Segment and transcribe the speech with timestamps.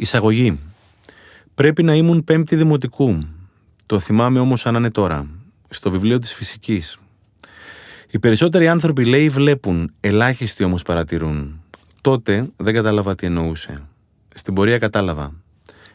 [0.00, 0.58] Εισαγωγή.
[1.54, 3.18] Πρέπει να ήμουν πέμπτη δημοτικού.
[3.86, 5.26] Το θυμάμαι όμως σαν να είναι τώρα.
[5.68, 6.98] Στο βιβλίο της φυσικής.
[8.10, 11.62] Οι περισσότεροι άνθρωποι λέει βλέπουν, ελάχιστοι όμως παρατηρούν.
[12.00, 13.82] Τότε δεν κατάλαβα τι εννοούσε.
[14.34, 15.32] Στην πορεία κατάλαβα.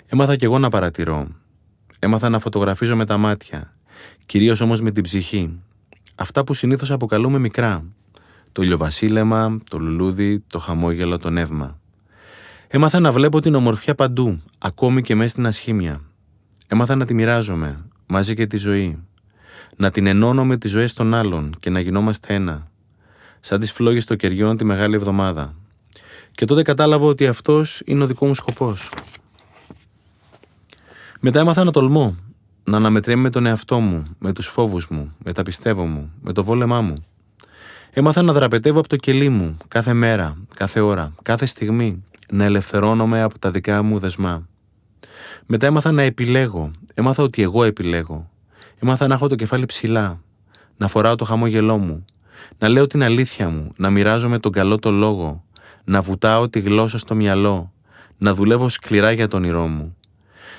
[0.05, 1.27] Έμαθα κι εγώ να παρατηρώ.
[1.99, 3.73] Έμαθα να φωτογραφίζω με τα μάτια.
[4.25, 5.59] Κυρίως όμως με την ψυχή.
[6.15, 7.85] Αυτά που συνήθως αποκαλούμε μικρά.
[8.51, 11.79] Το ηλιοβασίλεμα, το λουλούδι, το χαμόγελο, το νεύμα.
[12.75, 16.01] Έμαθα να βλέπω την ομορφιά παντού, ακόμη και μέσα στην ασχήμια.
[16.67, 19.03] Έμαθα να τη μοιράζομαι, μαζί και τη ζωή.
[19.77, 22.67] Να την ενώνω με τις ζωές των άλλων και να γινόμαστε ένα.
[23.39, 25.55] Σαν τις φλόγες των κεριών τη μεγάλη εβδομάδα.
[26.31, 28.91] Και τότε κατάλαβα ότι αυτός είναι ο δικός μου σκοπός.
[31.19, 32.15] Μετά έμαθα να τολμώ,
[32.63, 36.31] να αναμετρέμαι με τον εαυτό μου, με τους φόβους μου, με τα πιστεύω μου, με
[36.33, 37.05] το βόλεμά μου.
[37.91, 43.21] Έμαθα να δραπετεύω από το κελί μου κάθε μέρα, κάθε ώρα, κάθε στιγμή, να ελευθερώνομαι
[43.21, 44.47] από τα δικά μου δεσμά.
[45.45, 48.29] Μετά έμαθα να επιλέγω, έμαθα ότι εγώ επιλέγω.
[48.79, 50.21] Έμαθα να έχω το κεφάλι ψηλά,
[50.77, 52.05] να φοράω το χαμόγελό μου,
[52.57, 55.43] να λέω την αλήθεια μου, να μοιράζομαι τον καλό το λόγο,
[55.83, 57.73] να βουτάω τη γλώσσα στο μυαλό,
[58.17, 59.95] να δουλεύω σκληρά για τον όνειρό μου.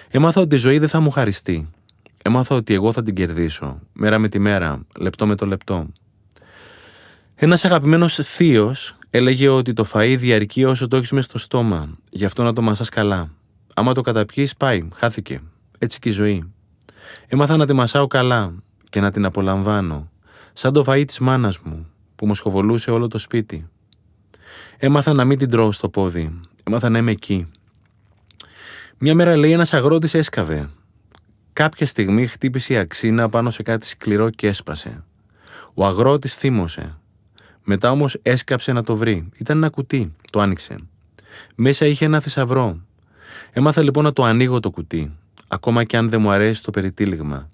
[0.08, 1.70] Έμαθα ότι η ζωή δεν θα μου χαριστεί.
[2.22, 5.86] Έμαθα ότι εγώ θα την κερδίσω, μέρα με τη μέρα, λεπτό με το λεπτό.
[7.34, 12.24] Ένας αγαπημένος θείος έλεγε ότι το φαΐ διαρκεί όσο το έχεις μέσα στο στόμα, γι'
[12.24, 13.30] αυτό να το μασάς καλά.
[13.74, 15.40] Άμα το καταπιείς πάει, χάθηκε.
[15.78, 16.52] Έτσι και η ζωή.
[17.26, 18.54] Έμαθα να τη μασάω καλά
[18.90, 20.10] και να την απολαμβάνω,
[20.52, 23.68] σαν το φαΐ της μάνας μου, που μου σχοβολούσε όλο το σπίτι.
[24.76, 27.46] Έμαθα να μην την τρώω στο πόδι, έμαθα να είμαι εκεί.
[28.98, 30.70] Μια μέρα λέει ένας αγρότης έσκαβε.
[31.52, 35.04] Κάποια στιγμή χτύπησε η αξίνα πάνω σε κάτι σκληρό και έσπασε.
[35.74, 36.98] Ο αγρότης θύμωσε.
[37.68, 39.28] Μετά όμως έσκαψε να το βρει.
[39.36, 40.14] Ήταν ένα κουτί.
[40.30, 40.76] Το άνοιξε.
[41.54, 42.80] Μέσα είχε ένα θησαυρό.
[43.52, 45.16] Έμαθα λοιπόν να το ανοίγω το κουτί,
[45.48, 47.48] ακόμα και αν δεν μου αρέσει το περιτύλιγμα.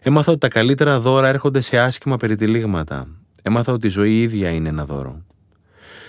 [0.00, 3.06] Έμαθα ότι τα καλύτερα δώρα έρχονται σε άσχημα περιτυλίγματα.
[3.42, 5.22] Έμαθα ότι η ζωή ίδια είναι ένα δώρο.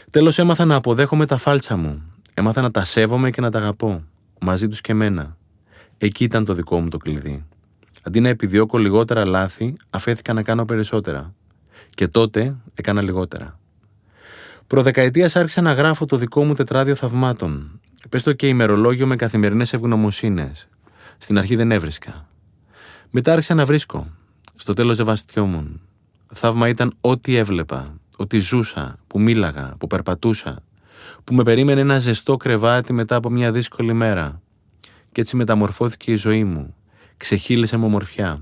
[0.10, 2.02] Τέλος έμαθα να αποδέχομαι τα φάλτσα μου.
[2.34, 4.04] Έμαθα να τα σέβομαι και να τα αγαπώ.
[4.40, 5.38] Μαζί τους και εμένα.
[5.98, 7.46] Εκεί ήταν το δικό μου το κλειδί.
[8.04, 11.34] Αντί να επιδιώκω λιγότερα λάθη, αφέθηκα να κάνω περισσότερα.
[11.90, 13.60] Και τότε έκανα λιγότερα.
[14.68, 17.80] Προδεκαετίας άρχισα να γράφω το δικό μου τετράδιο θαυμάτων.
[18.10, 20.68] Πες το και ημερολόγιο με καθημερινές ευγνωμοσύνες.
[21.18, 22.28] Στην αρχή δεν έβρισκα.
[23.10, 24.08] Μετά άρχισα να βρίσκω.
[24.56, 25.82] Στο τέλος δεν βαστιόμουν.
[26.34, 30.64] Θαύμα ήταν ό,τι έβλεπα, ότι ζούσα, που μίλαγα, που περπατούσα,
[31.24, 34.42] που με περίμενε ένα ζεστό κρεβάτι μετά από μια δύσκολη μέρα.
[35.12, 36.76] Και έτσι μεταμορφώθηκε η ζωή μου.
[37.18, 38.42] Ξεχύλισε με ομορφιά.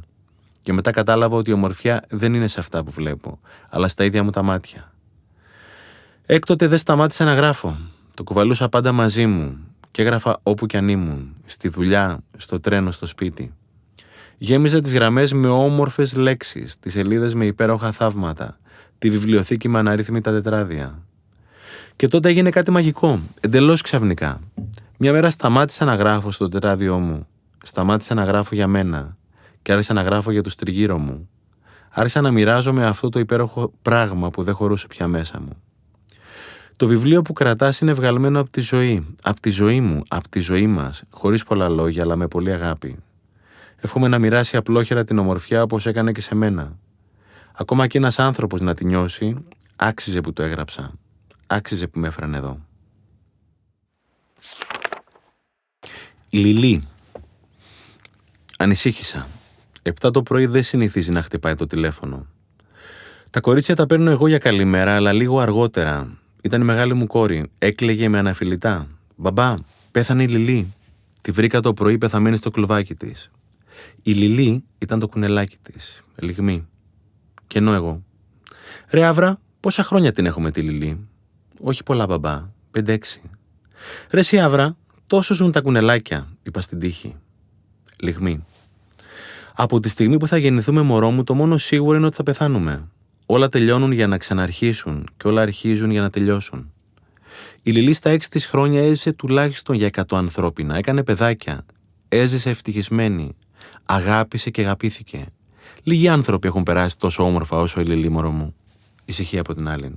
[0.63, 3.39] Και μετά κατάλαβα ότι η ομορφιά δεν είναι σε αυτά που βλέπω,
[3.69, 4.91] αλλά στα ίδια μου τα μάτια.
[6.25, 7.77] Έκτοτε δεν σταμάτησα να γράφω.
[8.15, 9.57] Το κουβαλούσα πάντα μαζί μου
[9.91, 13.53] και έγραφα όπου κι αν ήμουν, στη δουλειά, στο τρένο, στο σπίτι.
[14.37, 18.59] Γέμιζα τις γραμμές με όμορφες λέξεις, τις σελίδες με υπέροχα θαύματα,
[18.97, 21.03] τη βιβλιοθήκη με αναρρύθμιτα τετράδια.
[21.95, 24.39] Και τότε έγινε κάτι μαγικό, εντελώς ξαφνικά.
[24.97, 27.27] Μια μέρα σταμάτησα να γράφω στο τετράδιό μου.
[27.63, 29.17] Σταμάτησα να γράφω για μένα
[29.61, 31.29] και άρχισα να γράφω για τους τριγύρω μου.
[31.89, 35.61] Άρχισα να μοιράζομαι αυτό το υπέροχο πράγμα που δεν χωρούσε πια μέσα μου.
[36.75, 40.39] Το βιβλίο που κρατάς είναι βγαλμένο από τη ζωή, από τη ζωή μου, από τη
[40.39, 42.97] ζωή μας, χωρίς πολλά λόγια αλλά με πολύ αγάπη.
[43.77, 46.77] Εύχομαι να μοιράσει απλόχερα την ομορφιά όπως έκανε και σε μένα.
[47.53, 49.35] Ακόμα και ένας άνθρωπος να τη νιώσει,
[49.75, 50.93] άξιζε που το έγραψα.
[51.47, 52.59] Άξιζε που με έφεραν εδώ.
[56.29, 56.87] Λιλή.
[58.57, 59.27] Ανησύχησα.
[59.83, 62.25] Επτά το πρωί δεν συνηθίζει να χτυπάει το τηλέφωνο.
[63.29, 66.17] Τα κορίτσια τα παίρνω εγώ για καλημέρα, αλλά λίγο αργότερα.
[66.41, 67.49] Ήταν η μεγάλη μου κόρη.
[67.57, 68.87] Έκλαιγε με αναφιλητά.
[69.15, 69.55] Μπαμπά,
[69.91, 70.73] πέθανε η Λιλή.
[71.21, 73.31] Τη βρήκα το πρωί πεθαμένη στο κλουβάκι της.
[74.03, 76.03] Η Λιλή ήταν το κουνελάκι της.
[76.15, 76.67] Λιγμή.
[77.47, 78.03] Και ενώ εγώ.
[78.89, 81.07] Ρε Άβρα, πόσα χρόνια την έχουμε τη Λιλή;
[81.61, 82.49] Όχι πολλά, μπαμπά.
[82.71, 83.21] Πέντε-έξι.
[84.11, 84.77] Ρε σι Άβρα,
[85.07, 87.15] τόσο ζουν τα κουνελάκια, είπα στην τύχη.
[87.99, 88.45] Λιγμή.
[89.55, 92.87] Από τη στιγμή που θα γεννηθούμε μωρό μου, το μόνο σίγουρο είναι ότι θα πεθάνουμε.
[93.25, 96.71] Όλα τελειώνουν για να ξαναρχίσουν και όλα αρχίζουν για να τελειώσουν.
[97.61, 100.77] Η Λιλή στα έξι της χρόνια έζησε τουλάχιστον για εκατό ανθρώπινα.
[100.77, 101.65] Έκανε παιδάκια.
[102.07, 103.35] Έζησε ευτυχισμένη.
[103.85, 105.25] Αγάπησε και αγαπήθηκε.
[105.83, 108.55] Λίγοι άνθρωποι έχουν περάσει τόσο όμορφα όσο η Λιλή, μωρό μου.
[109.05, 109.93] Ησυχία από την άλλη.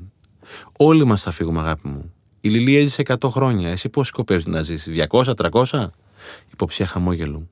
[0.79, 2.13] Όλοι μας θα φύγουμε, αγάπη μου.
[2.41, 3.71] Η Λιλή έζησε 100 χρόνια.
[3.71, 5.91] Εσύ πώς σκοπεύεις να ζήσει, 200, 300?
[6.53, 7.49] Υποψία χαμόγελου.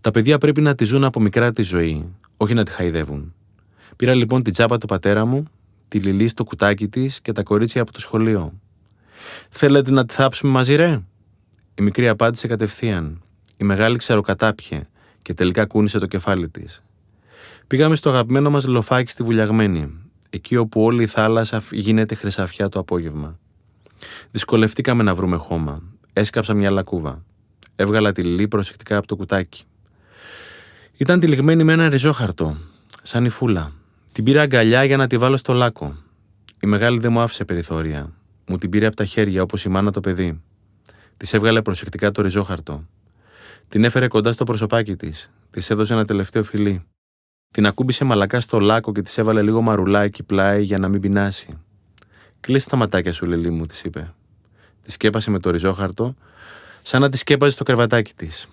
[0.00, 3.34] Τα παιδιά πρέπει να τη ζουν από μικρά τη ζωή, όχι να τη χαϊδεύουν.
[3.96, 5.44] Πήρα λοιπόν την τσάπα του πατέρα μου,
[5.88, 8.52] τη λιλή στο κουτάκι της και τα κορίτσια από το σχολείο.
[9.50, 11.00] Θέλετε να τη θάψουμε μαζί, ρε;
[11.74, 13.22] Η μικρή απάντησε κατευθείαν.
[13.56, 14.82] Η μεγάλη ξεροκατάπιε
[15.22, 16.82] και τελικά κούνησε το κεφάλι της.
[17.66, 19.98] Πήγαμε στο αγαπημένο μας λοφάκι στη Βουλιαγμένη,
[20.30, 23.38] εκεί όπου όλη η θάλασσα γίνεται χρυσαφιά το απόγευμα.
[24.30, 25.82] Δυσκολευτήκαμε να βρούμε χώμα.
[26.12, 27.24] Έσκαψα μια λακκούβα.
[27.76, 29.64] Έβγαλα τη λιλή προσεκτικά από το κουτάκι.
[31.00, 32.56] Ήταν τυλιγμένη με ένα ριζόχαρτο,
[33.02, 33.72] σαν η φούλα.
[34.12, 35.96] Την πήρα αγκαλιά για να τη βάλω στο λάκκο.
[36.60, 38.12] Η μεγάλη δεν μου άφησε περιθώρια.
[38.48, 40.40] Μου την πήρε από τα χέρια όπως η μάνα το παιδί.
[41.16, 42.84] Της έβγαλε προσεκτικά το ριζόχαρτο.
[43.68, 45.30] Την έφερε κοντά στο προσωπάκι της.
[45.50, 46.84] Της έδωσε ένα τελευταίο φιλί.
[47.50, 51.58] Την ακούμπησε μαλακά στο λάκκο και της έβαλε λίγο μαρουλάκι πλάι για να μην πεινάσει.
[52.40, 54.14] Κλείσε τα ματάκια σου, Λελί μου, της είπε.
[54.82, 56.14] Της σκέπασε με το ριζόχαρτο,
[56.82, 58.48] σαν να της σκέπαζε στο κρεβατάκι της.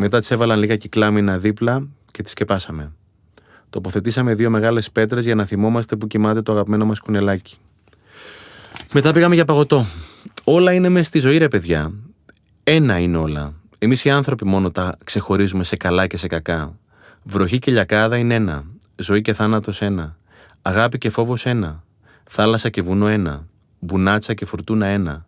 [0.00, 2.92] Μετά τη έβαλαν λίγα κυκλάμινα δίπλα και τη σκεπάσαμε.
[3.70, 7.56] Τοποθετήσαμε δύο μεγάλες πέτρες για να θυμόμαστε που κοιμάται το αγαπημένο μας κουνελάκι.
[8.92, 9.86] Μετά πήγαμε για παγωτό.
[10.44, 11.92] Όλα είναι μες στη ζωή, ρε παιδιά.
[12.64, 13.54] Ένα είναι όλα.
[13.78, 16.78] Εμείς οι άνθρωποι μόνο τα ξεχωρίζουμε σε καλά και σε κακά.
[17.22, 18.64] Βροχή και λιακάδα είναι ένα.
[18.96, 20.16] Ζωή και θάνατος ένα.
[20.62, 21.84] Αγάπη και φόβος ένα.
[22.24, 23.46] Θάλασσα και βουνό ένα.
[23.78, 25.26] Μπουνάτσα και φουρτούνα ένα.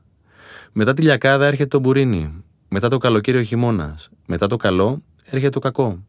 [0.72, 2.44] Μετά τη λιακάδα έρχεται το μπουρίνι.
[2.72, 4.10] Μετά το καλοκαίρι ο χειμώνας.
[4.26, 6.04] Μετά το καλό έρχεται το κακό.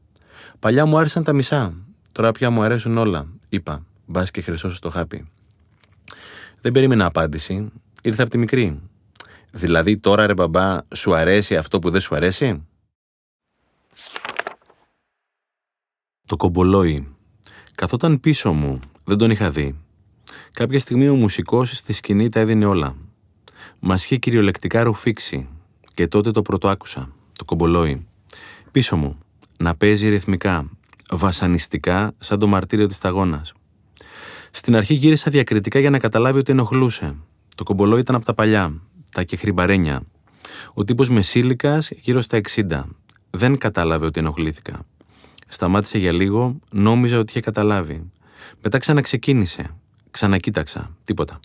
[0.60, 1.74] Παλιά μου άρεσαν τα μισά.
[2.12, 3.28] Τώρα πια μου αρέσουν όλα.
[3.50, 3.86] Είπα.
[4.06, 5.28] Μπας και χρυσό το χάπι.
[6.62, 7.72] Δεν περίμενα απάντηση.
[8.02, 8.81] Ήρθε από τη μικρή.
[9.52, 12.68] Δηλαδή τώρα ρε μπαμπά, σου αρέσει αυτό που δεν σου αρέσει;
[16.28, 17.16] Το κομπολόι.
[17.75, 18.80] Καθόταν πίσω μου.
[19.04, 19.80] Δεν τον είχα δει.
[20.54, 22.96] Κάποια στιγμή ο μουσικός στη σκηνή τα έδινε όλα.
[23.80, 25.50] Μας είχε κυριολεκτικά ρουφήξει.
[25.94, 27.10] Και τότε το πρώτο άκουσα.
[27.38, 28.08] Το κομπολόι.
[28.72, 29.18] Πίσω μου.
[29.58, 30.70] Να παίζει ρυθμικά.
[31.12, 33.54] Βασανιστικά σαν το μαρτύριο της σταγόνας.
[34.52, 37.16] Στην αρχή γύρισα διακριτικά για να καταλάβει ότι ενοχλούσε.
[37.56, 40.02] Το κομπολόι ήταν από τα παλιά τα κεχριμπαρένια.
[40.74, 42.84] Ο τύπος μεσήλικας γύρω στα 60.
[43.30, 44.86] Δεν κατάλαβε ότι ενοχλήθηκα.
[45.48, 48.12] Σταμάτησε για λίγο, νόμιζα ότι είχε καταλάβει.
[48.62, 49.76] Μετά ξαναξεκίνησε.
[50.12, 50.96] Ξανακοίταξα.
[51.04, 51.40] Τίποτα.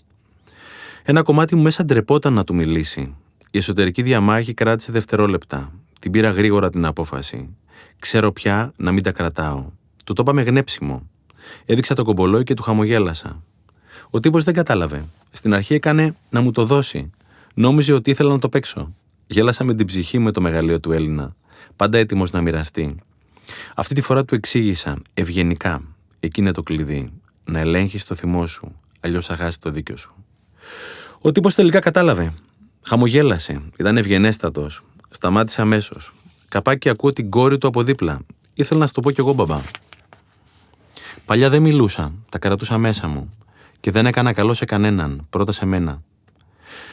[1.03, 3.15] Ένα κομμάτι μου μέσα ντρεπόταν να του μιλήσει.
[3.51, 5.71] Η εσωτερική διαμάχη κράτησε δευτερόλεπτα.
[5.99, 7.55] Την πήρα γρήγορα την απόφαση.
[7.99, 9.65] Ξέρω πια να μην τα κρατάω.
[10.05, 11.09] Του το είπαμε γνέψιμο.
[11.65, 13.43] Έδειξα το κομπολόι και του χαμογέλασα.
[14.09, 15.05] Ο τύπος δεν κατάλαβε.
[15.31, 17.11] Στην αρχή έκανε να μου το δώσει.
[17.53, 18.93] Νόμιζε ότι ήθελα να το παίξω.
[19.27, 21.35] Γέλασα με την ψυχή με το μεγαλείο του Έλληνα,
[21.75, 22.95] πάντα έτοιμος να μοιραστεί.
[23.75, 25.81] Αυτή τη φορά του εξήγησα, ευγενικά,
[26.19, 27.11] εκεί είναι το κλειδί.
[27.43, 30.13] Να ελέγχεις το θυμό σου, αλλιώς θα χάσει το δίκιο σου.
[31.21, 32.33] Ο τύπος τελικά κατάλαβε.
[32.87, 34.83] Χαμογέλασε, ήταν ευγενέστατος.
[35.09, 36.13] Σταμάτησε αμέσως.
[36.47, 38.19] Καπάκι ακούω την κόρη του από δίπλα.
[38.53, 39.61] Ήθελα να σου το πω κι εγώ, μπαμπά.
[41.25, 43.33] Παλιά δεν μιλούσα, τα κρατούσα μέσα μου.
[43.79, 46.01] Και δεν έκανα καλό σε κανέναν, πρώτα σε μένα.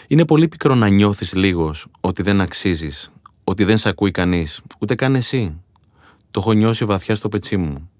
[0.07, 3.13] Είναι πολύ πικρό να νιώθεις λίγος ότι δεν αξίζεις,
[3.45, 5.61] ότι δεν σε ακούει κανείς, ούτε καν εσύ.
[6.31, 7.91] Το έχω νιώσει βαθιά στο πετσί μου.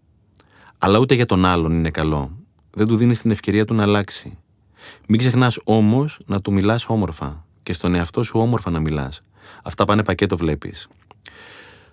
[0.79, 2.39] Αλλά ούτε για τον άλλον είναι καλό.
[2.71, 4.39] Δεν του δίνεις την ευκαιρία του να αλλάξει.
[5.09, 9.21] Μην ξεχνάς όμως να του μιλάς όμορφα και στον εαυτό σου όμορφα να μιλάς.
[9.63, 10.89] Αυτά πάνε πακέτο, βλέπεις.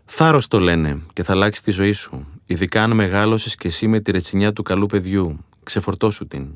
[0.05, 2.27] Θάρρος το λένε και θα αλλάξει τη ζωή σου.
[2.45, 5.45] Ειδικά αν μεγάλωσες κι εσύ με τη ρετσινιά του καλού παιδιού.
[5.63, 6.47] Ξεφορτώσου την.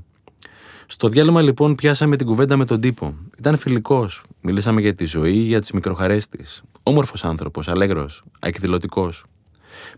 [0.86, 3.16] Στο διάλειμμα λοιπόν πιάσαμε την κουβέντα με τον τύπο.
[3.38, 4.24] Ήταν φιλικός.
[4.42, 6.64] Μιλήσαμε για τη ζωή, για τις μικροχαρέ της.
[6.84, 9.26] Όμορφος άνθρωπος, αλέγρος, εκδηλωτικός.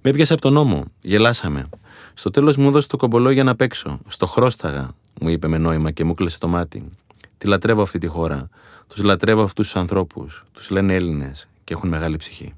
[0.02, 0.84] Με έπιασε από τον νόμο.
[1.02, 1.70] Γελάσαμε.
[2.14, 4.00] Στο τέλος μου έδωσε το κομπολό για να παίξω.
[4.08, 4.90] Στο χρώσταγα,
[5.22, 6.90] μου είπε με νόημα και μου κλείσε το μάτι.
[7.38, 8.50] Τη λατρεύω αυτή τη χώρα.
[8.88, 10.44] Τους λατρεύω αυτούς τους ανθρώπους.
[10.52, 12.54] Τους λένε Έλληνες και έχουν μεγάλη ψυχή.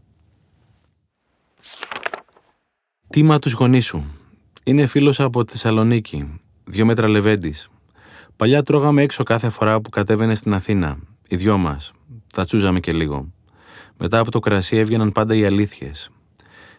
[3.09, 4.05] Τίμα τους γονείς σου.
[4.63, 6.39] Είναι φίλος από τη Θεσσαλονίκη.
[6.63, 7.69] Δύο μέτρα λεβέντης.
[8.35, 11.91] Παλιά τρώγαμε έξω κάθε φορά που κατέβαινε στην Αθήνα, οι δυο μας.
[12.33, 13.31] Τα τσούζαμε και λίγο.
[13.97, 16.09] Μετά από το κρασί έβγαιναν πάντα οι αλήθειες.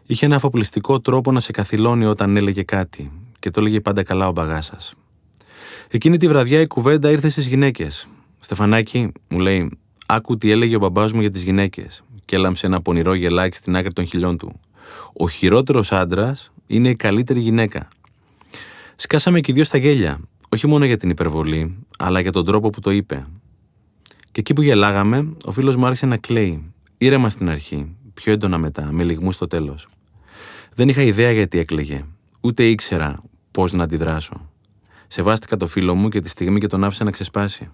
[0.07, 4.29] Είχε ένα αφοπλιστικό τρόπο να σε καθυλώνει όταν έλεγε κάτι, και το έλεγε πάντα καλά
[4.29, 4.79] ο μπαγάσα.
[5.93, 8.09] Εκείνη τη βραδιά η κουβέντα ήρθε στις γυναίκες.
[8.41, 12.81] Στεφανάκι, μου λέει, άκου τι έλεγε ο μπαμπάς μου για τις γυναίκες, και έλαμψε ένα
[12.81, 14.61] πονηρό γελάκι στην άκρη των χιλιών του.
[15.13, 17.89] Ο χειρότερος άντρας είναι η καλύτερη γυναίκα.
[18.97, 22.81] Σκάσαμε και δυο στα γέλια, όχι μόνο για την υπερβολή, αλλά για τον τρόπο που
[22.81, 23.27] το είπε.
[24.33, 26.73] Και εκεί που γελάγαμε, ο φίλος μου άρχισε να κλαίει.
[26.99, 29.89] Ήρεμα στην αρχή, πιο έντονα μετά, με λιγμούς στο τέλος.
[30.75, 32.05] Δεν είχα ιδέα γιατί έκλαιγε,
[32.41, 34.50] ούτε ήξερα πώς να αντιδράσω.
[35.13, 37.71] Σεβάστηκα το φίλο μου και τη στιγμή και τον άφησα να ξεσπάσει.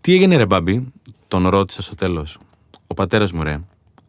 [0.00, 0.92] Τι έγινε, ρε μπάμπι,
[1.28, 2.38] τον ρώτησα στο τέλος.
[2.86, 3.60] Ο πατέρας μου, ρε,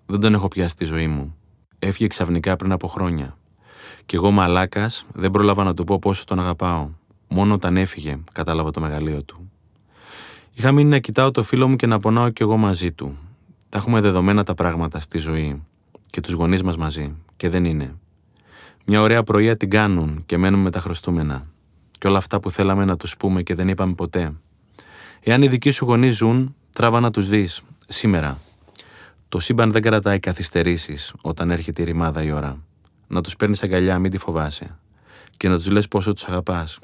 [0.06, 1.36] δεν τον έχω πιάσει στη ζωή μου.
[1.80, 3.38] Έφυγε ξαφνικά πριν από χρόνια.
[4.06, 6.90] Κι εγώ μαλάκας δεν πρόλαβα να του πω πόσο τον αγαπάω.
[7.28, 9.51] Μόνο όταν έφυγε, κατάλαβα το μεγαλείο του.
[10.54, 13.18] Είχα μείνει να κοιτάω το φίλο μου και να πονάω κι εγώ μαζί του.
[13.70, 15.62] τα έχουμε δεδομένα τα πράγματα στη ζωή
[16.10, 17.96] και τους γονείς μας μαζί και δεν είναι.
[18.86, 21.50] Μια ωραία πρωία την κάνουν και μένουμε με τα χρωστούμενα
[22.01, 24.34] και όλα αυτά που θέλαμε να τους πούμε και δεν είπαμε ποτέ.
[25.24, 28.38] Εάν οι δικοί σου γονείς ζουν, τράβα να τους δεις, σήμερα.
[29.29, 32.58] Το σύμπαν δεν κρατάει καθυστερήσεις όταν έρχεται η ρημάδα η ώρα.
[33.08, 34.77] Να τους παίρνεις αγκαλιά, μην τη φοβάσαι.
[35.38, 36.79] Και να τους λες πόσο τους αγαπάς.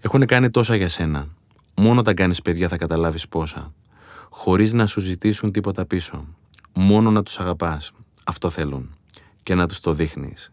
[0.00, 1.28] Έχουν κάνει τόσα για σένα.
[1.74, 3.72] Μόνο όταν κάνεις παιδιά θα καταλάβεις πόσα.
[4.30, 6.26] Χωρίς να σου ζητήσουν τίποτα πίσω.
[6.72, 7.92] Μόνο να τους αγαπάς.
[8.24, 8.96] Αυτό θέλουν.
[9.42, 10.52] Και να τους το δείχνεις.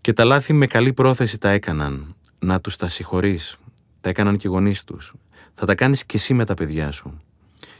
[0.00, 2.13] Και τα λάθη με καλή πρόθεση τα έκαναν.
[2.44, 3.56] Να τους τα συγχωρείς.
[4.00, 5.14] Τα έκαναν και οι γονείς τους.
[5.54, 7.20] Θα τα κάνεις και εσύ με τα παιδιά σου.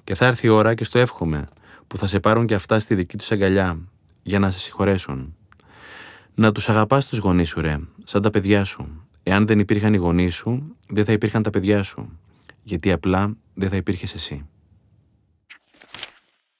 [0.04, 1.48] Και θα έρθει η ώρα και στο εύχομαι
[1.86, 3.78] που θα σε πάρουν και αυτά στη δική τους αγκαλιά
[4.22, 5.36] για να σε συγχωρέσουν.
[6.34, 9.06] Να τους αγαπάς τους γονείς σου ρε, σαν τα παιδιά σου.
[9.22, 12.18] Εάν δεν υπήρχαν οι γονείς σου, δεν θα υπήρχαν τα παιδιά σου.
[12.62, 14.46] Γιατί απλά δεν θα υπήρχες εσύ.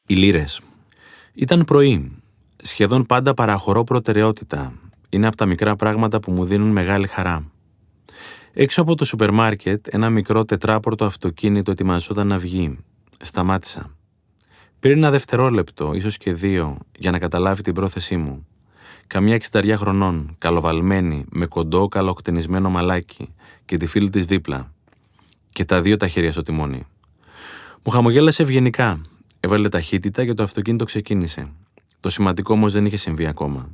[0.06, 0.60] Οι λύρες.
[1.34, 2.22] Ήταν πρωί.
[2.62, 4.72] Σχεδόν πάντα παραχωρώ προτεραιότητα.
[5.08, 7.52] Είναι από τα μικρά πράγματα που μου δίνουν μεγάλη χαρά.
[8.56, 12.78] Έξω από το σούπερ μάρκετ, ένα μικρό τετράπορτο αυτοκίνητο ετοιμαζόταν να βγει.
[13.20, 13.96] Σταμάτησα.
[14.80, 18.46] Πήρε ένα δευτερόλεπτο, ίσως και δύο, για να καταλάβει την πρόθεσή μου.
[19.06, 23.34] Καμιά εξηταριά χρονών, καλοβαλμένη, με κοντό καλοκτενισμένο μαλάκι
[23.64, 24.72] και τη φίλη της δίπλα.
[25.50, 26.86] Και τα δύο τα χέρια στο τιμόνι.
[27.82, 29.00] Μου χαμογέλασε ευγενικά.
[29.40, 31.48] Έβαλε ταχύτητα και το αυτοκίνητο ξεκίνησε.
[32.00, 33.68] Το σημαντικό όμως δεν είχε συμβεί ακόμα.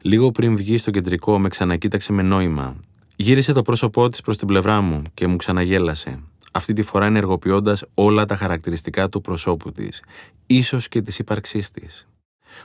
[0.00, 2.76] Λίγο πριν βγει στο κεντρικό, με ξανακοίταξε με νόημα.
[3.22, 6.20] Γύρισε το πρόσωπό της προς την πλευρά μου και μου ξαναγέλασε.
[6.52, 10.02] Αυτή τη φορά ενεργοποιώντας όλα τα χαρακτηριστικά του προσώπου της,
[10.46, 12.06] ίσως και της ύπαρξής της.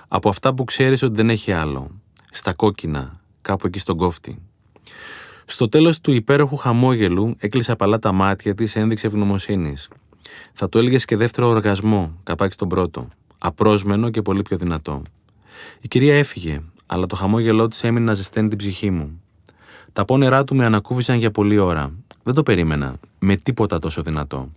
[0.07, 2.01] Από αυτά που ξέρεις ότι δεν έχει άλλο.
[2.31, 4.41] Στα κόκκινα, κάπου εκεί στον κόφτη.
[5.45, 9.87] Στο τέλος του υπέροχου χαμόγελου έκλεισε απαλά τα μάτια της ένδειξη ευγνωμοσύνης.
[10.53, 13.07] Θα το έλεγες και δεύτερο οργασμό, καπάκι στον πρώτο.
[13.37, 15.01] Απρόσμενο και πολύ πιο δυνατό.
[15.81, 19.21] Η κυρία έφυγε, αλλά το χαμόγελό της έμεινε να ζεσταίνει την ψυχή μου.
[19.97, 21.91] Τα πόνερά του με ανακούφισαν για πολλή ώρα.
[22.23, 24.49] Δεν το περίμενα, με τίποτα τόσο δυνατό.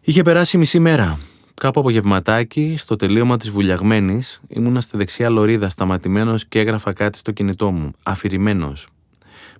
[0.00, 1.18] Είχε περάσει μισή μέρα.
[1.54, 7.32] Κάπου απογευματάκι, στο τελείωμα της βουλιαγμένης, ήμουνα στη δεξιά λωρίδα σταματημένος και έγραφα κάτι στο
[7.32, 8.88] κινητό μου, αφηρημένος.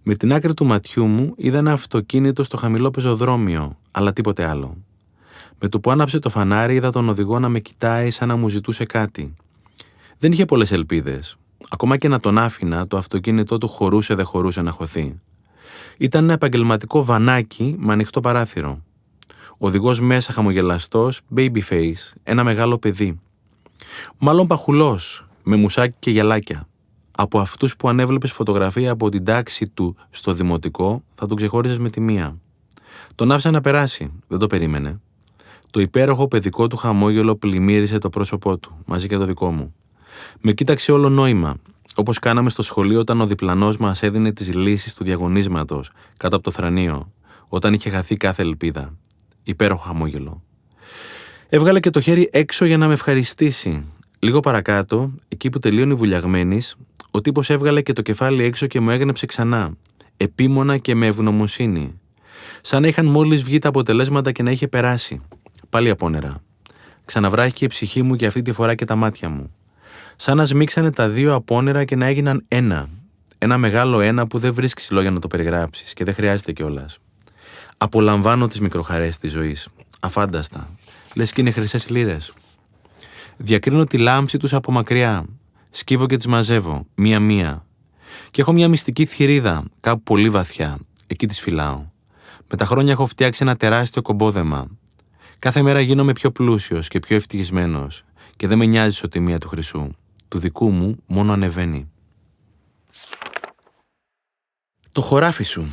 [0.03, 4.77] Με την άκρη του ματιού μου είδα ένα αυτοκίνητο στο χαμηλό πεζοδρόμιο, αλλά τίποτε άλλο.
[5.59, 8.49] Με το που άναψε το φανάρι, είδα τον οδηγό να με κοιτάει σαν να μου
[8.49, 9.35] ζητούσε κάτι.
[10.19, 11.37] Δεν είχε πολλές ελπίδες.
[11.69, 15.17] Ακόμα και να τον άφηνα, το αυτοκίνητό του χωρούσε δεν χωρούσε να χωθεί.
[15.99, 18.83] Ήταν ένα επαγγελματικό βανάκι με ανοιχτό παράθυρο.
[19.59, 23.21] Ο οδηγός μέσα χαμογελαστός, baby face, ένα μεγάλο παιδί.
[24.19, 26.69] Μάλλον παχουλός, με μουσάκι και γυαλάκια.
[27.11, 31.79] Από αυτούς που αν έβλεπες φωτογραφία από την τάξη του στο δημοτικό, θα τον ξεχώριζες
[31.79, 32.39] με τη μία.
[33.15, 35.01] Τον άφησα να περάσει, δεν το περίμενε.
[35.71, 39.75] Το υπέροχο παιδικό του χαμόγελο πλημμύρισε το πρόσωπό του, μαζί και το δικό μου.
[40.41, 41.57] Με κοίταξε όλο νόημα,
[41.95, 46.45] όπως κάναμε στο σχολείο όταν ο διπλανός μας έδινε τις λύσεις του διαγωνίσματος κάτω από
[46.45, 47.13] το θρανείο,
[47.49, 48.97] όταν είχε χαθεί κάθε ελπίδα.
[49.43, 50.43] Υπέροχο χαμόγελο.
[51.49, 53.85] Έβγαλε και το χέρι έξω για να με ευχαριστήσει.
[54.19, 56.77] Λίγο παρακάτω, εκεί που τελείωνε βουλιαγμένης,
[57.11, 59.71] ο τύπος έβγαλε και το κεφάλι έξω και μου έγνεψε ξανά.
[60.17, 62.01] Επίμονα και με ευγνωμοσύνη.
[62.61, 65.21] Σαν να είχαν μόλις βγει τα αποτελέσματα και να είχε περάσει.
[65.69, 66.43] Πάλι απόνερα.
[67.05, 69.51] Ξαναβράχηκε η ψυχή μου και αυτή τη φορά και τα μάτια μου
[70.17, 72.89] σαν να σμίξανε τα δύο απόνερα και να έγιναν ένα.
[73.39, 76.99] Ένα μεγάλο ένα που δεν βρίσκεις λόγια να το περιγράψεις και δεν χρειάζεται κιόλας.
[77.79, 79.69] Απολαμβάνω τις μικροχαρέ της ζωής.
[80.01, 80.69] Αφάνταστα.
[81.15, 82.17] Λες και είναι χρυσές λίρε.
[83.37, 85.25] Διακρίνω τη λάμψη τους από μακριά.
[85.71, 87.67] Σκύβω και τις μαζεύω, μία-μία.
[88.31, 90.79] Και έχω μια μυστική θηρίδα, κάπου πολύ βαθιά.
[91.07, 91.85] Εκεί τις φυλάω.
[92.51, 94.67] Με τα χρόνια έχω φτιάξει ένα τεράστιο κομπόδεμα.
[95.39, 98.03] Κάθε μέρα γίνομαι πιο πλούσιος και πιο ευτυχισμένος
[98.37, 99.91] και δεν με νοιάζει η τιμία του χρυσού
[100.35, 101.91] του δικού μου μόνο ανεβαίνει.
[104.93, 105.67] Το χωράφι σου.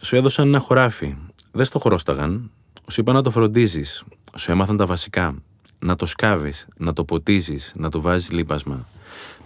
[0.00, 1.16] Σου έδωσαν ένα χωράφι.
[1.52, 2.50] Δεν στο χωρόσταγαν.
[2.90, 4.04] Σου είπα να το φροντίζεις.
[4.36, 5.42] Σου έμαθαν τα βασικά.
[5.78, 8.88] Να το σκάβεις, να το ποτίζεις, να το βάζεις λίπασμα.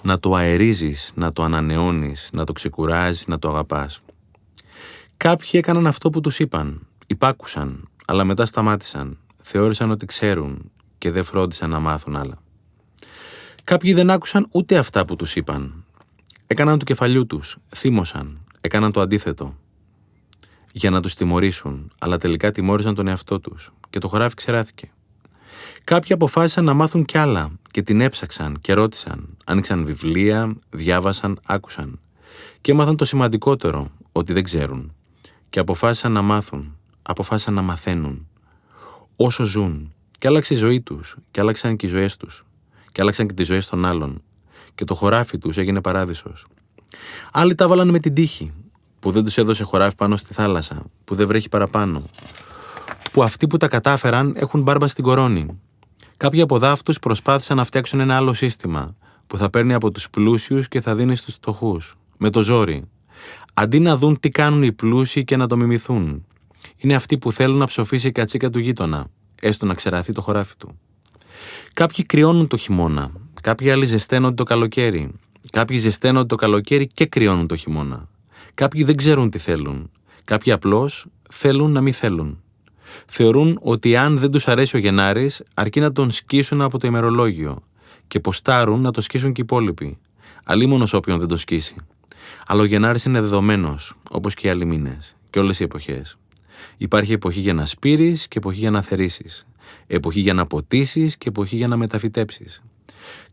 [0.02, 4.00] Να το αερίζεις, να το ανανεώνεις, να το ξεκουράζεις, να το αγαπάς.
[5.16, 6.86] Κάποιοι έκαναν αυτό που τους είπαν.
[7.06, 9.18] Υπάκουσαν, αλλά μετά σταμάτησαν.
[9.42, 12.46] Θεώρησαν ότι ξέρουν και δεν φρόντισαν να μάθουν άλλα.
[13.68, 15.84] Κάποιοι δεν άκουσαν ούτε αυτά που τους είπαν.
[16.46, 19.56] Έκαναν του κεφαλιού τους, θύμωσαν, έκαναν το αντίθετο.
[20.72, 24.92] Για να τους τιμωρήσουν, αλλά τελικά τιμώρησαν τον εαυτό τους και το χωράφι ξεράθηκε.
[25.84, 32.00] Κάποιοι αποφάσισαν να μάθουν κι άλλα και την έψαξαν και ρώτησαν, άνοιξαν βιβλία, διάβασαν, άκουσαν
[32.60, 34.92] και έμαθαν το σημαντικότερο, ότι δεν ξέρουν
[35.50, 38.28] και αποφάσισαν να μάθουν, αποφάσισαν να μαθαίνουν.
[39.16, 42.42] Όσο ζουν, και άλλαξε η ζωή τους, και άλλαξαν και οι ζωές τους,
[42.98, 44.22] και άλλαξαν και τι ζωέ των άλλων,
[44.74, 46.46] και το χωράφι τους έγινε παράδεισος.
[47.32, 48.52] Άλλοι τα βάλανε με την τύχη,
[49.00, 52.02] που δεν τους έδωσε χωράφι πάνω στη θάλασσα, που δεν βρέχει παραπάνω,
[53.12, 55.60] που αυτοί που τα κατάφεραν έχουν μπάρμπα στην κορώνη.
[56.16, 60.68] Κάποιοι από δάφτους προσπάθησαν να φτιάξουν ένα άλλο σύστημα, που θα παίρνει από τους πλούσιους
[60.68, 62.84] και θα δίνει στους φτωχούς, με το ζόρι.
[63.54, 66.26] Αντί να δουν τι κάνουν οι πλούσιοι και να το μιμηθούν.
[66.76, 69.06] Είναι αυτοί που θέλουν να ψοφήσει η κατσίκα του γείτονα,
[69.40, 70.78] έστω να ξεραθεί το χωράφι του.
[71.74, 75.10] Κάποιοι κρυώνουν το χειμώνα, κάποιοι άλλοι ζεσταίνονται το καλοκαίρι,
[75.50, 78.08] κάποιοι ζεσταίνονται το καλοκαίρι και κρυώνουν το χειμώνα.
[78.54, 79.90] Κάποιοι δεν ξέρουν τι θέλουν,
[80.24, 82.42] κάποιοι απλώς θέλουν να μην θέλουν.
[83.06, 87.62] Θεωρούν ότι αν δεν τους αρέσει ο Γενάρης, αρκεί να τον σκίσουν από το ημερολόγιο
[88.08, 89.98] και ποστάρουν να το σκίσουν και οι υπόλοιποι.
[90.44, 91.74] Αλίμονο όποιον δεν το σκίσει.
[92.46, 96.18] Αλλά ο Γενάρης είναι δεδομένος, όπως και οι άλλοι μήνες και όλες οι εποχές.
[96.76, 99.46] Υπάρχει εποχή για να σπείρεις και εποχή για να θερήσεις.
[99.90, 102.62] Εποχή για να ποτίσεις και εποχή για να μεταφυτέψεις.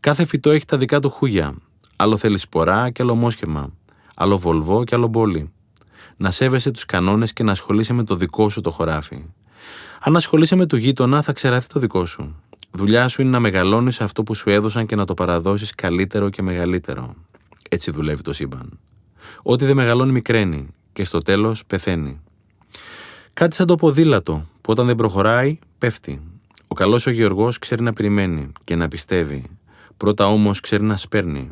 [0.00, 1.54] Κάθε φυτό έχει τα δικά του χούγια.
[1.96, 3.72] Άλλο θέλεις σπορά και άλλο μόσχεμα.
[4.14, 5.50] Άλλο βολβό και άλλο μπόλι.
[6.16, 9.24] Να σέβεσαι τους κανόνες και να ασχολείσαι με το δικό σου το χωράφι.
[10.00, 12.34] Αν ασχολείσαι με του γείτονα, θα ξεραθεί το δικό σου.
[12.70, 16.42] Δουλειά σου είναι να μεγαλώνεις αυτό που σου έδωσαν και να το παραδώσεις καλύτερο και
[16.42, 17.14] μεγαλύτερο.
[17.70, 18.78] Έτσι δουλεύει το σύμπαν.
[19.42, 22.20] Ό,τι δεν μεγαλώνει μικραίνει και στο τέλος πεθαίνει.
[23.32, 26.20] Κάτι σαν το ποδήλατο που όταν δεν προχωράει πέφτει.
[26.68, 29.44] Ο καλός ο Γεωργός ξέρει να περιμένει και να πιστεύει.
[29.96, 31.50] Πρώτα όμως ξέρει να σπέρνει.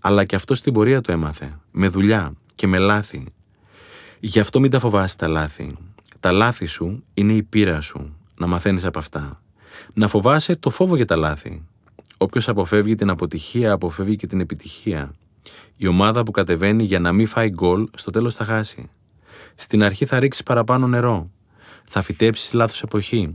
[0.00, 1.58] Αλλά και αυτό στην πορεία το έμαθε.
[1.70, 3.26] Με δουλειά και με λάθη.
[4.20, 5.76] Γι' αυτό μην τα φοβάσαι τα λάθη.
[6.20, 8.16] Τα λάθη σου είναι η πείρα σου.
[8.38, 9.42] Να μαθαίνεις από αυτά.
[9.92, 11.62] Να φοβάσαι το φόβο για τα λάθη.
[12.16, 15.14] Όποιος αποφεύγει την αποτυχία, αποφεύγει και την επιτυχία.
[15.76, 18.90] Η ομάδα που κατεβαίνει για να μην φάει γκολ, στο τέλος θα χάσει.
[19.54, 21.30] Στην αρχή θα ρίξεις παραπάνω νερό.
[21.84, 23.34] Θα φυτέψεις λάθος εποχή.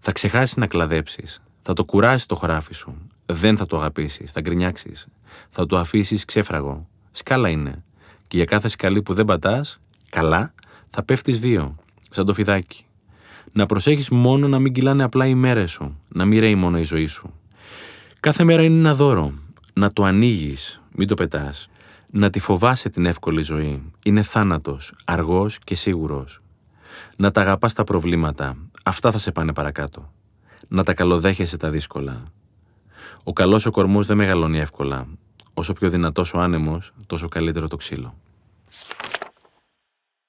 [0.00, 1.40] Θα ξεχάσεις να κλαδέψεις.
[1.62, 2.96] Θα το κουράσει το χωράφι σου.
[3.26, 4.30] Δεν θα το αγαπήσεις.
[4.30, 5.06] Θα γκρινιάξεις.
[5.50, 6.88] Θα το αφήσεις ξέφραγο.
[7.10, 7.84] Σκάλα είναι.
[8.26, 9.80] Και για κάθε σκαλή που δεν πατάς,
[10.10, 10.54] καλά,
[10.88, 11.76] θα πέφτεις δύο.
[12.10, 12.84] Σαν το φιδάκι.
[13.52, 16.00] Να προσέχεις μόνο να μην κυλάνε απλά οι μέρες σου.
[16.08, 17.32] Να μην ρέει μόνο η ζωή σου.
[18.20, 19.32] Κάθε μέρα είναι ένα δώρο.
[19.72, 21.68] Να το ανοίγεις, μην το πετάς.
[22.10, 23.92] Να τη φοβάσαι την εύκολη ζωή.
[24.04, 26.42] Είναι θάνατος, αργός και σίγουρος.
[27.16, 28.56] Να τα αγαπάς τα προβλήματα.
[28.88, 30.12] Αυτά θα σε πάνε παρακάτω.
[30.68, 32.22] Να τα καλοδέχεσαι τα δύσκολα.
[33.24, 35.06] Ο καλός ο κορμός δεν μεγαλώνει εύκολα.
[35.54, 38.18] Όσο πιο δυνατός ο άνεμος, τόσο καλύτερο το ξύλο.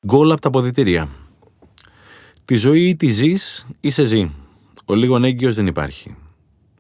[0.08, 1.10] Γκολ από τα ποδητήρια.
[2.46, 4.32] Τη ζωή ή τη ζεις ή σε ζει.
[4.86, 6.16] Ο λίγο έγκυος δεν υπάρχει.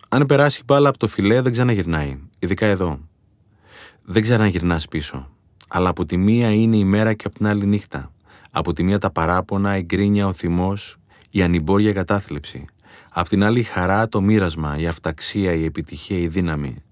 [0.09, 2.99] Αν περάσει μπάλα από το φιλέ δεν ξαναγυρνάει, ειδικά εδώ.
[4.05, 5.29] Δεν ξαναγυρνάς πίσω.
[5.67, 8.11] Αλλά από τη μία είναι η μέρα και από την άλλη νύχτα.
[8.51, 10.98] Από τη μία τα παράπονα, η γκρίνια, ο θυμός,
[11.29, 12.65] η ανυμπόρια κατάθλιψη.
[13.09, 16.83] Απ' την άλλη η χαρά, το μοίρασμα, η αυταξία, η επιτυχία, η δύναμη.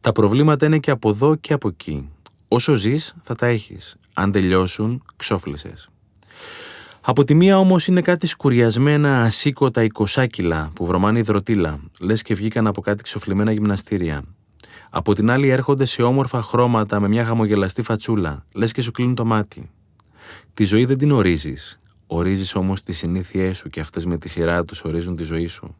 [0.00, 2.08] Τα προβλήματα είναι και από εδώ και από εκεί.
[2.48, 3.96] Όσο ζεις, θα τα έχεις.
[4.14, 5.88] Αν τελειώσουν, ξόφλησες.
[7.00, 12.66] Από τη μία όμως είναι κάτι σκουριασμένα ασήκωτα εικοσάκυλα που βρωμάνε υδροτήλα, λες και βγήκαν
[12.66, 14.22] από κάτι ξοφλημένα γυμναστήρια.
[14.90, 19.14] Από την άλλη έρχονται σε όμορφα χρώματα με μια χαμογελαστή φατσούλα, λες και σου κλείνουν
[19.14, 19.70] το μάτι.
[20.54, 24.64] Τη ζωή δεν την ορίζεις, ορίζεις όμως τις συνήθειές σου και αυτές με τη σειρά
[24.64, 25.76] τους ορίζουν τη ζωή σου.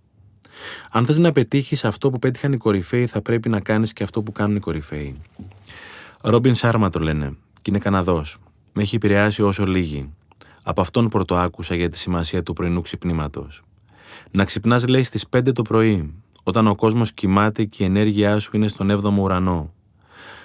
[0.90, 4.22] Αν θες να πετύχεις αυτό που πέτυχαν οι κορυφαίοι θα πρέπει να κάνεις και αυτό
[4.22, 5.20] που κάνουν οι κορυφαίοι.
[6.20, 8.38] Ρόμπιν Σάρμα το λένε και είναι Καναδός.
[8.72, 10.12] Με έχει επηρεάσει όσο λίγοι.
[10.62, 13.62] Από αυτόν πρωτοάκουσα για τη σημασία του πρωινού ξυπνήματος.
[14.30, 18.50] Να ξυπνάς, λέει, στις 5 το πρωί, όταν ο κόσμος κοιμάται και η ενέργειά σου
[18.56, 19.72] είναι στον 7ο ουρανό.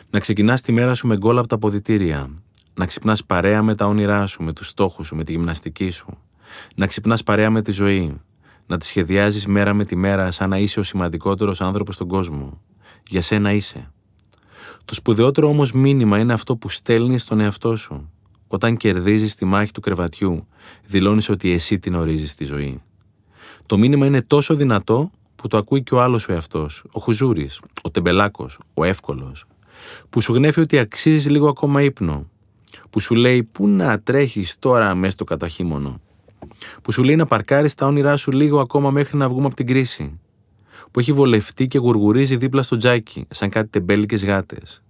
[0.09, 2.29] Να ξεκινάς τη μέρα σου με γκολ από τα ποδητήρια.
[2.73, 6.17] Να ξυπνάς παρέα με τα όνειρά σου, με τους στόχους σου, με τη γυμναστική σου.
[6.75, 8.21] Να ξυπνάς παρέα με τη ζωή.
[8.65, 12.61] Να τη σχεδιάζεις μέρα με τη μέρα σαν να είσαι ο σημαντικότερος άνθρωπος στον κόσμο.
[13.07, 13.91] Για σένα είσαι.
[14.85, 18.09] Το σπουδαιότερο όμως μήνυμα είναι αυτό που στέλνεις στον εαυτό σου.
[18.47, 20.47] Όταν κερδίζεις τη μάχη του κρεβατιού,
[20.85, 22.81] δηλώνεις ότι εσύ την ορίζεις τη ζωή.
[23.65, 27.61] Το μήνυμα είναι τόσο δυνατό που το ακούει και ο άλλος ο εαυτός, ο Χουζούρης,
[27.83, 29.45] ο Τεμπελάκος, ο Εύκολος,
[30.09, 32.29] που σου γνέφει ότι αξίζεις λίγο ακόμα ύπνο,
[32.89, 36.01] που σου λέει πού να τρέχεις τώρα μέσα στο καταχύμωνο,
[36.83, 39.67] που σου λέει να παρκάρεις τα όνειρά σου λίγο ακόμα μέχρι να βγούμε από την
[39.67, 40.19] κρίση,
[40.91, 44.83] που έχει βολευτεί και γουργουρίζει δίπλα στο τζάκι, σαν κάτι τεμπέλικες γάτες.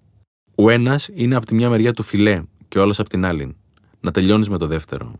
[0.55, 3.55] Ο ένας είναι από τη μια μεριά του φιλέ και όλο από την άλλη.
[3.99, 5.13] Να τελειώνεις με το δεύτερο.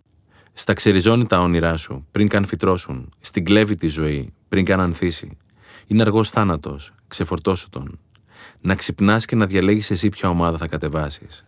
[0.54, 3.10] Στα ξεριζώνει τα όνειρά σου πριν καν φυτρώσουν.
[3.20, 5.38] Στην κλέβει τη ζωή πριν καν ανθίσει.
[5.88, 6.94] Είναι αργός θάνατος.
[7.08, 8.00] Ξεφορτώσου τον.
[8.62, 11.46] Να ξυπνάς και να διαλέγεις εσύ ποια ομάδα θα κατεβάσεις.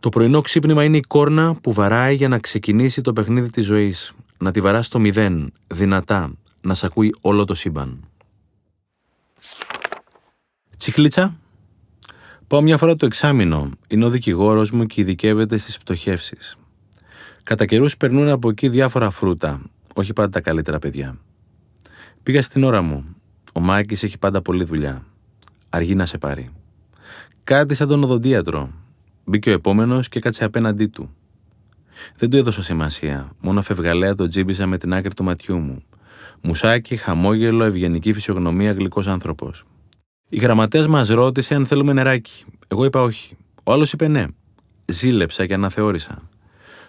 [0.00, 4.12] Το πρωινό ξύπνημα είναι η κόρνα που βαράει για να ξεκινήσει το παιχνίδι της ζωής.
[4.38, 8.08] Να τη βαράς στο μηδέν, δυνατά, να σ' ακούει όλο το σύμπαν.
[10.78, 11.36] Τσιχλίτσα.
[12.46, 13.70] Πάω μια φορά το εξάμεινο.
[13.88, 16.56] Είναι ο δικηγόρος μου και ειδικεύεται στις πτωχεύσεις.
[17.42, 19.62] Κατά καιρούς περνούν από εκεί διάφορα φρούτα.
[19.94, 21.18] Όχι πάντα τα καλύτερα παιδιά.
[22.22, 23.04] Πήγα στην ώρα μου.
[23.54, 25.04] Ο Μάκης έχει πάντα πολλή δουλειά.
[25.68, 26.50] Αργεί να σε πάρει.
[27.44, 28.70] Κάτι σαν τον οδοντίατρο.
[29.28, 31.14] Μπήκε ο επόμενος και κάτσε απέναντί του.
[32.16, 33.32] Δεν του έδωσα σημασία.
[33.40, 35.82] Μόνο φευγαλέα το τζίμπησα με την άκρη του ματιού μου.
[36.40, 39.64] Μουσάκι, χαμόγελο, ευγενική φυσιογνωμία, γλυκός άνθρωπος.
[40.28, 42.44] Η γραμματέας μας ρώτησε αν θέλουμε νεράκι.
[42.68, 43.36] Εγώ είπα όχι.
[43.64, 44.24] Ο άλλος είπε ναι.
[44.86, 46.28] Ζήλεψα και αναθεώρησα.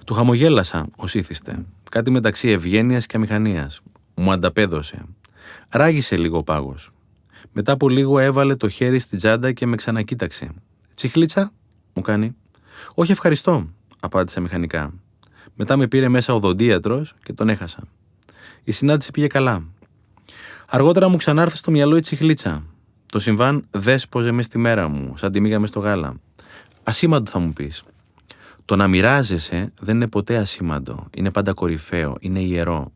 [0.06, 1.66] Του χαμογέλασα, ως ήθιστε.
[1.92, 3.82] Κάτι μεταξύ ευγένειας και αμηχανίας.
[4.16, 5.06] Μου ανταπέδωσε.
[5.70, 6.92] Ράγισε λίγο ο πάγος.
[7.52, 10.52] Μετά από λίγο έβαλε το χέρι στην τσάντα και με ξανακοίταξε.
[10.96, 11.52] Τσιχλίτσα,
[12.00, 12.36] μου κάνει.
[12.94, 14.94] Όχι, ευχαριστώ, απάντησα μηχανικά.
[15.56, 17.84] Μετά με πήρε μέσα ο δοντίατρος και τον έχασα.
[18.64, 19.64] Η συνάντηση πήγε καλά.
[20.68, 22.64] Αργότερα μου ξανάρθε στο μυαλό η τσιχλίτσα.
[23.06, 26.14] Το συμβάν δέσποζε μες στη μέρα μου, σαν τη μήγαμε στο γάλα.
[26.84, 27.84] Ασήμαντο θα μου πεις.
[28.66, 31.08] Το να μοιράζεσαι δεν είναι ποτέ ασήμαντο.
[31.18, 32.16] Είναι πάντα κορυφαίο.
[32.20, 32.92] Είναι ιερό.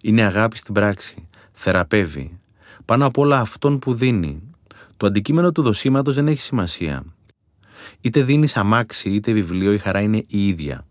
[0.00, 1.28] Είναι αγάπη στην πράξη.
[1.52, 2.38] Θεραπεύει.
[2.84, 4.42] Πάνω απ' όλα αυτόν που δίνει.
[4.96, 7.02] Το αντικείμενο του δοσήματος δεν έχει σημασία.
[8.00, 10.86] Είτε δίνεις αμάξι είτε βιβλίο η χαρά είναι η ίδια.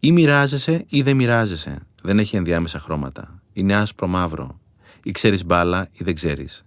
[0.00, 1.78] Ή μοιράζεσαι ή δεν μοιράζεσαι.
[2.02, 3.42] Δεν έχει ενδιάμεσα χρώματα.
[3.52, 4.60] Είναι άσπρο μαύρο.
[5.02, 6.64] Ή ξέρεις μπάλα ή δεν ξέρεις.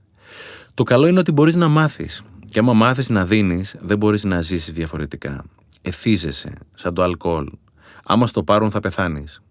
[0.74, 2.22] Το καλό είναι ότι μπορείς να μάθεις.
[2.50, 5.46] Και άμα μάθεις να δίνεις, δεν μπορείς να ζήσεις διαφορετικά.
[5.82, 7.50] Εθίζεσαι, σαν το αλκοόλ.
[8.06, 9.42] Άμα στο πάρουν θα πεθάνεις.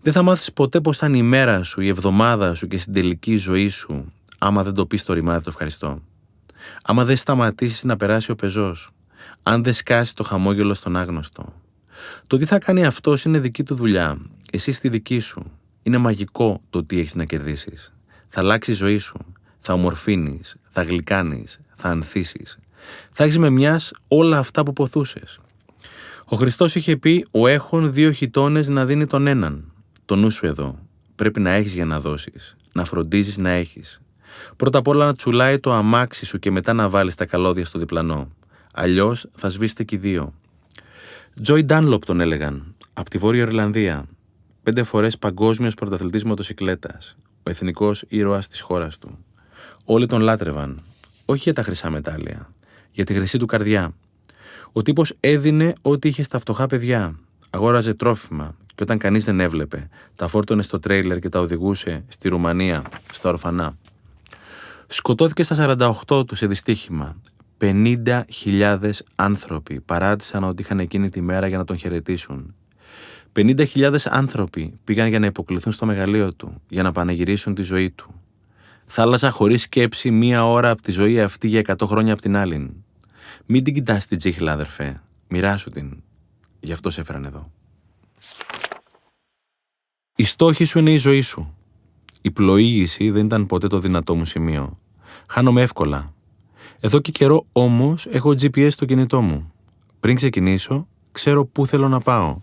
[0.00, 2.92] Δεν θα μάθεις ποτέ πώς θα είναι η μέρα σου, η εβδομάδα σου και στην
[2.92, 6.02] τελική ζωή σου, άμα δεν το πεις το ρημάδι το ευχαριστώ.
[6.82, 8.90] Άμα δεν σταματήσεις να περάσει ο πεζός.
[9.46, 11.52] Αν δεν σκάσει το χαμόγελο στον άγνωστο.
[12.26, 14.18] Το τι θα κάνει αυτός είναι δική του δουλειά.
[14.52, 15.50] Εσύ στη δική σου.
[15.82, 17.92] Είναι μαγικό το τι έχεις να κερδίσεις.
[18.28, 19.18] Θα αλλάξει η ζωή σου.
[19.58, 22.58] Θα ομορφύνεις, θα γλυκάνεις, θα ανθίσεις.
[23.10, 25.38] Θα έχεις με μιας όλα αυτά που ποθούσες.
[26.24, 29.72] Ο Χριστός είχε πει: Ο έχων δύο χιτώνες να δίνει τον έναν.
[30.04, 30.78] Το νου σου εδώ.
[31.14, 32.56] Πρέπει να έχεις για να δώσεις.
[32.72, 34.00] Να φροντίζεις να έχεις.
[34.56, 37.78] Πρώτα απ' όλα να τσουλάει το αμάξι σου και μετά να βάλεις τα καλώδια στο
[37.78, 38.28] διπλανό.
[38.76, 40.34] Αλλιώς θα σβήσετε και οι δύο.
[41.42, 42.74] Τζόι Ντάνλοπ τον έλεγαν.
[42.92, 44.04] Από τη Βόρεια Ιρλανδία.
[44.62, 47.16] Πέντε φορές παγκόσμιος πρωταθλητής μοτοσυκλέτας.
[47.42, 49.18] Ο εθνικός ήρωας της χώρας του.
[49.84, 50.80] Όλοι τον λάτρευαν.
[51.24, 52.52] Όχι για τα χρυσά μετάλλια.
[52.90, 53.94] Για τη χρυσή του καρδιά.
[54.72, 57.18] Ο τύπος έδινε ό,τι είχε στα φτωχά παιδιά.
[57.50, 62.28] Αγόραζε τρόφιμα και όταν κανείς δεν έβλεπε, τα φόρτωνε στο τρέιλερ και τα οδηγούσε στη
[62.28, 62.82] Ρουμανία,
[63.12, 63.76] στα ορφανά.
[64.86, 65.76] Σκοτώθηκε στα
[66.08, 67.16] 48 του σε δυστύχημα.
[67.64, 72.54] 50.000 άνθρωποι παράτησαν ότι είχαν εκείνη τη μέρα για να τον χαιρετήσουν.
[73.32, 78.20] 50.000 άνθρωποι πήγαν για να υποκληθούν στο μεγαλείο του, για να πανεγυρίσουν τη ζωή του.
[78.86, 82.84] Θάλασσα χωρίς σκέψη μία ώρα από τη ζωή αυτή για 100 χρόνια από την άλλη.
[83.46, 85.02] Μην την κοιτάς την τσίχλα, αδερφέ.
[85.28, 86.02] Μοιράσου την.
[86.60, 87.52] Γι' αυτό σε έφεραν εδώ.
[90.16, 91.54] Η στόχη σου είναι η ζωή σου.
[92.20, 94.78] Η πλοήγηση δεν ήταν ποτέ το δυνατό μου σημείο.
[95.26, 96.13] Χάνομαι εύκολα.
[96.84, 99.52] Εδώ και καιρό όμως έχω GPS στο κινητό μου.
[100.00, 102.40] Πριν ξεκινήσω, ξέρω πού θέλω να πάω.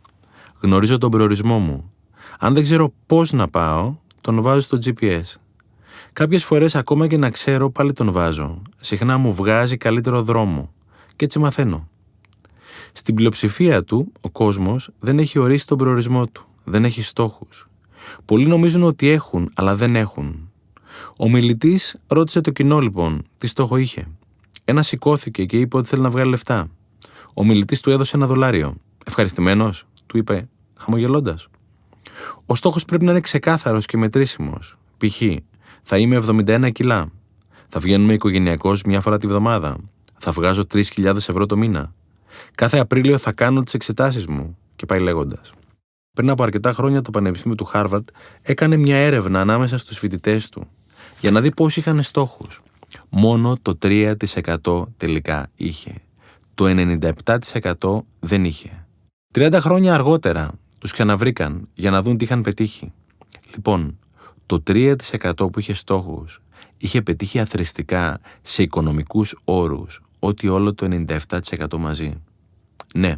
[0.60, 1.91] Γνωρίζω τον προορισμό μου.
[2.39, 5.21] Αν δεν ξέρω πώς να πάω, τον βάζω στο GPS.
[6.13, 8.62] Κάποιες φορές ακόμα και να ξέρω, πάλι τον βάζω.
[8.80, 10.73] Συχνά μου βγάζει καλύτερο δρόμο.
[11.15, 11.88] Και έτσι μαθαίνω.
[12.93, 16.45] Στην πλειοψηφία του, ο κόσμος δεν έχει ορίσει τον προορισμό του.
[16.63, 17.67] Δεν έχει στόχους.
[18.25, 20.49] Πολλοί νομίζουν ότι έχουν, αλλά δεν έχουν.
[21.17, 24.08] Ο μιλητής ρώτησε το κοινό λοιπόν τι στόχο είχε.
[24.65, 26.67] Ένας σηκώθηκε και είπε ότι θέλει να βγάλει λεφτά.
[27.34, 28.76] Ο μιλητής του έδωσε ένα δολάριο.
[29.06, 31.47] Ευχαριστημένος, του είπε, χαμογελώντας.
[32.45, 34.78] Ο στόχος πρέπει να είναι ξεκάθαρος και μετρήσιμος.
[34.97, 35.21] Π.χ.
[35.82, 37.12] θα είμαι 71 κιλά.
[37.67, 39.78] Θα βγαίνουμε οικογενειακώς μια φορά τη βδομάδα.
[40.17, 41.93] Θα βγάζω 3.000 ευρώ το μήνα.
[42.56, 44.58] Κάθε Απρίλιο θα κάνω τις εξετάσεις μου.
[44.76, 45.52] Και πάει λέγοντας.
[46.13, 48.08] Πριν από αρκετά χρόνια το Πανεπιστήμιο του Χάρβαρτ
[48.41, 50.67] έκανε μια έρευνα ανάμεσα στους φοιτητές του
[51.19, 52.62] για να δει πώς είχαν στόχους.
[53.10, 55.93] Μόνο το 3% τελικά είχε.
[56.54, 58.86] Το 97% δεν είχε.
[59.34, 62.91] 30 χρόνια αργότερα τους ξαναβρήκαν για να δουν τι είχαν πετύχει.
[63.56, 63.99] Λοιπόν,
[64.45, 64.95] το 3%
[65.36, 66.41] που είχε στόχους
[66.77, 72.13] είχε πετύχει αθρηστικά σε οικονομικούς όρους ότι όλο το 97% μαζί.
[72.95, 73.15] Ναι,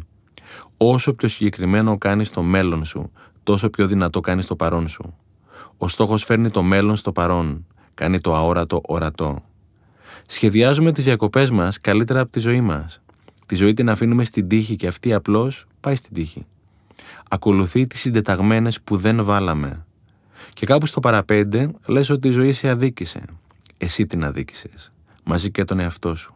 [0.76, 3.10] όσο πιο συγκεκριμένο κάνεις το μέλλον σου,
[3.42, 5.14] τόσο πιο δυνατό κάνεις το παρόν σου.
[5.78, 9.42] Ο στόχος φέρνει το μέλλον στο παρόν, κάνει το αόρατο ορατό.
[10.26, 13.00] Σχεδιάζουμε τις διακοπές μας καλύτερα από τη ζωή μας.
[13.46, 16.46] Τη ζωή την αφήνουμε στην τύχη και αυτή απλώς πάει στην τύχη.
[17.30, 19.86] Ακολουθεί τις συντεταγμένες που δεν βάλαμε.
[20.52, 23.24] Και κάπου στο παραπέντε λες ότι η ζωή σε αδίκησε.
[23.78, 24.92] Εσύ την αδίκησες.
[25.24, 26.34] Μαζί και τον εαυτό σου.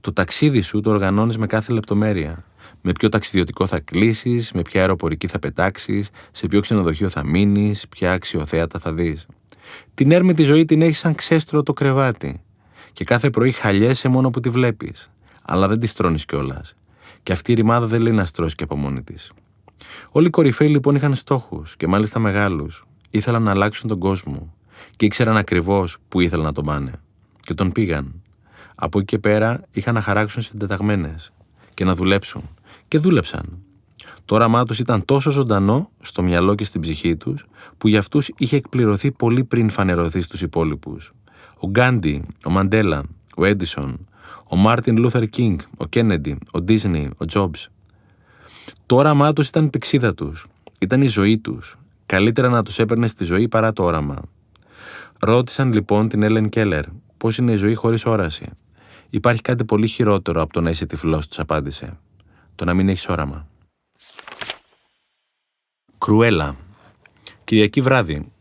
[0.00, 2.44] Το ταξίδι σου το οργανώνεις με κάθε λεπτομέρεια.
[2.80, 7.88] Με ποιο ταξιδιωτικό θα κλείσεις, με ποια αεροπορική θα πετάξεις, σε ποιο ξενοδοχείο θα μείνεις,
[7.88, 9.26] ποια αξιοθέατα θα δεις.
[9.94, 12.40] Την έρμη ζωή την έχεις σαν ξέστρο το κρεβάτι.
[12.96, 15.10] Και κάθε πρωί χαλιέσαι μόνο που τη βλέπεις.
[15.42, 16.74] Αλλά δεν τη τρώνει κιόλας.
[17.22, 19.32] Και αυτή η ρημάδα δεν λέει να στρώσει και από μόνη της.
[20.10, 22.86] Όλοι οι κορυφαίοι λοιπόν είχαν στόχους και μάλιστα μεγάλους.
[23.10, 24.54] Ήθελαν να αλλάξουν τον κόσμο.
[24.96, 26.92] Και ήξεραν ακριβώς που ήθελαν να τον πάνε.
[27.40, 28.22] Και τον πήγαν.
[28.74, 31.32] Από εκεί και πέρα είχαν να χαράξουν συντεταγμένες
[31.74, 32.42] και να δουλέψουν.
[32.88, 33.58] Και δούλεψαν.
[34.24, 37.46] Το όραμά τους ήταν τόσο ζωντανό στο μυαλό και στην ψυχή τους,
[37.78, 41.12] που για αυτούς είχε εκπληρωθεί πολύ πριν φανερωθεί στους υπόλοιπους.
[41.58, 43.02] Ο Γκάντι, ο Μαντέλα,
[43.36, 44.06] ο Έντισον,
[44.48, 47.68] ο Μάρτιν Λούθερ Κινγκ, ο Κέννεντι, ο Ντίσνεϊ, ο Τζομπς.
[48.86, 50.46] Το όραμά τους ήταν η πυξίδα τους.
[50.78, 51.78] Ήταν η ζωή τους.
[52.06, 54.22] Καλύτερα να τους έπαιρνε στη ζωή παρά το όραμα.
[55.20, 56.84] Ρώτησαν λοιπόν την Έλεν Κέλλερ
[57.16, 58.46] πώς είναι η ζωή χωρίς όραση.
[59.10, 61.98] Υπάρχει κάτι πολύ χειρότερο από το να είσαι τυφλός, τους απάντησε.
[62.54, 63.46] Το να μην έχεις όραμα.
[65.98, 66.56] Κρουέλα.
[67.44, 68.32] Κυριακή βράδυ.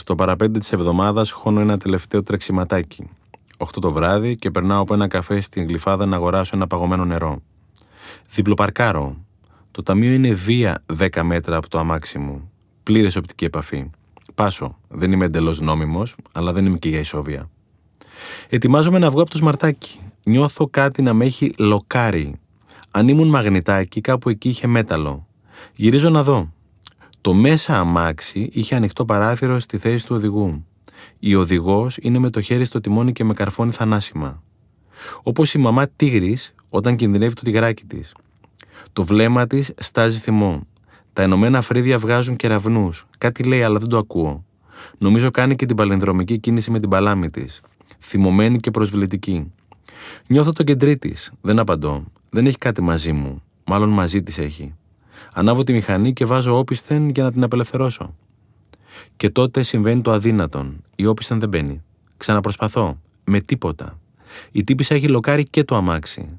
[0.00, 3.08] Στο παραπέντε της εβδομάδας χώνω ένα τελευταίο τρεξιματάκι.
[3.56, 7.42] 8 το βράδυ και περνάω από ένα καφέ στην γλυφάδα να αγοράσω ένα παγωμένο νερό.
[8.30, 9.24] Διπλοπαρκάρω.
[9.70, 12.50] Το ταμείο είναι βία 10 μέτρα από το αμάξι μου.
[12.82, 13.90] Πλήρες οπτική επαφή.
[14.34, 14.78] Πάσω.
[14.88, 17.50] Δεν είμαι εντελώς νόμιμος, αλλά δεν είμαι και για ισόβια.
[18.48, 20.00] Ετοιμάζομαι να βγω από το σμαρτάκι.
[20.24, 22.34] Νιώθω κάτι να με έχει λοκάρει.
[22.90, 25.26] Αν ήμουν μαγνητάκι, κάπου εκεί είχε μέταλλο.
[25.74, 26.52] Γυρίζω να δω.
[27.20, 30.66] Το μέσα αμάξι είχε ανοιχτό παράθυρο στη θέση του οδηγού.
[31.18, 34.42] Η οδηγός είναι με το χέρι στο τιμόνι και με καρφώνει θανάσιμα.
[35.22, 38.14] Όπως η μαμά τίγρης όταν κινδυνεύει το τυγράκι της.
[38.92, 40.66] Το βλέμμα της στάζει θυμό.
[41.12, 43.06] Τα ενωμένα φρύδια βγάζουν κεραυνούς.
[43.18, 44.44] Κάτι λέει, αλλά δεν το ακούω.
[44.98, 47.60] Νομίζω κάνει και την παλινδρομική κίνηση με την παλάμη της.
[47.98, 49.52] Θυμωμένη και προσβλητική.
[50.26, 51.32] Νιώθω το κεντρί της.
[51.40, 52.04] Δεν απαντώ.
[52.30, 53.42] Δεν έχει κάτι μαζί μου.
[53.64, 54.74] Μάλλον μαζί της έχει.
[55.32, 58.14] Ανάβω τη μηχανή και βάζω όπισθεν για να την απελευθερώσω.
[59.16, 60.82] Και τότε συμβαίνει το αδύνατον.
[60.96, 61.82] Η όπισθεν δεν μπαίνει.
[62.16, 63.00] Ξαναπροσπαθώ.
[63.24, 63.98] Με τίποτα.
[64.50, 66.38] Η τύπησα έχει λοκάρει και το αμάξι.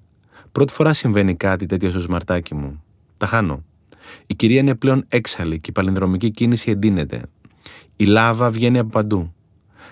[0.51, 2.83] Πρώτη φορά συμβαίνει κάτι τέτοιο στο σμαρτάκι μου.
[3.17, 3.63] Τα χάνω.
[4.27, 7.21] Η κυρία είναι πλέον έξαλλη και η παλινδρομική κίνηση εντείνεται.
[7.95, 9.33] Η λάβα βγαίνει από παντού.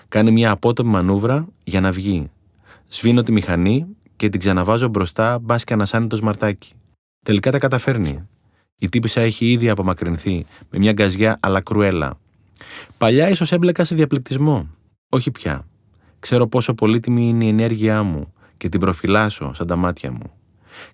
[0.08, 2.30] Κάνει μια απότομη μανούβρα για να βγει.
[2.88, 3.86] Σβήνω τη μηχανή
[4.16, 6.72] και την ξαναβάζω μπροστά, μπας και ανασάνει το σμαρτάκι.
[7.24, 8.28] Τελικά τα καταφέρνει.
[8.82, 12.18] Η τύπησα έχει ήδη απομακρυνθεί με μια γκαζιά αλλά κρουέλα.
[12.98, 14.68] Παλιά ίσως έμπλεκα σε διαπληκτισμό.
[15.08, 15.66] Όχι πια.
[16.20, 20.30] Ξέρω πόσο πολύτιμη είναι η ενέργειά μου και την προφυλάσσω σαν τα μάτια μου.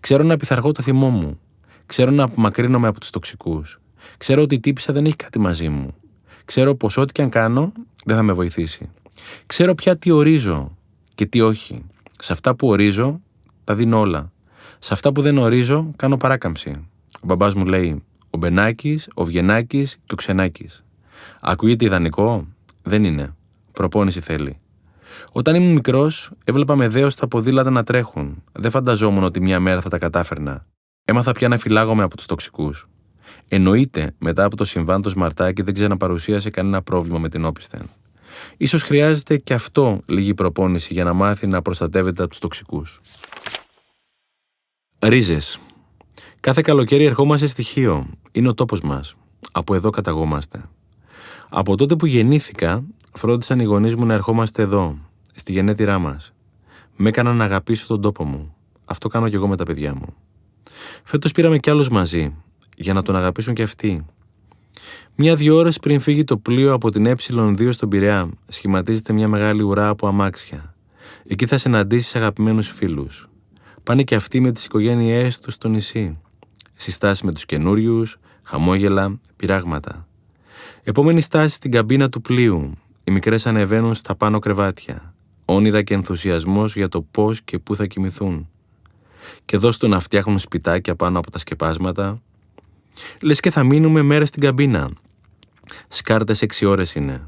[0.01, 1.41] Ξέρω να πειθαρχώ το θυμό μου.
[1.87, 3.81] Ξέρω να απομακρύνομαι από τους τοξικούς.
[4.19, 5.95] Ξέρω ότι η τύπησα δεν έχει κάτι μαζί μου.
[6.45, 7.73] Ξέρω πως ό,τι και αν κάνω
[8.05, 8.91] δεν θα με βοηθήσει.
[9.47, 10.77] Ξέρω πια τι ορίζω
[11.15, 11.85] και τι όχι.
[12.19, 13.21] Σε αυτά που ορίζω
[13.65, 14.33] τα δίνω όλα.
[14.79, 16.89] Σε αυτά που δεν ορίζω κάνω παράκαμψη.
[17.21, 20.85] Ο μπαμπάς μου λέει ο Μπενάκης, ο Βγενάκης και ο Ξενάκης.
[21.41, 22.47] Ακούγεται ιδανικό;
[22.83, 23.35] Δεν είναι.
[23.73, 24.59] Προπόνηση θέλει.
[25.33, 28.43] Όταν ήμουν μικρός, έβλεπα με δέος τα ποδήλατα να τρέχουν.
[28.53, 30.67] Δεν φανταζόμουν ότι μια μέρα θα τα κατάφερνα.
[31.05, 32.89] Έμαθα πια να φυλάγομαι από τους τοξικούς.
[33.49, 37.91] Εννοείται, μετά από το συμβάν το Σμαρτάκι δεν ξαναπαρουσίασε κανένα πρόβλημα με την όπισθεν.
[38.57, 43.01] Ίσως χρειάζεται και αυτό λίγη προπόνηση για να μάθει να προστατεύεται από τους τοξικούς.
[44.99, 45.59] Ρίζες.
[46.47, 48.07] Κάθε καλοκαίρι ερχόμαστε στοιχείο.
[48.33, 49.15] Είναι ο τόπος μας.
[49.53, 50.63] Από εδώ καταγόμαστε.
[51.49, 54.99] Από τότε που γεννήθηκα, φρόντισαν οι γονείς μου να ερχόμαστε εδώ,
[55.35, 56.33] στη γενέτειρά μας.
[56.97, 58.55] Με έκαναν να αγαπήσω τον τόπο μου.
[58.85, 60.15] Αυτό κάνω και εγώ με τα παιδιά μου.
[61.05, 62.35] Φέτος πήραμε κι άλλους μαζί,
[62.77, 64.07] για να τον αγαπήσουν και αυτοί.
[65.15, 69.89] Μια-δυο ώρες πριν φύγει το πλοίο από την Ε2 στον Πειραιά, σχηματίζεται μια μεγάλη ουρά
[69.89, 70.75] από αμάξια.
[71.27, 73.29] Εκεί θα συναντήσεις αγαπημένους φίλους.
[73.83, 76.21] Πάνε και αυτοί με τις οικογένειές τους στο νησί.
[76.77, 80.09] Συστάσει με τους καινούριους, χαμόγελα, πειράγματα.
[80.83, 82.73] Επόμενη στάση στην καμπίνα του πλοίου.
[83.05, 85.15] Οι μικρές ανεβαίνουν στα πάνω κρεβάτια.
[85.45, 88.49] Όνειρα και ενθουσιασμός για το πώς και πού θα κοιμηθούν.
[89.45, 92.23] Και εδώ στο να φτιάχνουν σπιτάκια πάνω από τα σκεπάσματα.
[93.21, 94.91] Λες και θα μείνουμε μέρες στην καμπίνα,
[95.89, 97.23] Σκάρτες 6 ώρες είναι.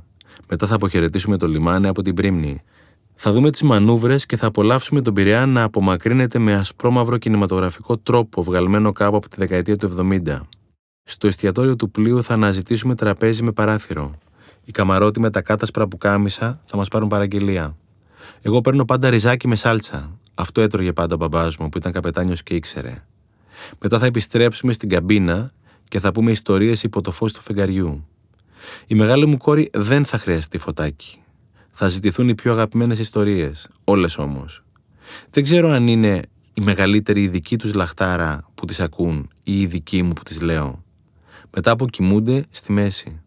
[0.48, 2.62] Μετά θα αποχαιρετήσουμε το λιμάνι από την πρίμνη.
[3.20, 8.42] Θα δούμε τις μανούβρες και θα απολαύσουμε τον Πειραιά να απομακρύνεται με ασπρόμαυρο κινηματογραφικό τρόπο
[8.42, 10.40] βγαλμένο κάπου από τη δεκαετία του 70.
[11.04, 14.18] Στο εστιατόριο του πλοίου θα αναζητήσουμε τραπέζι με παράθυρο.
[14.64, 17.76] Οι καμαρότοι με τα κάτασπρα που κάμισα θα μας πάρουν παραγγελία.
[18.42, 20.11] Εγώ παίρνω πάντα ριζάκι με σάλτσα.
[20.35, 23.04] Αυτό έτρωγε πάντα ο μπαμπάς μου που ήταν καπετάνιος και ήξερε.
[23.83, 25.52] Μετά θα επιστρέψουμε στην καμπίνα
[25.88, 28.07] και θα πούμε ιστορίες υπό το φως του φεγγαριού.
[28.87, 31.18] Η μεγάλη μου κόρη δεν θα χρειαστεί φωτάκι.
[31.80, 34.64] Θα ζητηθούν οι πιο αγαπημένες ιστορίες, όλες όμως.
[35.30, 36.22] Δεν ξέρω αν είναι
[36.54, 40.40] η μεγαλύτερη η δική τους λαχτάρα που τις ακούν ή η δική μου που τις
[40.40, 40.84] λέω.
[41.54, 43.20] Μετά από κοιμούνται στη μέση.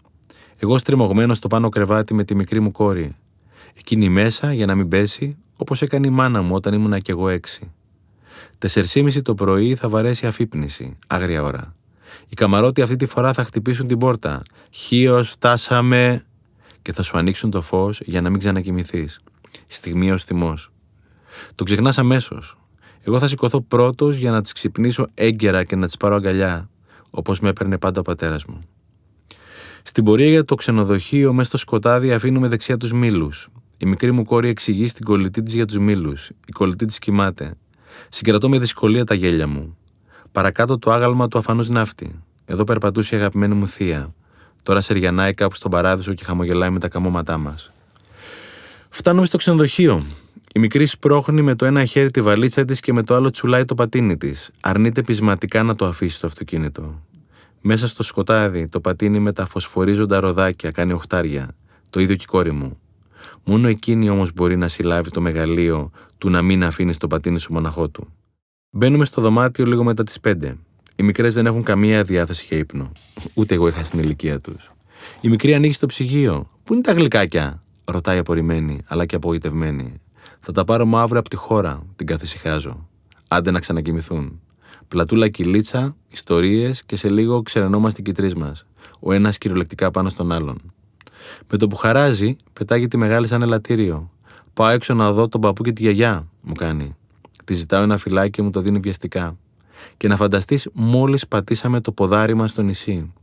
[0.57, 3.15] Εγώ στριμωγμένο στο πάνω κρεβάτι με τη μικρή μου κόρη.
[3.73, 7.29] Εκείνη μέσα για να μην πέσει, όπως έκανε η μάνα μου όταν ήμουνα κι εγώ
[7.29, 7.71] έξι.
[8.57, 11.73] Τεσσερσήμιση το πρωί θα βαρέσει αφύπνιση, άγρια ώρα.
[12.29, 14.41] Οι καμαρότοι αυτή τη φορά θα χτυπήσουν την πόρτα.
[14.69, 16.25] Χίος, φτάσαμε.
[16.81, 19.19] Και θα σου ανοίξουν το φως για να μην ξανακοιμηθείς.
[19.67, 20.71] Στιγμή ως θυμός.
[21.55, 22.57] Το ξεχνάς αμέσως.
[23.03, 26.69] Εγώ θα σηκωθώ πρώτος για να τις ξυπνήσω έγκαιρα και να τις πάρω αγκαλιά,
[27.09, 28.61] όπως με έπαιρνε πάντα ο πατέρας μου.
[29.83, 33.49] Στην πορεία για το ξενοδοχείο, μέσα στο σκοτάδι, αφήνουμε δεξιά τους μήλους.
[33.77, 36.29] Η μικρή μου κόρη εξηγεί στην κολλητή της για τους μήλους.
[36.29, 37.53] Η κολλητή της κοιμάται.
[38.09, 39.77] Συγκρατώ με δυσκολία τα γέλια μου.
[40.31, 42.23] Παρακάτω το άγαλμα του αφανούς ναύτη.
[42.45, 44.13] Εδώ περπατούσε η αγαπημένη μου θεία.
[44.63, 47.71] Τώρα σεριανάει κάπου στον παράδεισο και χαμογελάει με τα καμώματά μας.
[48.89, 50.05] Φτάνουμε στο ξενοδοχείο.
[50.53, 53.65] Η μικρή σπρώχνει με το ένα χέρι τη βαλίτσα της και με το άλλο τσουλάει
[53.65, 54.51] το πατίνι της.
[54.61, 57.01] Αρνείται πεισματικά να το αφήσει στο αυτοκίνητο.
[57.61, 61.55] Μέσα στο σκοτάδι το πατίνι με τα φωσφορίζοντα ροδάκια κάνει οχτάρια.
[61.89, 62.79] Το ίδιο και η κόρη μου.
[63.43, 67.53] Μόνο εκείνη όμως μπορεί να συλλάβει το μεγαλείο του να μην αφήνει το πατίνι σου
[67.53, 68.07] μοναχό του.
[68.69, 70.53] Μπαίνουμε στο δωμάτιο λίγο μετά τις 5.
[71.01, 72.91] Οι μικρές δεν έχουν καμία διάθεση για ύπνο.
[73.33, 74.71] Ούτε εγώ είχα στην ηλικία τους.
[75.21, 76.49] Η μικρή ανοίγει στο ψυγείο.
[76.63, 80.01] Πού είναι τα γλυκάκια, ρωτάει απορριμμένη, αλλά και απογοητευμένη.
[80.39, 82.87] Θα τα πάρω αύριο από τη χώρα, την καθησυχάζω.
[83.27, 84.41] Άντε να ξανακοιμηθούν.
[84.87, 88.65] Πλατούλα κυλίτσα, ιστορίες και σε λίγο ξερενόμαστε οι τρει μας.
[88.99, 90.57] Ο ένας κυριολεκτικά πάνω στον άλλον.
[91.51, 94.11] Με το που χαράζει, πετάγεται μεγάλη σαν ελαττήριο.
[94.53, 96.95] Πάω έξω να δω τον παππού και τη γιαγιά, μου κάνει.
[97.43, 99.37] Τη ζητάω ένα φυλάκι και μου το δίνει βιαστικά.
[99.97, 103.13] Και να φανταστείς, μόλις πατήσαμε το ποδάρι μας στο νησί.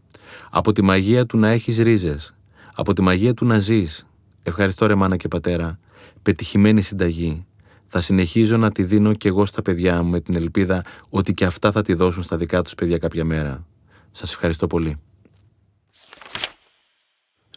[0.51, 2.35] Από τη μαγεία του να έχεις ρίζες.
[2.75, 4.07] Από τη μαγεία του να ζεις.
[4.43, 5.79] Ευχαριστώ ρε μάνα και πατέρα.
[6.23, 7.47] Πετυχημένη συνταγή.
[7.87, 11.45] Θα συνεχίζω να τη δίνω κι εγώ στα παιδιά μου με την ελπίδα ότι και
[11.45, 13.67] αυτά θα τη δώσουν στα δικά τους παιδιά κάποια μέρα.
[14.11, 14.97] Σας ευχαριστώ πολύ.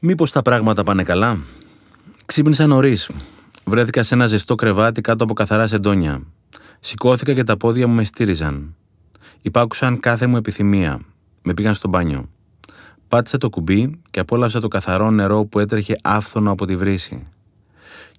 [0.02, 1.40] Μήπως τα πράγματα πάνε καλά;
[2.26, 3.12] Ξύπνησα νωρίς.
[3.66, 6.24] Βρέθηκα σε ένα ζεστό κρεβάτι κάτω από καθαρά σεντόνια.
[6.80, 8.76] Σηκώθηκα και τα πόδια μου με στήριζαν.
[9.42, 11.00] Υπάκουσαν κάθε μου επιθυμία.
[11.44, 12.30] Με πήγαν στο μπάνιο.
[13.08, 17.28] Πάτησα το κουμπί και απόλαυσα το καθαρό νερό που έτρεχε άφθονο από τη βρύση.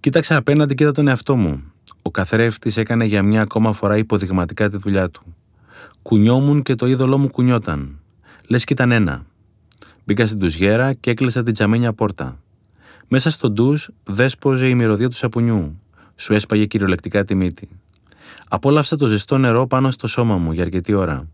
[0.00, 1.62] Κοίταξα απέναντι και είδα τον εαυτό μου.
[2.02, 5.34] Ο καθρέφτης έκανε για μια ακόμα φορά υποδειγματικά τη δουλειά του.
[6.02, 7.98] Κουνιόμουν και το είδωλό μου κουνιόταν.
[8.48, 9.26] Λες κι ήταν ένα.
[10.04, 12.40] Μπήκα στην τουζιέρα και έκλεισα την τζαμένια πόρτα.
[13.08, 15.80] Μέσα στο ντουζ δέσποζε η μυρωδία του σαπουνιού.
[16.16, 17.68] Σου έσπαγε κυριολεκτικά τη μύτη.
[18.48, 21.28] Απόλαυσα το ζεστό νερό πάνω στο σώμα μου για αρκετή ώρα.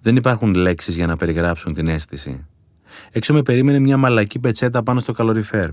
[0.00, 2.46] Δεν υπάρχουν λέξεις για να περιγράψουν την αίσθηση.
[3.10, 5.68] Έξω με περίμενε μια μαλακή πετσέτα πάνω στο καλοριφέρ.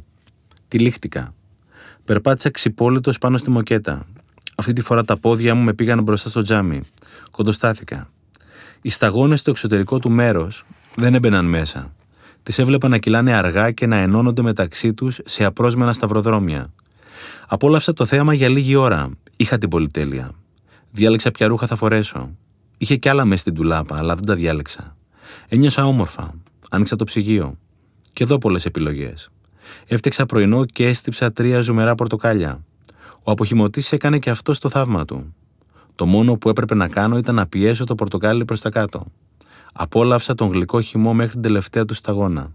[0.68, 1.34] Τυλίχτηκα.
[2.06, 4.06] Περπάτησα ξυπόλυτος πάνω στη μοκέτα.
[4.56, 6.82] Αυτή τη φορά τα πόδια μου με πήγαν μπροστά στο τζάμι.
[7.32, 8.10] Κοντοστάθηκα.
[8.82, 11.94] Οι σταγόνες στο εξωτερικό του μέρος δεν έμπαιναν μέσα.
[12.44, 16.74] Τις έβλεπα να κυλάνε αργά και να ενώνονται μεταξύ τους σε απρόσμενα σταυροδρόμια.
[17.48, 19.10] Απόλαυσα το θέαμα για λίγη ώρα.
[19.36, 20.32] Είχα την πολυτέλεια.
[20.92, 22.36] Διάλεξα ποια ρούχα θα φορέσω.
[22.78, 24.96] Είχε κι άλλα μέσα στην τουλάπα, αλλά δεν τα διάλεξα.
[25.48, 26.34] Ένιωσα όμορφα.
[26.70, 27.58] Άνοιξα το ψυγείο.
[28.14, 29.30] Και εδώ πολλές επιλογές.
[29.86, 32.64] Έφτιαξα πρωινό και έστυψα τρία ζουμερά πορτοκάλια.
[33.24, 35.36] Ο αποχημωτής έκανε και αυτό το θαύμα του.
[35.96, 39.06] Το μόνο που έπρεπε να κάνω ήταν να πιέσω το πορτοκάλι προς τα κάτω.
[39.74, 42.52] Απόλαυσα τον γλυκό χυμό μέχρι την τελευταία του σταγόνα.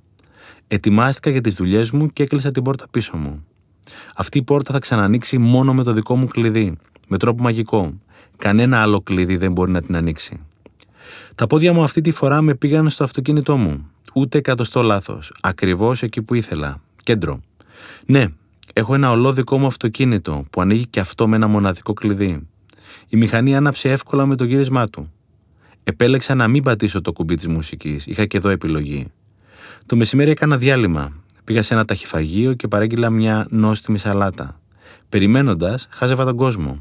[0.68, 3.46] Ετοιμάστηκα για τις δουλειές μου και έκλεισα την πόρτα πίσω μου.
[4.16, 6.76] Αυτή η πόρτα θα ξανανοίξει μόνο με το δικό μου κλειδί,
[7.08, 7.92] με τρόπο μαγικό.
[8.36, 10.40] Κανένα άλλο κλειδί δεν μπορεί να την ανοίξει.
[11.34, 13.90] Τα πόδια μου αυτή τη φορά με πήγαν στο αυτοκίνητό μου.
[14.14, 15.32] Ούτε εκατοστό λάθος.
[15.40, 16.80] Ακριβώς εκεί που ήθελα.
[17.02, 17.40] Κέντρο.
[18.06, 18.26] Ναι,
[18.72, 22.48] έχω ένα ολό δικό μου αυτοκίνητο που ανοίγει και αυτό με ένα μοναδικό κλειδί.
[23.08, 25.12] Η μηχανή άναψε εύκολα με το γύρισμά του.
[25.84, 28.06] Επέλεξα να μην πατήσω το κουμπί της μουσικής.
[28.06, 29.06] Είχα και εδώ επιλογή.
[29.87, 31.12] Το μεσημέρι έκανα διάλειμμα.
[31.44, 34.60] Πήγα σε ένα ταχυφαγείο και παρήγγειλα μια νόστιμη σαλάτα.
[35.08, 36.78] Περιμένοντας, χάζευα τον κόσμο.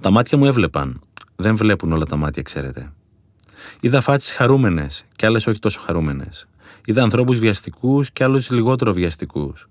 [0.00, 1.00] Τα μάτια μου έβλεπαν.
[1.36, 2.92] Δεν βλέπουν όλα τα μάτια, ξέρετε.
[3.80, 6.48] Είδα φάτσε χαρούμενες και άλλες όχι τόσο χαρούμενες.
[6.84, 9.68] Είδα ανθρώπους βιαστικούς και άλλους λιγότερο βιαστικούς.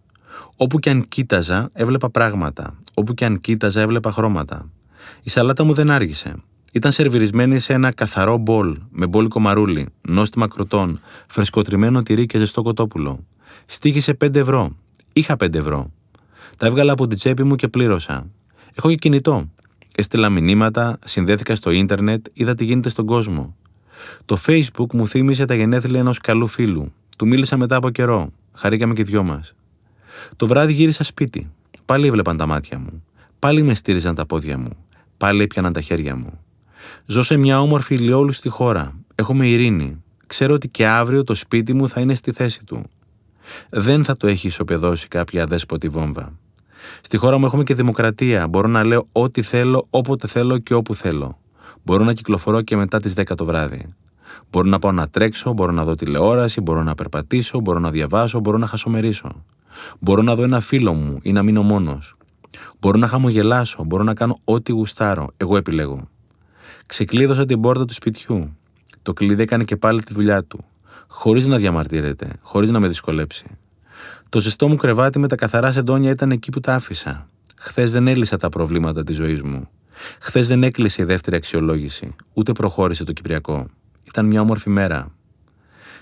[0.57, 2.79] Όπου και αν κοίταζα, έβλεπα πράγματα.
[2.93, 4.69] Όπου και αν κοίταζα, έβλεπα χρώματα.
[5.23, 6.35] Η σαλάτα μου δεν άργησε.
[6.71, 12.61] Ήταν σερβιρισμένη σε ένα καθαρό μπολ με μπόλικο μαρούλι, νόστιμα κροτών, φρεσκοτριμμένο τυρί και ζεστό
[12.61, 13.25] κοτόπουλο.
[13.65, 14.77] Στήχησε 5 ευρώ.
[15.13, 15.91] Είχα 5 ευρώ.
[16.57, 18.25] Τα έβγαλα από την τσέπη μου και πλήρωσα.
[18.73, 19.49] Έχω και κινητό.
[19.95, 23.55] Έστειλα μηνύματα, συνδέθηκα στο ίντερνετ, είδα τι γίνεται στον κόσμο.
[24.25, 26.93] Το Facebook μου θύμισε τα γενέθλια ενός καλού φίλου.
[27.17, 28.31] Του μίλησα μετά από καιρό.
[28.53, 29.53] Χαρήκαμε και οι δυο μας.
[30.35, 31.51] Το βράδυ γύρισα σπίτι.
[31.85, 33.03] Πάλι έβλεπαν τα μάτια μου.
[33.39, 34.77] Πάλι με στήριζαν τα πόδια μου.
[35.17, 36.39] Πάλι έπιαναν τα χέρια μου.
[37.05, 38.95] Ζω σε μια όμορφη ηλιόλουστη χώρα.
[39.15, 40.03] Έχουμε ειρήνη.
[40.27, 42.83] Ξέρω ότι και αύριο το σπίτι μου θα είναι στη θέση του.
[43.69, 46.39] Δεν θα το έχει ισοπεδώσει κάποια αδέσποτη βόμβα.
[47.01, 48.47] Στη χώρα μου έχουμε και δημοκρατία.
[48.47, 51.37] Μπορώ να λέω ό,τι θέλω, όποτε θέλω και όπου θέλω.
[51.83, 53.93] Μπορώ να κυκλοφορώ και μετά τις 10 το βράδυ.
[54.51, 58.39] Μπορώ να πάω να τρέξω, μπορώ να δω τηλεόραση, μπορώ να περπατήσω, μπορώ να διαβάσω,
[58.39, 59.43] μπορώ να χασομερίσω.
[59.99, 62.15] Μπορώ να δω ένα φίλο μου ή να μείνω μόνος.
[62.79, 65.27] Μπορώ να χαμογελάσω, μπορώ να κάνω ό,τι γουστάρω.
[65.37, 66.07] Εγώ επιλέγω.
[66.85, 68.57] Ξεκλείδωσα την πόρτα του σπιτιού.
[69.01, 70.65] Το κλειδί έκανε και πάλι τη δουλειά του.
[71.07, 73.45] Χωρίς να διαμαρτύρεται, χωρίς να με δυσκολέψει.
[74.33, 77.29] Το ζεστό μου κρεβάτι με τα καθαρά σεντόνια ήταν εκεί που τα άφησα.
[77.57, 79.69] Χθες δεν έλυσα τα προβλήματα της ζωής μου.
[80.19, 83.67] Χθες δεν έκλεισε η δεύτερη αξιολόγηση, ούτε προχώρησε το Κυπριακό.
[84.03, 85.11] Ήταν μια όμορφη μέρα.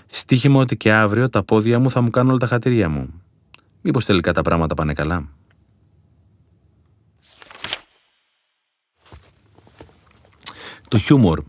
[0.06, 3.22] Στίχημα ότι και αύριο τα πόδια μου θα μου κάνουν όλα τα χατήρια μου.
[3.80, 5.28] Μήπως τελικά τα πράγματα πάνε καλά;
[10.88, 11.42] Το χιούμορ.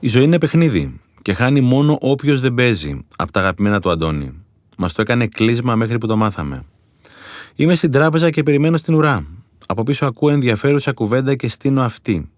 [0.00, 4.44] Η ζωή είναι παιχνίδι και χάνει μόνο όποιος δεν παίζει από τα αγαπημένα του Αντώνη.
[4.82, 6.64] Μας το έκανε κλείσμα μέχρι που το μάθαμε.
[7.54, 9.26] Είμαι στην τράπεζα και περιμένω στην ουρά.
[9.66, 12.30] Από πίσω ακούω ενδιαφέρουσα κουβέντα και στείνω αυτή.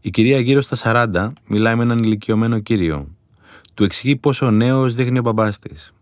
[0.00, 0.76] Η κυρία γύρω στα
[1.14, 3.08] 40 μιλάει με έναν ηλικιωμένο κύριο.
[3.74, 5.92] Του εξηγεί πόσο νέος δείχνει ο μπαμπάς της.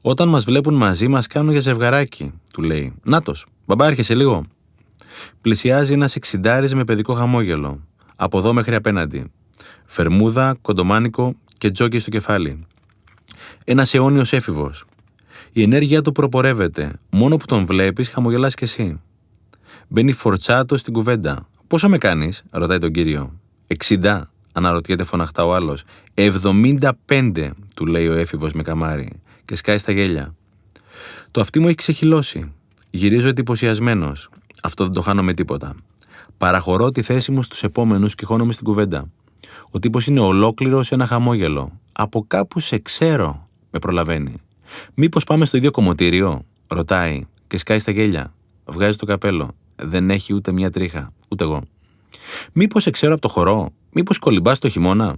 [0.00, 2.94] Όταν μας βλέπουν μαζί, μας κάνουν για ζευγαράκι, του λέει.
[3.02, 4.44] Νάτος, μπαμπά, έρχεσαι λίγο.
[5.40, 7.80] Πλησιάζει ένας εξιντάρι με παιδικό χαμόγελο.
[8.16, 9.24] Από εδώ μέχρι απέναντι.
[9.86, 12.66] Φερμούδα, κοντομάνικο και τζόκι στο κεφάλι.
[13.64, 14.84] Ένας αιώνιος έφηβος.
[15.56, 16.92] Η ενέργεια του προπορεύεται.
[17.10, 19.00] Μόνο που τον βλέπεις, χαμογελάς κι εσύ.
[19.88, 21.48] Μπαίνει φορτσάτο στην κουβέντα.
[21.66, 23.40] Πόσο με κάνεις, ρωτάει τον κύριο.
[23.66, 25.84] 60, αναρωτιέται φωναχτά ο άλλος.
[26.14, 29.08] 75, του λέει ο έφηβος με καμάρι,
[29.44, 30.34] και σκάει στα γέλια.
[31.30, 32.52] Το αυτί μου έχει ξεχυλώσει.
[32.90, 34.28] Γυρίζω εντυπωσιασμένος.
[34.62, 35.74] Αυτό δεν το χάνω με τίποτα.
[36.38, 39.10] Παραχωρώ τη θέση μου στους επόμενους και χώνομαι στην κουβέντα.
[39.70, 41.80] Ο τύπος είναι ολόκληρο σε ένα χαμόγελο.
[41.92, 44.40] Από κάπου σε ξέρω, με προλαβαίνει.
[44.94, 48.34] Μήπως πάμε στο ίδιο κομμωτήριο, ρωτάει και σκάει στα γέλια.
[48.64, 49.50] Βγάζει το καπέλο.
[49.76, 51.62] Δεν έχει ούτε μια τρίχα, ούτε εγώ.
[52.52, 55.16] Μήπως σε ξέρω από το χορό, Μήπως κολυμπάς το χειμώνα.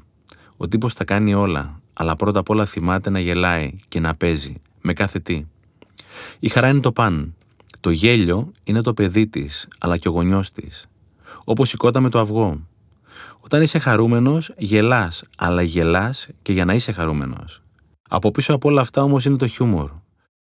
[0.56, 4.54] Ο τύπος τα κάνει όλα, αλλά πρώτα απ' όλα θυμάται να γελάει και να παίζει,
[4.80, 5.44] με κάθε τι.
[6.38, 7.34] Η χαρά είναι το παν.
[7.80, 10.86] Το γέλιο είναι το παιδί της, αλλά και ο γονιός της.
[11.44, 12.66] Όπως η κότα με το αυγό.
[13.40, 17.62] Όταν είσαι χαρούμενος, γελάς, αλλά γελάς και για να είσαι χαρούμενος.
[18.08, 19.90] Από πίσω από όλα αυτά όμως είναι το χιούμορ.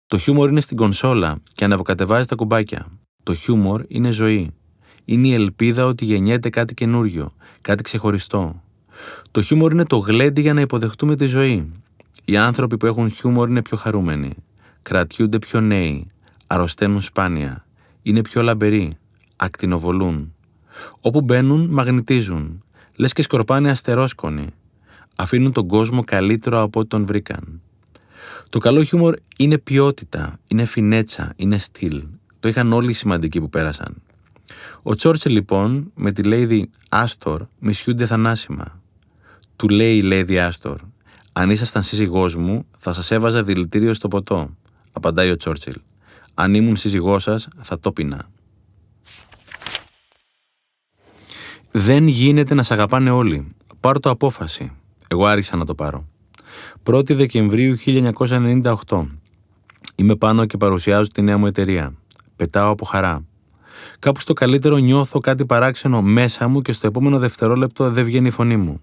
[0.06, 2.86] Το χιούμορ είναι στην κονσόλα και αναβοκατεβάζει τα κουμπάκια.
[3.22, 4.50] Το χιούμορ είναι ζωή.
[5.04, 8.62] Είναι η ελπίδα ότι γεννιέται κάτι καινούριο, κάτι ξεχωριστό.
[9.30, 11.72] Το χιούμορ είναι το γλέντι για να υποδεχτούμε τη ζωή.
[12.24, 14.32] Οι άνθρωποι που έχουν χιούμορ είναι πιο χαρούμενοι.
[14.82, 16.06] Κρατιούνται πιο νέοι.
[16.46, 17.66] Αρρωσταίνουν σπάνια.
[18.02, 18.92] Είναι πιο λαμπεροί.
[19.36, 20.34] Ακτινοβολούν.
[21.00, 22.62] Όπου μπαίνουν, μαγνητίζουν.
[22.96, 24.46] Λες και σκορπάνε αστερόσκονοι.
[25.20, 27.60] Αφήνουν τον κόσμο καλύτερο από ό,τι τον βρήκαν.
[28.48, 32.02] Το καλό χιούμορ είναι ποιότητα, είναι φινέτσα, είναι στυλ.
[32.40, 34.02] Το είχαν όλοι οι σημαντικοί που πέρασαν.
[34.82, 38.82] Ο Τσόρτσελ λοιπόν με τη Lady Άστορ μισιούνται θανάσιμα.
[39.56, 40.80] Του λέει η Lady Άστορ
[41.32, 44.56] «Αν ήσασταν σύζυγός μου θα σας έβαζα δηλητήριο στο ποτό»,
[44.92, 45.74] απαντάει ο Τσόρτσελ.
[46.34, 48.30] «Αν ήμουν σύζυγός σας θα το πεινά».
[51.70, 53.54] Δεν γίνεται να σ' αγαπάνε όλοι.
[53.80, 54.72] Πάρω το απόφαση.
[55.08, 56.08] Εγώ άρχισα να το πάρω.
[56.84, 59.06] 1η Δεκεμβρίου 1998.
[59.94, 61.94] Είμαι πάνω και παρουσιάζω τη νέα μου εταιρεία.
[62.36, 63.24] Πετάω από χαρά.
[63.98, 68.30] Κάπου στο καλύτερο νιώθω κάτι παράξενο μέσα μου και στο επόμενο δευτερόλεπτο δεν βγαίνει η
[68.30, 68.80] φωνή μου.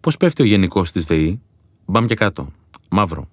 [0.00, 1.40] Πώς πέφτει ο γενικός της ΔΕΗ,
[1.86, 2.48] μπαμ και κάτω.
[2.90, 3.28] Μαύρο.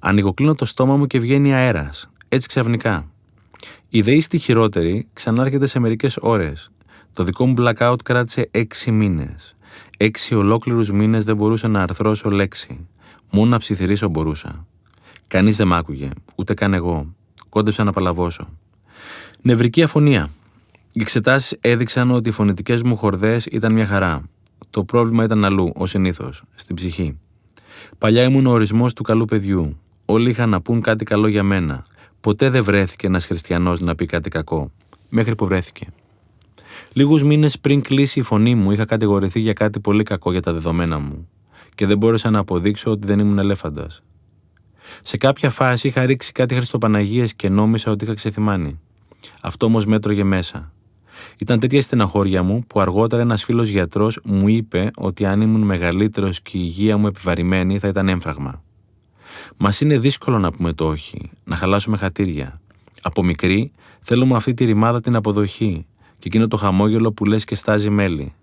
[0.00, 2.10] Ανοιγοκλίνω το στόμα μου και βγαίνει αέρας.
[2.28, 3.10] Έτσι ξαφνικά.
[3.88, 6.70] Η ΔΕΗ στη χειρότερη ξανάρχεται σε μερικές ώρες.
[7.12, 9.53] Το δικό μου blackout κράτησε έξι μήνες.
[9.96, 12.86] Έξι ολόκληρους μήνες δεν μπορούσα να αρθρώσω λέξη.
[13.30, 14.66] Μόνο να ψιθυρίσω μπορούσα.
[15.28, 17.14] Κανείς δεν μ' άκουγε, ούτε καν εγώ.
[17.48, 18.48] Κόντεψα να παλαβώσω.
[19.42, 20.30] Νευρική αφωνία.
[20.92, 24.22] Οι εξετάσεις έδειξαν ότι οι φωνητικές μου χορδές ήταν μια χαρά.
[24.70, 27.18] Το πρόβλημα ήταν αλλού, ως συνήθως, στην ψυχή.
[27.98, 29.78] Παλιά ήμουν ο ορισμός του καλού παιδιού.
[30.04, 31.84] Όλοι είχαν να πούν κάτι καλό για μένα.
[32.20, 34.70] Ποτέ δεν βρέθηκε ένας χριστιανός να πει κάτι κακό.
[35.08, 35.86] Μέχρι που βρέθηκε.
[36.92, 40.52] Λίγους μήνες πριν κλείσει η φωνή μου, είχα κατηγορηθεί για κάτι πολύ κακό για τα
[40.52, 41.28] δεδομένα μου.
[41.74, 44.02] Και δεν μπόρεσα να αποδείξω ότι δεν ήμουν ελέφαντας.
[45.02, 48.80] Σε κάποια φάση είχα ρίξει κάτι Χριστοπαναγίες και νόμισα ότι είχα ξεθυμάνει.
[49.40, 50.72] Αυτό όμως μέτρωγε μέσα.
[51.38, 56.40] Ήταν τέτοια στεναχώρια μου που αργότερα ένας φίλος γιατρός μου είπε ότι αν ήμουν μεγαλύτερος
[56.40, 58.62] και η υγεία μου επιβαρημένη θα ήταν έμφραγμα.
[59.56, 62.60] Μας είναι δύσκολο να πούμε το όχι, να χαλάσουμε χατήρια.
[63.02, 65.86] Από μικρή θέλουμε αυτή τη ρημάδα την αποδοχή
[66.24, 68.34] και εκείνο το χαμόγελο που λες και στάζει μέλι.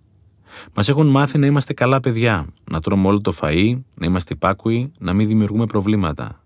[0.74, 4.92] Μας έχουν μάθει να είμαστε καλά παιδιά, να τρώμε όλο το φαΐ, να είμαστε υπάκουοι,
[5.00, 6.44] να μην δημιουργούμε προβλήματα.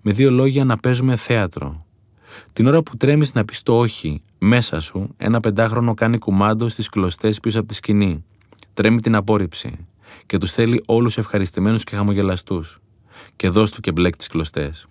[0.00, 1.86] Με δύο λόγια να παίζουμε θέατρο.
[2.52, 6.88] Την ώρα που τρέμεις να πεις το όχι μέσα σου, ένα πεντάχρονο κάνει κουμάντο στις
[6.88, 8.24] κλωστές πίσω από τη σκηνή.
[8.74, 9.86] Τρέμει την απόρριψη
[10.26, 12.78] και τους θέλει όλους ευχαριστημένους και χαμογελαστούς.
[13.36, 14.88] Και δώσ' του και μπλέκ τις κλωστές.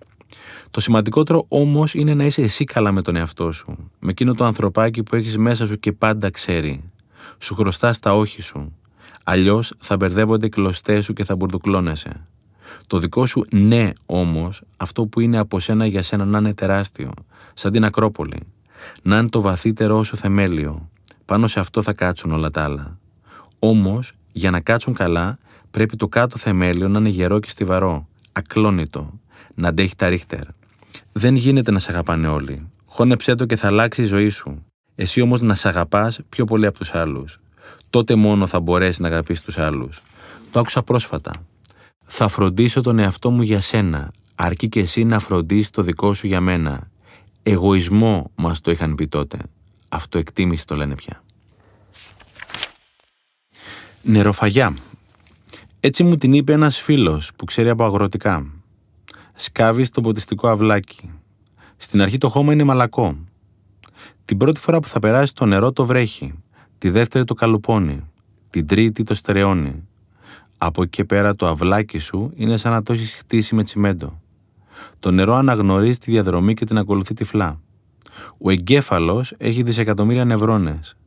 [0.77, 4.45] Το σημαντικότερο όμως είναι να είσαι εσύ καλά με τον εαυτό σου, με εκείνο το
[4.45, 6.91] ανθρωπάκι που έχεις μέσα σου και πάντα ξέρει.
[7.37, 8.75] Σου χρωστάς τα όχι σου.
[9.23, 12.27] Αλλιώς θα μπερδεύονται οι κλωστές σου και θα μπουρδουκλώνεσαι.
[12.87, 17.11] Το δικό σου ναι όμως, αυτό που είναι από σένα για σένα να είναι τεράστιο,
[17.53, 18.39] σαν την Ακρόπολη.
[19.01, 20.89] Να είναι το βαθύτερό σου θεμέλιο.
[21.25, 22.97] Πάνω σε αυτό θα κάτσουν όλα τα άλλα.
[23.59, 25.37] Όμως, για να κάτσουν καλά,
[25.71, 29.19] πρέπει το κάτω θεμέλιο να είναι γερό και στιβαρό, ακλόνητο,
[29.55, 30.55] να αντέχει τα ρίχτερ.
[31.17, 32.69] Δεν γίνεται να σε αγαπάνε όλοι.
[32.85, 34.65] Χώνεψέ το και θα αλλάξει η ζωή σου.
[34.95, 37.39] Εσύ όμως να σε αγαπάς πιο πολύ από τους άλλους.
[37.89, 40.01] Τότε μόνο θα μπορέσεις να αγαπήσεις τους άλλους.
[40.51, 41.33] Το άκουσα πρόσφατα.
[42.05, 46.27] Θα φροντίσω τον εαυτό μου για σένα, αρκεί και εσύ να φροντίσεις το δικό σου
[46.27, 46.89] για μένα.
[47.43, 49.37] Εγωισμό μας το είχαν πει τότε.
[49.89, 51.23] Αυτοεκτίμηση το λένε πια.
[54.01, 54.77] Νεροφαγιά.
[55.79, 58.56] Έτσι μου την είπε ένας φίλος που ξέρει από αγροτικά.
[59.39, 61.09] Σκάβει στο ποτιστικό αυλάκι.
[61.77, 63.17] Στην αρχή το χώμα είναι μαλακό.
[64.25, 66.33] Την πρώτη φορά που θα περάσει το νερό το βρέχει.
[66.77, 68.03] Τη δεύτερη το καλουπώνει.
[68.49, 69.87] Την τρίτη το στερεώνει.
[70.57, 74.21] Από εκεί και πέρα το αυλάκι σου είναι σαν να το έχεις χτίσει με τσιμέντο.
[74.99, 77.59] Το νερό αναγνωρίζει τη διαδρομή και την ακολουθεί τυφλά.
[78.37, 80.97] Ο εγκέφαλος έχει δισεκατομμύρια νευρώνες.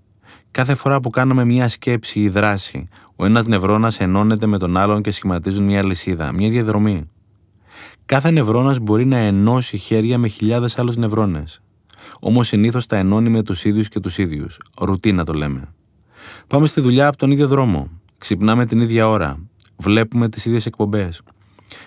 [0.50, 5.02] Κάθε φορά που κάνουμε μια σκέψη ή δράση, ο ένας νευρώνας ενώνεται με τον άλλον
[5.02, 7.08] και σχηματίζουν μια λυσίδα, μια διαδρομή.
[8.11, 11.61] Κάθε νευρώνας μπορεί να ενώσει χέρια με χιλιάδες άλλου νευρώνες.
[12.20, 14.61] Όμως συνήθως τα ενώνει με τους ίδιους και τους ίδιους.
[14.78, 15.68] Ρουτίνα το λέμε.
[16.46, 17.90] Πάμε στη δουλειά από τον ίδιο δρόμο.
[18.18, 19.38] Ξυπνάμε την ίδια ώρα.
[19.76, 21.22] Βλέπουμε τις ίδιες εκπομπές.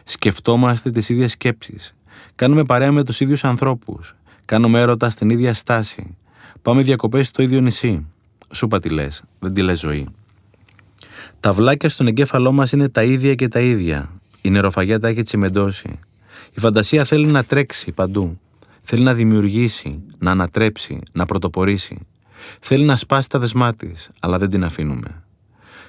[0.03, 1.95] Σκεφτόμαστε τις ίδιες σκέψεις.
[2.35, 4.15] Κάνουμε παρέα με τους ίδιους ανθρώπους.
[4.45, 6.17] Κάνουμε έρωτα στην ίδια στάση.
[6.61, 8.05] Πάμε διακοπές στο ίδιο νησί.
[8.51, 10.07] Σου τι λες, δεν τη λες ζωή.
[11.39, 14.09] Τα βλάκια στον εγκέφαλό μας είναι τα ίδια και τα ίδια.
[14.41, 15.99] Η νεροφαγιά τα έχει τσιμεντώσει.
[16.55, 18.39] Η φαντασία θέλει να τρέξει παντού.
[18.81, 22.07] Θέλει να δημιουργήσει, να ανατρέψει, να πρωτοπορήσει.
[22.59, 25.23] Θέλει να σπάσει τα δεσμά της, αλλά δεν την αφήνουμε.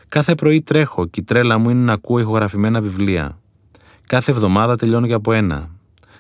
[0.09, 3.39] Κάθε πρωί τρέχω και η τρέλα μου είναι να ακούω ηχογραφημένα βιβλία.
[4.07, 5.71] Κάθε εβδομάδα τελειώνω για από ένα.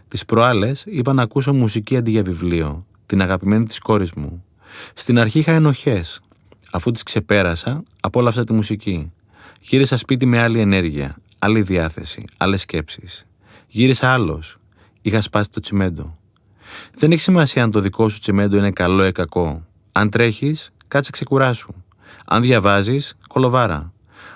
[0.08, 4.44] Τις προάλλες είπα να ακούσω μουσική αντί για βιβλίο, την αγαπημένη της κόρης μου.
[4.94, 6.20] Στην αρχή είχα ενοχές.
[6.70, 9.12] Αφού τις ξεπέρασα, απόλαυσα τη μουσική.
[9.60, 13.26] Γύρισα σπίτι με άλλη ενέργεια, άλλη διάθεση, άλλες σκέψεις.
[13.76, 14.56] Γύρισα άλλος.
[15.02, 16.18] Είχα σπάσει το τσιμέντο.
[16.96, 19.66] Δεν έχει σημασία αν το δικό σου τσιμέντο είναι καλό ή κακό.
[19.92, 21.74] Αν τρέχεις, κάτσε ξεκουράσου.
[22.26, 23.92] Αν διαβάζεις, κολοβάρα.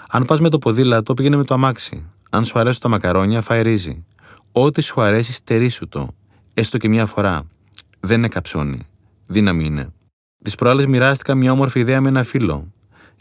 [0.09, 2.07] Αν πας με το ποδήλατο, πήγαινε με το αμάξι.
[2.30, 4.05] Αν σου αρέσουν τα μακαρόνια, φάει ρύζι.
[4.53, 6.09] Ό,τι σου αρέσει, στερήσου το.
[6.55, 7.43] Έστω και μια φορά.
[8.01, 8.80] Δεν είναι καψόνι.
[9.26, 9.93] Δύναμη είναι.
[10.45, 12.72] Τις προάλλες μοιράστηκα μια όμορφη ιδέα με ένα φίλο.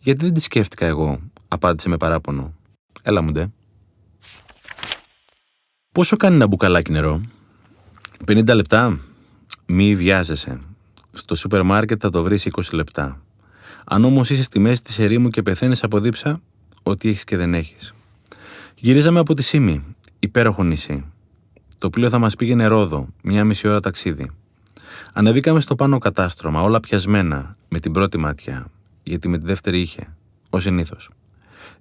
[0.01, 2.53] Γιατί δεν τη σκέφτηκα εγώ, απάντησε με παράπονο.
[3.01, 3.47] Έλα μου ντε.
[5.97, 7.21] Πόσο κάνει ένα μπουκαλάκι νερό,
[8.25, 8.99] 50 λεπτά.
[9.65, 10.59] Μη βιάζεσαι.
[11.13, 13.21] Στο σούπερ μάρκετ θα το βρεις 20 λεπτά.
[13.85, 16.41] Αν όμως είσαι στη μέση της ερήμου και πεθαίνεις από δίψα,
[16.83, 17.93] ό,τι έχεις και δεν έχεις.
[18.75, 19.83] Γυρίζαμε από τη Σίμη,
[20.19, 21.05] υπέροχο νησί.
[21.77, 24.31] Το πλοίο θα μας πήγαινε ρόδο, μία μισή ώρα ταξίδι.
[25.13, 28.67] Ανεβήκαμε στο πάνω κατάστρωμα, όλα πιασμένα, με την πρώτη ματιά,
[29.03, 30.15] γιατί με τη δεύτερη είχε,
[30.49, 31.09] ω συνήθως.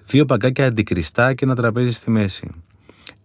[0.07, 2.51] Δύο παγκάκια αντικριστά και ένα τραπέζι στη μέση.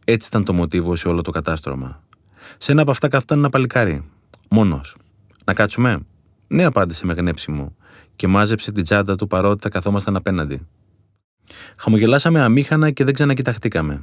[0.06, 2.04] Έτσι ήταν το μοτίβο σε όλο το κατάστρωμα.
[2.58, 4.10] Σε ένα από αυτά καθόταν ένα παλικάρι.
[4.50, 4.96] Μόνος.
[5.46, 6.00] Να κάτσουμε.
[6.48, 7.76] Ναι, απάντησε με γνέψιμο
[8.16, 10.68] και μάζεψε την τσάντα του παρότι θα καθόμασταν απέναντι.
[11.78, 14.02] Χαμογελάσαμε αμήχανα και δεν ξανακοιταχτήκαμε.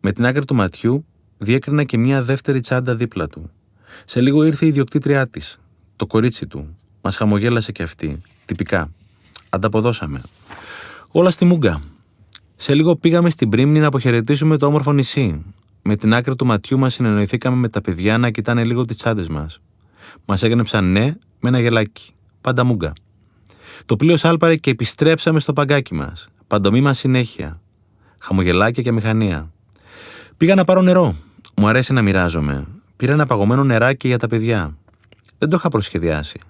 [0.00, 1.04] Με την άκρη του ματιού
[1.38, 3.50] διέκρινα και μια δεύτερη τσάντα δίπλα του.
[4.04, 5.58] Σε λίγο ήρθε η ιδιοκτήτριά της,
[5.96, 6.76] το κορίτσι του.
[7.00, 8.90] Μας χαμογέλασε και αυτή, τυπικά.
[9.48, 10.20] Ανταποδώσαμε.
[11.10, 11.80] Όλα στη μούγκα.
[12.60, 15.42] Σε λίγο πήγαμε στην Πρίμνη να αποχαιρετήσουμε το όμορφο νησί.
[15.82, 19.28] Με την άκρη του ματιού μας συνεννοηθήκαμε με τα παιδιά να κοιτάνε λίγο τις τσάντες
[19.28, 19.58] μας.
[20.24, 22.12] Μας έγνεψαν ναι με ένα γελάκι.
[22.40, 22.92] Πάντα μούγκα.
[23.84, 26.28] Το πλοίο σάλπαρε και επιστρέψαμε στο παγκάκι μας.
[26.46, 27.60] Παντομήμα συνέχεια.
[28.20, 29.52] Χαμογελάκια και μηχανία.
[30.36, 31.14] Πήγα να πάρω νερό.
[31.56, 32.66] Μου αρέσει να μοιράζομαι.
[32.96, 34.76] Πήρα ένα παγωμένο νεράκι για τα παιδιά.
[35.38, 36.40] Δεν το είχα προσχεδιάσει.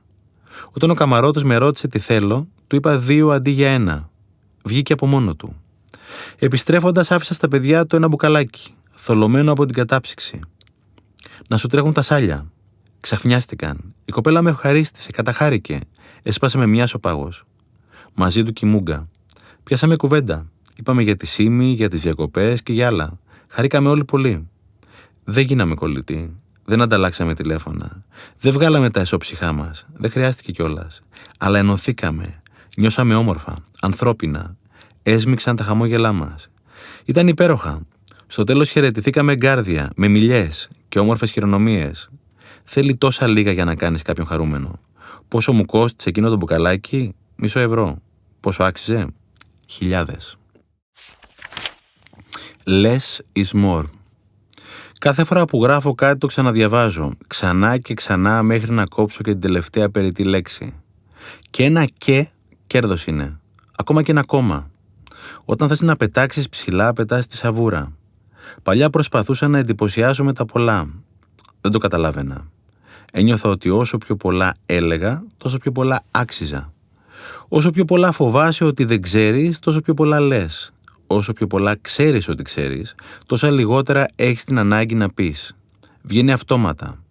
[0.70, 4.10] Όταν ο καμαρότο με ρώτησε τι θέλω, του είπα δύο αντί για ένα.
[4.64, 5.56] Βγήκε από μόνο του.
[6.38, 8.74] Επιστρέφοντας, άφησα στα παιδιά το ένα μπουκαλάκι.
[8.90, 10.40] θολωμένο από την κατάψυξη.
[11.48, 12.50] Να σου τρέχουν τα σάλια.
[13.00, 13.94] Ξαφνιάστηκαν.
[14.04, 15.78] Η κοπέλα με ευχαρίστησε, καταχάρηκε.
[16.22, 17.30] Έσπασε με μια ο πάγο.
[18.14, 19.08] Μαζί του κοιμούγκα.
[19.62, 20.46] Πιάσαμε κουβέντα.
[20.76, 23.18] Είπαμε για τη σήμη, για τις διακοπές και για άλλα.
[23.48, 24.48] Χαρήκαμε όλοι πολύ.
[25.24, 26.36] Δεν γίναμε κολλητοί.
[26.64, 28.04] Δεν ανταλλάξαμε τηλέφωνα.
[28.38, 29.86] Δεν βγάλαμε τα εσώψυχά μας.
[29.94, 31.00] Δεν χρειάστηκε κιόλας.
[31.38, 32.42] Αλλά ενωθήκαμε.
[32.76, 34.56] Νιώσαμε όμορφα, ανθρώπινα.
[35.10, 36.48] Έσμιξαν τα χαμόγελά μας.
[37.04, 37.80] Ήταν υπέροχα.
[38.26, 42.10] Στο τέλος χαιρετηθήκαμε γκάρδια, με μιλιές και όμορφες χειρονομίες.
[42.62, 44.80] Θέλει τόσα λίγα για να κάνεις κάποιον χαρούμενο.
[45.28, 47.98] Πόσο μου κόστησε εκείνο το μπουκαλάκι, μισό ευρώ.
[48.40, 49.06] Πόσο άξιζε,
[49.66, 50.36] χιλιάδες.
[52.66, 53.84] Less is more.
[54.98, 59.40] Κάθε φορά που γράφω κάτι το ξαναδιαβάζω, ξανά και ξανά μέχρι να κόψω και την
[59.40, 60.74] τελευταία περιττή λέξη.
[61.50, 62.28] Και ένα και
[62.66, 63.40] κέρδος είναι.
[63.76, 64.70] Ακόμα και ένα κόμμα.
[65.44, 67.92] Όταν θες να πετάξεις ψηλά, πετάς τη σαβούρα.
[68.62, 70.88] Παλιά προσπαθούσα να εντυπωσιάσω με τα πολλά.
[71.60, 72.46] Δεν το καταλάβαινα.
[73.12, 76.72] Ένιωθα ότι όσο πιο πολλά έλεγα, τόσο πιο πολλά άξιζα.
[77.48, 80.72] Όσο πιο πολλά φοβάσαι ότι δεν ξέρεις, τόσο πιο πολλά λες.
[81.06, 82.94] Όσο πιο πολλά ξέρεις ότι ξέρεις,
[83.26, 85.56] τόσα λιγότερα έχεις την ανάγκη να πεις.
[86.02, 87.02] Βγαίνει αυτόματα.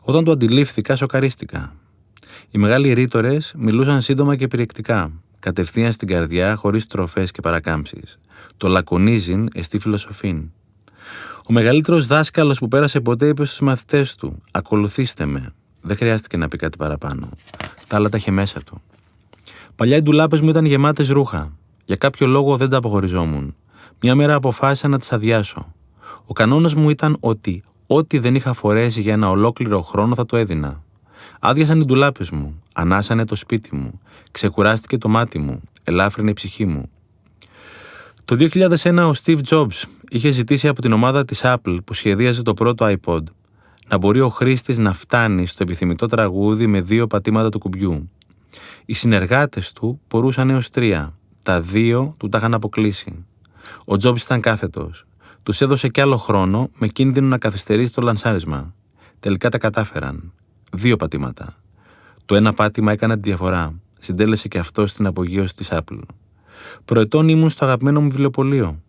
[0.00, 1.74] Όταν το αντιλήφθηκα, σοκαρίστηκα.
[2.50, 5.12] Οι μεγάλοι ρήτορες μιλούσαν σύντομα και περιεκτικά,
[5.46, 8.18] κατευθείαν στην καρδιά, χωρίς τροφές και παρακάμψεις.
[8.56, 10.50] Το λακωνίζειν εστί φιλοσοφήν.
[11.48, 15.52] Ο μεγαλύτερος δάσκαλος που πέρασε ποτέ είπε στους μαθητές του: Ακολουθήστε με.
[15.80, 17.28] Δεν χρειάστηκε να πει κάτι παραπάνω.
[17.86, 18.82] Τα άλλα τα είχε μέσα του.
[19.74, 21.52] Παλιά οι ντουλάπες μου ήταν γεμάτες ρούχα.
[21.84, 23.54] Για κάποιο λόγο δεν τα αποχωριζόμουν.
[24.00, 25.74] Μια μέρα αποφάσισα να τις αδειάσω.
[26.26, 30.36] Ο κανόνας μου ήταν ότι ό,τι δεν είχα φορέσει για ένα ολόκληρο χρόνο θα το
[30.36, 30.82] έδινα.
[31.40, 34.00] Άδειασαν οι ντουλάπες μου, ανάσανε το σπίτι μου,
[34.30, 36.90] ξεκουράστηκε το μάτι μου, ελάφρυνε η ψυχή μου.
[38.24, 42.54] Το 2001 ο Steve Jobs είχε ζητήσει από την ομάδα της Apple που σχεδίαζε το
[42.54, 43.22] πρώτο iPod
[43.88, 48.10] να μπορεί ο χρήστης να φτάνει στο επιθυμητό τραγούδι με δύο πατήματα του κουμπιού.
[48.84, 51.18] Οι συνεργάτες του μπορούσαν έως τρία.
[51.42, 53.24] Τα δύο του τα είχαν αποκλείσει.
[53.78, 55.06] Ο Jobs ήταν κάθετος.
[55.42, 58.74] Τους έδωσε κι άλλο χρόνο με κίνδυνο να καθυστερήσει το λανσάρισμα.
[59.20, 60.32] Τελικά τα κατάφεραν.
[60.72, 61.56] Δύο πατήματα.
[62.26, 63.74] Το ένα πάτημα έκανε τη διαφορά.
[64.00, 66.00] Συντέλεσε και αυτό στην απογείωση της Apple.
[66.84, 68.82] Προετών ήμουν στο αγαπημένο μου βιβλιοπωλείο.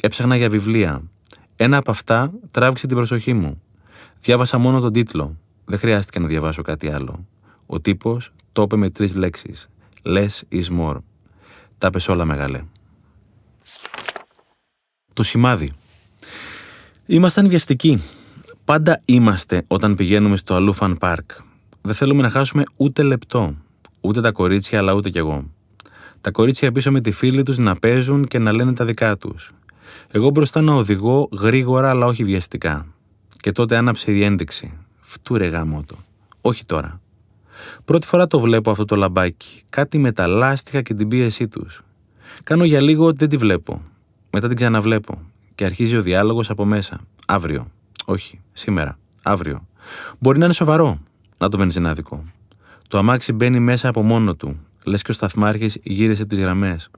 [0.00, 1.02] Έψαχνα για βιβλία.
[1.56, 3.62] Ένα από αυτά τράβηξε την προσοχή μου.
[4.20, 5.36] Διάβασα μόνο τον τίτλο.
[5.64, 7.26] Δεν χρειάστηκε να διαβάσω κάτι άλλο.
[7.66, 9.68] Ο τύπος το είπε με τρεις λέξεις.
[10.02, 10.96] Less is more.
[11.78, 12.64] Τα πες όλα μεγάλε.
[15.12, 15.72] Το σημάδι.
[17.06, 18.02] Ήμασταν βιαστικοί.
[18.64, 21.30] Πάντα είμαστε όταν πηγαίνουμε στο Αλούφαν Πάρκ.
[21.82, 23.54] Δεν θέλουμε να χάσουμε ούτε λεπτό.
[24.00, 25.44] Ούτε τα κορίτσια, αλλά ούτε κι εγώ.
[26.20, 29.50] Τα κορίτσια πίσω με τη φίλη τους να παίζουν και να λένε τα δικά τους.
[30.10, 32.86] Εγώ μπροστά να οδηγώ γρήγορα, αλλά όχι βιαστικά.
[33.40, 34.72] Και τότε άναψε η διένδειξη.
[35.00, 35.96] Φτούρε γάμο το.
[36.40, 37.00] Όχι τώρα.
[37.84, 39.62] Πρώτη φορά το βλέπω αυτό το λαμπάκι.
[39.70, 41.82] Κάτι με τα λάστιχα και την πίεσή τους.
[42.44, 43.82] Κάνω για λίγο ότι δεν τη βλέπω.
[44.30, 45.20] Μετά την ξαναβλέπω.
[45.54, 47.00] Και αρχίζει ο διάλογος από μέσα.
[47.26, 47.70] Αύριο.
[48.04, 48.98] Όχι, σήμερα.
[49.22, 49.66] Αύριο.
[50.18, 51.00] Μπορεί να είναι σοβαρό.
[51.42, 52.24] Να το βενζινάδικο.
[52.88, 54.60] Το αμάξι μπαίνει μέσα από μόνο του.
[54.84, 56.90] Λες και ο σταθμάρχης γύρισε τις γραμμές.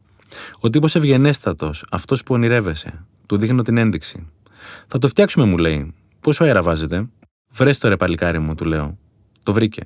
[0.61, 3.05] Ο τύπος ευγενέστατο, αυτός που ονειρεύεσαι.
[3.27, 4.27] Του δείχνω την ένδειξη.
[4.87, 5.95] Θα το φτιάξουμε, μου λέει.
[6.21, 7.09] Πόσο αέρα βάζετε;
[7.51, 8.99] Βρες το ρε παλικάρι μου, του λέω.
[9.43, 9.83] Το βρήκε.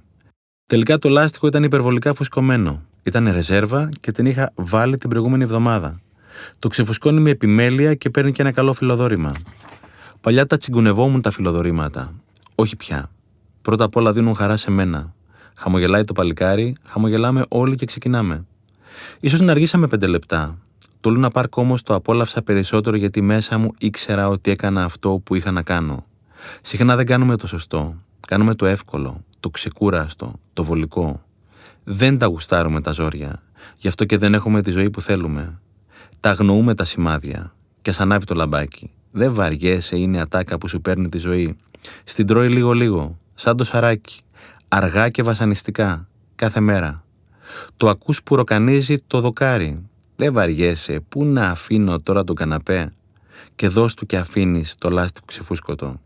[0.66, 2.82] Τελικά το λάστιχο ήταν υπερβολικά φουσκωμένο.
[3.02, 6.00] Ήταν ρεζέρβα και την είχα βάλει την προηγούμενη εβδομάδα.
[6.58, 9.32] Το ξεφουσκώνει με επιμέλεια και παίρνει και ένα καλό φιλοδόρημα.
[10.20, 12.12] Παλιά τα τσιγκουνευόμουν τα φιλοδορήματα.
[12.54, 13.10] Όχι πια.
[13.62, 15.14] Πρώτα απ' όλα δίνουν χαρά σε μένα.
[15.56, 18.44] Χαμογελάει το παλικάρι, χαμογελάμε όλοι και ξεκινάμε.
[19.28, 20.58] σω να αργήσαμε πέντε λεπτά.
[21.00, 25.34] Το Λούνα Πάρκ όμως το απόλαυσα περισσότερο γιατί μέσα μου ήξερα ότι έκανα αυτό που
[25.34, 26.06] είχα να κάνω.
[26.60, 27.94] Συχνά δεν κάνουμε το σωστό.
[28.26, 31.22] Κάνουμε το εύκολο, το ξεκούραστο, το βολικό.
[31.84, 33.42] Δεν τα γουστάρουμε τα ζόρια.
[33.76, 35.60] Γι' αυτό και δεν έχουμε τη ζωή που θέλουμε.
[36.20, 37.54] Τα αγνοούμε τα σημάδια.
[37.82, 38.90] Και σαν ανάβει το λαμπάκι.
[39.10, 41.56] Δεν βαριέσαι, είναι η ατάκα που σου παίρνει τη ζωή.
[42.04, 44.20] Στην τρώει λίγο-λίγο, σαν το σαράκι.
[44.68, 47.04] Αργά και βασανιστικά, κάθε μέρα.
[47.76, 49.82] Το ακούς που ροκανίζει το δοκάρι.
[50.16, 52.92] Δεν βαριέσαι, πού να αφήνω τώρα τον καναπέ;
[53.56, 56.00] Και δώσ' του και αφήνεις το λάστιχο ξεφούσκωτο.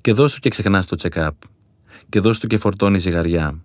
[0.00, 1.30] Και δώσ' του και ξεχνάς το check-up.
[2.08, 3.58] Και δώσ' του και φορτώνεις ζυγαριά.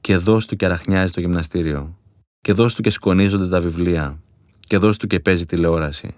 [0.00, 1.98] Και δώσ' του και αραχνιάζεις το γυμναστήριο.
[2.40, 4.18] Και δώσ' του και σκονίζονται τα βιβλία.
[4.60, 6.14] Και δώσ' του και παίζει τηλεόραση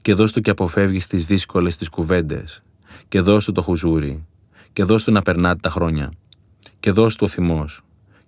[0.00, 2.62] και δώσ' του και αποφεύγεις τις δύσκολες τις κουβέντες.
[3.08, 4.26] Και δώσ' του το χουζούρι.
[4.74, 6.12] Και δώσ' του να περνάτε τα χρόνια.
[6.80, 7.80] Και δώσ' του ο θυμός.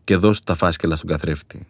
[0.05, 1.67] Και δώσ' του τα φάσκελα στον καθρέφτη.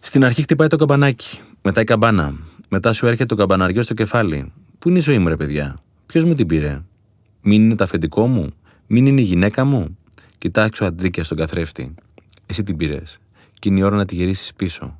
[0.00, 1.40] Στην αρχή χτυπάει το καμπανάκι.
[1.62, 2.34] Μετά η καμπάνα.
[2.68, 4.52] Μετά σου έρχεται το καμπαναριό στο κεφάλι.
[4.78, 6.82] Πού είναι η ζωή μου, ρε παιδιά; Ποιος μου την πήρε;
[7.40, 8.54] Μην είναι το αφεντικό μου;
[8.86, 9.98] Μην είναι η γυναίκα μου;
[10.38, 11.94] Κοιτάξω αντρίκια στον καθρέφτη.
[12.46, 13.18] Εσύ την πήρες.
[13.58, 14.98] Και είναι η ώρα να τη γυρίσεις πίσω.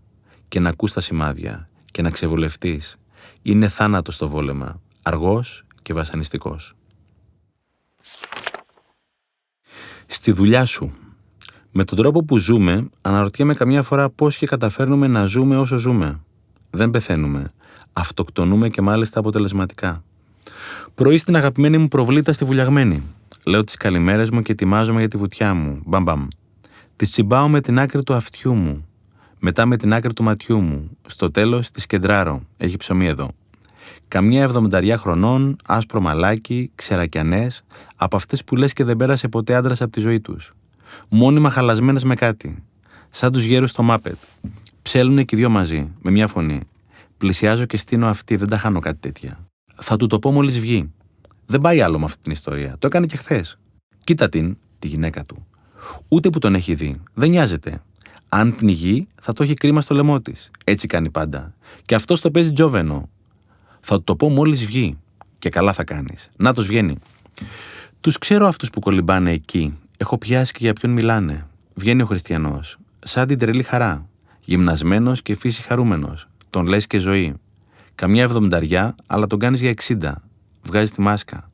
[0.49, 1.69] Και να ακούς τα σημάδια.
[1.91, 2.81] Και να ξεβολευτεί.
[3.43, 4.81] Είναι θάνατος το βόλεμα.
[5.03, 6.75] Αργός και βασανιστικός.
[10.15, 10.93] Στη δουλειά σου.
[11.71, 16.21] Με τον τρόπο που ζούμε, αναρωτιέμαι καμιά φορά πώς και καταφέρνουμε να ζούμε όσο ζούμε.
[16.71, 17.53] Δεν πεθαίνουμε.
[17.93, 20.05] Αυτοκτονούμε και μάλιστα αποτελεσματικά.
[20.95, 23.03] Πρωί στην αγαπημένη μου προβλήτα στη βουλιαγμένη.
[23.47, 25.83] Λέω τις καλημέρες μου και ετοιμάζομαι για τη βουτιά μου.
[25.85, 26.29] Μπαμπαμ.
[26.97, 28.87] Τη τσιμπάω με την άκρη του αυτιού μου.
[29.39, 30.91] Μετά με την άκρη του ματιού μου.
[31.07, 32.43] Στο τέλος τη κεντράρω.
[32.57, 33.31] Έχει ψωμί εδώ.
[34.09, 37.63] Καμιά εβδομηνταριά χρονών, άσπρο μαλάκι, ξερακιανές,
[38.05, 40.53] από αυτές που λες και δεν πέρασε ποτέ άντρας από τη ζωή τους.
[41.09, 42.63] Μόνιμα χαλασμένες με κάτι.
[43.11, 44.17] Σαν τους γέρους στο Μάπετ.
[44.83, 46.61] Ψέλνουνε και οι δυο μαζί, με μια φωνή.
[47.19, 49.39] Πλησιάζω και στείνω αυτή, δεν τα χάνω κάτι τέτοια.
[49.75, 50.91] Θα του το πω μόλις βγει.
[51.47, 52.77] Δεν πάει άλλο με αυτή την ιστορία.
[52.79, 53.59] Το έκανε και χθες.
[54.05, 55.47] Κοίτα την, τη γυναίκα του.
[56.09, 57.01] Ούτε που τον έχει δει.
[57.15, 57.83] Δεν νοιάζεται.
[58.29, 60.51] Αν πνιγεί, θα το έχει κρίμα στο λαιμό της.
[60.65, 61.55] Έτσι κάνει πάντα.
[61.85, 63.09] Και αυτό το παίζει τζόβενο.
[63.81, 64.99] Θα του το πω μόλις βγει.
[65.39, 66.29] Και καλά θα κάνεις.
[66.37, 66.99] Να το βγαίνει.
[68.05, 69.79] Τους ξέρω αυτούς που κολυμπάνε εκεί.
[69.99, 71.47] Έχω πιάσει και για ποιον μιλάνε.
[71.75, 72.77] Βγαίνει ο Χριστιανός.
[72.99, 74.09] Σαν την τρελή χαρά.
[74.45, 76.29] Γυμνασμένος και φύση χαρούμενος.
[76.51, 77.35] Τον λες και ζωή.
[77.95, 80.23] Καμιά εβδομηνταριά, αλλά τον κάνεις για 60.
[80.63, 81.51] Βγάζεις τη μάσκα.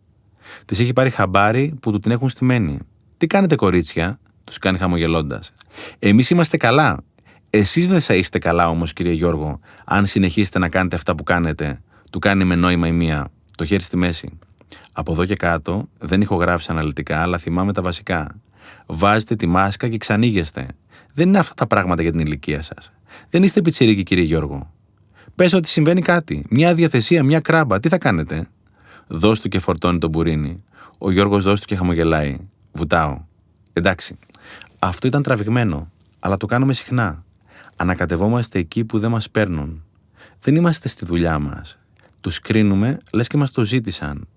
[0.64, 2.78] Της έχει πάρει χαμπάρι που του την έχουν στημένη.
[3.16, 5.52] Τι κάνετε, κορίτσια, τους κάνει χαμογελώντας.
[5.98, 6.98] Εμείς είμαστε καλά.
[7.50, 11.80] Εσείς δεν θα είστε καλά όμως, κύριε Γιώργο, αν συνεχίσετε να κάνετε αυτά που κάνετε.
[12.12, 14.38] Του κάνει με νόημα η μία, το χέρι στη μέση.
[14.92, 18.40] Από εδώ και κάτω δεν ηχογράφησε αναλυτικά, αλλά θυμάμαι τα βασικά.
[18.86, 20.66] Βάζετε τη μάσκα και ξανήγεστε.
[21.12, 22.92] Δεν είναι αυτά τα πράγματα για την ηλικία σας.
[23.30, 24.72] Δεν είστε πιτσιρίκι, κύριε Γιώργο.
[25.34, 26.44] Πες ότι συμβαίνει κάτι.
[26.50, 27.80] Μια διαθεσία, μια κράμπα.
[27.80, 28.48] Τι θα κάνετε;
[29.06, 30.64] Δώσ' του και φορτώνει τον μπουρίνι.
[30.98, 32.36] Ο Γιώργος δώσ' του και χαμογελάει.
[32.72, 33.20] Βουτάω.
[33.72, 34.16] Εντάξει.
[34.78, 35.90] Αυτό ήταν τραβηγμένο.
[36.18, 37.24] Αλλά το κάνουμε συχνά.
[37.76, 39.84] Ανακατευόμαστε εκεί που δεν μας παίρνουν.
[40.40, 41.78] Δεν είμαστε στη δουλειά μας.
[42.20, 44.28] Τους κρίνουμε, λες και μας το ζήτησαν.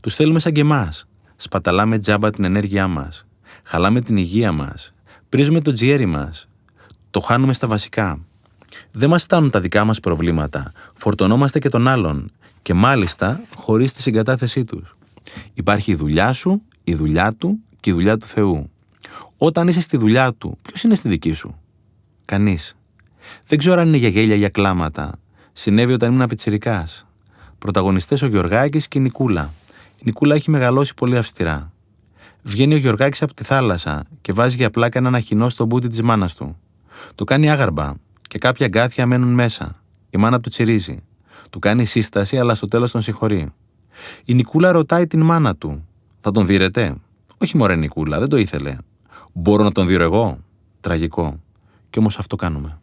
[0.00, 1.06] Τους θέλουμε σαν και εμάς.
[1.36, 3.26] Σπαταλάμε τζάμπα την ενέργειά μας.
[3.64, 4.94] Χαλάμε την υγεία μας.
[5.28, 6.48] Πρίζουμε το τζιέρι μας.
[7.10, 8.20] Το χάνουμε στα βασικά.
[8.90, 10.72] Δεν μας φτάνουν τα δικά μας προβλήματα.
[10.94, 12.30] Φορτωνόμαστε και των άλλων.
[12.62, 14.96] Και μάλιστα χωρίς τη συγκατάθεσή τους.
[15.54, 18.70] Υπάρχει η δουλειά σου, η δουλειά του και η δουλειά του Θεού.
[19.36, 21.60] Όταν είσαι στη δουλειά του, ποιος είναι στη δική σου;
[22.24, 22.76] Κανείς.
[23.46, 25.18] Δεν ξέρω αν είναι για γέλια ή για κλάματα.
[25.52, 26.88] Συνέβη όταν ήμουν πιτσυρικά.
[27.58, 29.52] Πρωταγωνιστές ο Γιωργάκη και η Νικούλα.
[30.06, 31.72] Η Νικούλα έχει μεγαλώσει πολύ αυστηρά.
[32.42, 36.02] Βγαίνει ο Γιωργάκη από τη θάλασσα και βάζει για πλάκα έναν αχινό στο μπούτι της
[36.02, 36.56] μάνας του.
[37.14, 37.92] Το κάνει άγαρμπα
[38.28, 39.82] και κάποια γκάθια μένουν μέσα.
[40.10, 41.02] Η μάνα του τσιρίζει.
[41.50, 43.48] Του κάνει σύσταση, αλλά στο τέλος τον συγχωρεί.
[44.24, 45.86] Η Νικούλα ρωτάει την μάνα του.
[46.20, 46.94] Θα τον δίρετε;
[47.38, 48.76] Όχι μωρέ Νικούλα, δεν το ήθελε.
[49.32, 50.38] Μπορώ να τον δίρω εγώ;
[50.80, 51.40] Τραγικό.
[51.90, 52.78] Κι όμως αυτό κάνουμε.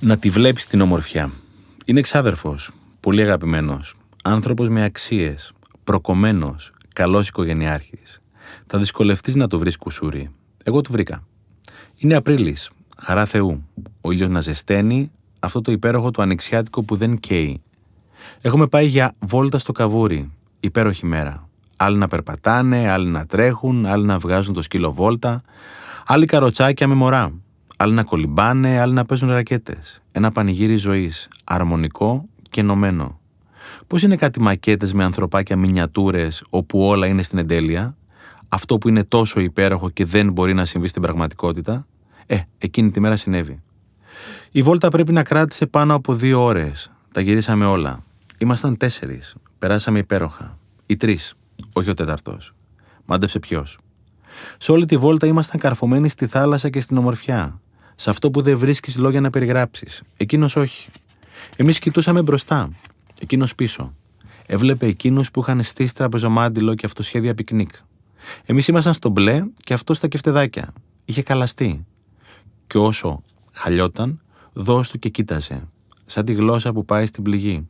[0.00, 1.30] Να τη βλέπεις την ομορφιά.
[1.84, 2.56] Είναι εξάδερφο,
[3.00, 3.94] πολύ αγαπημένος,
[4.24, 5.52] άνθρωπος με αξίες,
[5.84, 8.20] προκομμένος, καλός οικογενειάρχης.
[8.66, 10.30] Θα δυσκολευτείς να το βρεις κουσούρι.
[10.64, 11.22] Εγώ του βρήκα.
[11.96, 13.68] Είναι Απρίλης, χαρά Θεού.
[14.00, 17.62] Ο ήλιος να ζεσταίνει, αυτό το υπέροχο του ανοιξιάτικο που δεν καίει.
[18.40, 20.30] Έχουμε πάει για βόλτα στο καβούρι.
[20.60, 21.48] Υπέροχη μέρα.
[21.76, 25.42] Άλλοι να περπατάνε, άλλοι να τρέχουν, άλλοι να βγάζουν το σκύλο βόλτα,
[26.06, 27.32] άλλοι καροτσάκια με μωρά.
[27.76, 30.02] Άλλοι να κολυμπάνε, άλλοι να παίζουν ρακέτες.
[30.12, 33.20] Ένα πανηγύρι ζωής, αρμονικό και ενωμένο.
[33.86, 37.96] Πώς είναι κάτι μακέτες με ανθρωπάκια μινιατούρες όπου όλα είναι στην εντέλεια,
[38.48, 41.86] αυτό που είναι τόσο υπέροχο και δεν μπορεί να συμβεί στην πραγματικότητα,
[42.26, 43.62] ε, εκείνη τη μέρα συνέβη.
[44.50, 46.90] Η βόλτα πρέπει να κράτησε πάνω από δύο ώρες.
[47.12, 48.04] Τα γυρίσαμε όλα.
[48.38, 49.34] Ήμασταν τέσσερις.
[49.58, 50.58] Περάσαμε υπέροχα.
[50.86, 51.34] Οι τρεις,
[51.72, 52.54] όχι ο τέταρτος.
[53.04, 53.78] Μάντεψε ποιος.
[54.58, 57.60] Σε όλη τη βόλτα ήμασταν καρφωμένοι στη θάλασσα και στην ομορφιά.
[57.94, 60.02] Σε αυτό που δεν βρίσκεις λόγια να περιγράψεις.
[60.16, 60.88] Εκείνος όχι.
[61.56, 62.70] Εμείς κοιτούσαμε μπροστά.
[63.20, 63.94] Εκείνος πίσω.
[64.46, 67.70] Έβλεπε εκείνους που είχαν στήσει τραπεζομάντιλο και αυτοσχέδια πικνίκ.
[68.44, 70.72] Εμείς ήμασταν στο μπλε και αυτοί στα κεφτεδάκια.
[71.04, 71.86] Είχε χαλαστεί.
[72.66, 73.22] Και όσο
[73.52, 74.20] χαλιόταν,
[74.52, 75.68] δώσ' του και κοίταζε.
[76.06, 77.68] Σαν τη γλώσσα που πάει στην πληγή.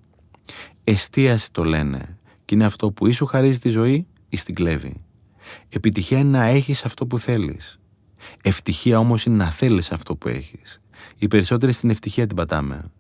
[0.85, 2.19] Εστίαση το λένε.
[2.45, 5.05] Και είναι αυτό που ή σου χαρίζει τη ζωή ή στην κλέβει.
[5.69, 7.81] Επιτυχία είναι να έχεις αυτό που θέλεις.
[8.43, 10.81] Ευτυχία όμως είναι να θέλεις αυτό που έχεις.
[11.19, 12.91] Οι περισσότεροι στην ευτυχία την πατάμε.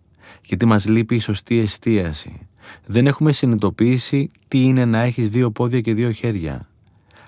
[0.50, 2.48] Γιατί μας λείπει η σωστή εστίαση.
[2.86, 6.68] Δεν έχουμε συνειδητοποιήσει τι είναι να έχεις δύο πόδια και δύο χέρια.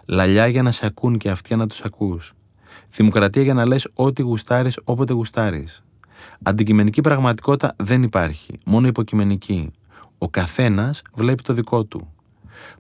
[0.07, 2.33] Λαλιά για να σε ακούν και αυτιά να τους ακούς.
[2.91, 5.83] Δημοκρατία για να λες ό,τι γουστάρεις όποτε γουστάρεις.
[6.43, 9.70] Αντικειμενική πραγματικότητα δεν υπάρχει, μόνο υποκειμενική.
[10.18, 12.12] Ο καθένας βλέπει το δικό του.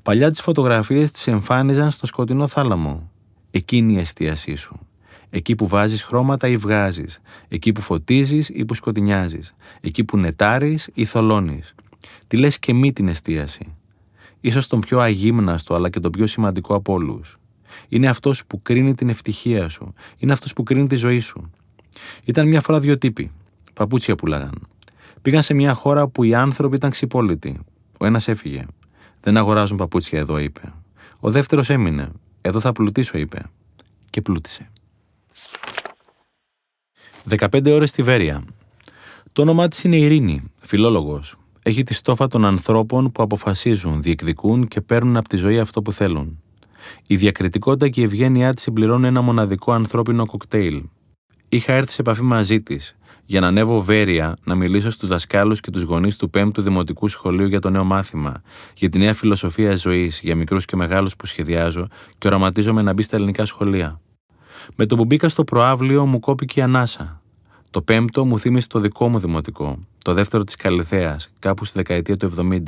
[0.02, 3.10] Παλιά τις φωτογραφίες τις εμφάνιζαν στο σκοτεινό θάλαμο.
[3.50, 4.86] Εκείνη η εστίασή σου.
[5.34, 7.20] Εκεί που βάζεις χρώματα ή βγάζεις.
[7.48, 9.54] Εκεί που φωτίζεις ή που σκοτεινιάζεις.
[9.80, 11.74] Εκεί που νετάρεις ή θολώνεις.
[12.26, 13.74] Τι λες και μη την εστίαση.
[14.40, 17.38] Ίσως τον πιο αγύμναστο αλλά και τον πιο σημαντικό από όλους.
[17.88, 19.94] Είναι αυτός που κρίνει την ευτυχία σου.
[20.18, 21.50] Είναι αυτός που κρίνει τη ζωή σου.
[22.24, 23.30] Ήταν μια φορά δύο τύποι.
[23.72, 24.68] Παπούτσια πουλάγαν.
[25.22, 27.58] Πήγαν σε μια χώρα που οι άνθρωποι ήταν ξυπόλοιτοι.
[27.98, 28.64] Ο ένας έφυγε.
[29.20, 30.72] Δεν αγοράζουν παπούτσια εδώ, είπε.
[31.20, 32.08] Ο δεύτερος έμεινε.
[32.40, 33.42] Εδώ θα πλουτίσω, είπε.
[34.10, 34.70] Και πλούτησε.
[37.28, 38.44] 15 ώρες στη Βέρεια.
[39.32, 41.36] Το όνομά της είναι Ειρήνη, φιλόλογος.
[41.62, 45.92] Έχει τη στόφα των ανθρώπων που αποφασίζουν, διεκδικούν και παίρνουν από τη ζωή αυτό που
[45.92, 46.42] θέλουν.
[47.06, 50.82] Η διακριτικότητα και η ευγένειά της συμπληρώνουν ένα μοναδικό ανθρώπινο κοκτέιλ.
[51.48, 55.70] Είχα έρθει σε επαφή μαζί της, για να ανέβω βέρεια να μιλήσω στους δασκάλους και
[55.70, 58.42] τους γονείς του 5ου Δημοτικού Σχολείου για το νέο μάθημα,
[58.74, 63.02] για τη νέα φιλοσοφία ζωής, για μικρούς και μεγάλους που σχεδιάζω και οραματίζομαι να μπει
[63.02, 64.00] στα ελληνικά σχολεία.
[64.76, 67.20] Με το που μπήκα στο προάβλιο μου κόπηκε η ανάσα.
[67.70, 72.16] Το πέμπτο μου θύμισε το δικό μου δημοτικό, το δεύτερο της Καλυθέας, κάπου στη δεκαετία
[72.16, 72.58] του 70.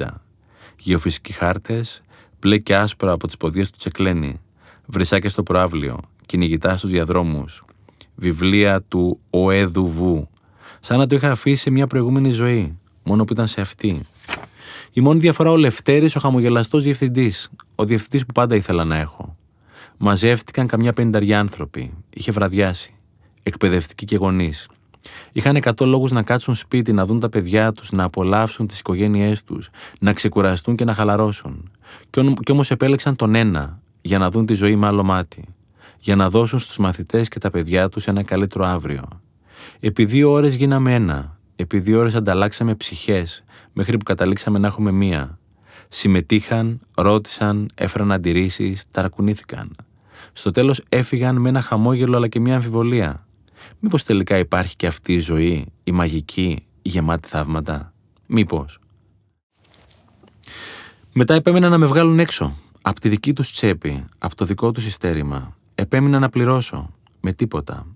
[0.81, 2.03] Γεωφυσικοί χάρτες,
[2.41, 4.41] μπλε και άσπρα από τις ποδιέ του τσεκλένη,
[4.87, 7.65] βρυσάκια στο προάβλιο, κυνηγητά στους διαδρόμους,
[8.15, 10.29] βιβλία του Οέδου Βου,
[10.81, 14.01] σαν να το είχα αφήσει σε μια προηγούμενη ζωή, μόνο που ήταν σε αυτή.
[14.93, 19.37] Η μόνη διαφορά ο Λευτέρης, ο χαμογελαστός διευθυντής, ο διευθυντής που πάντα ήθελα να έχω.
[19.99, 21.95] Μαζεύτηκαν καμιά πενταριά άνθρωποι.
[22.11, 22.95] Είχε βραδιάσει.
[23.43, 24.69] Εκπαιδευτικοί και γονείς.
[25.33, 29.45] Είχαν εκατό λόγους να κάτσουν σπίτι, να δουν τα παιδιά τους, να απολαύσουν τις οικογένειές
[29.45, 29.69] τους,
[29.99, 31.71] να ξεκουραστούν και να χαλαρώσουν.
[32.43, 35.45] Κι όμως επέλεξαν τον ένα, για να δουν τη ζωή με άλλο μάτι.
[35.99, 39.03] Για να δώσουν στους μαθητές και τα παιδιά τους ένα καλύτερο αύριο.
[39.81, 41.39] Επί δύο ώρες γίναμε ένα.
[41.57, 45.39] Επί δύο ώρες ανταλλάξαμε ψυχές, μέχρι που καταλήξαμε να έχουμε μία.
[45.97, 49.77] Συμμετείχαν, ρώτησαν, έφεραν αντιρρήσεις, ταρακουνήθηκαν.
[50.33, 53.27] Στο τέλος έφυγαν με ένα χαμόγελο αλλά και μια αμφιβολία.
[53.79, 57.93] Μήπως τελικά υπάρχει και αυτή η ζωή, η μαγική, η γεμάτη θαύματα;
[58.27, 58.79] Μήπως.
[61.13, 64.87] Μετά επέμεναν να με βγάλουν έξω, από τη δική τους τσέπη, από το δικό τους
[64.87, 65.57] ειστέρημα.
[65.75, 67.87] Επέμεινα να πληρώσω, με τίποτα.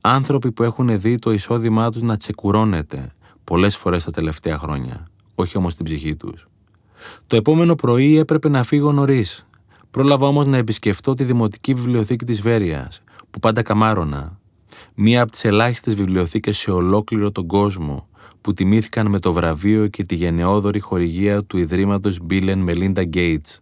[0.00, 3.12] Άνθρωποι που έχουν δει το εισόδημά τους να τσεκουρώνεται
[3.44, 6.46] πολλές φορές τα τελευταία χρόνια, όχι όμως την ψυχή τους.
[7.26, 9.46] Το επόμενο πρωί έπρεπε να φύγω νωρίς.
[9.90, 12.90] Πρόλαβα όμως να επισκεφτώ τη Δημοτική Βιβλιοθήκη της Βέρεια,
[13.30, 14.38] που πάντα καμάρωνα.
[14.94, 18.08] Μία από τις ελάχιστες βιβλιοθήκες σε ολόκληρο τον κόσμο
[18.40, 23.58] που τιμήθηκαν με το βραβείο και τη γενναιόδορη χορηγία του Ιδρύματος Bill and Melinda Gates.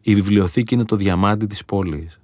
[0.00, 2.20] Η βιβλιοθήκη είναι το διαμάντι της πόλης.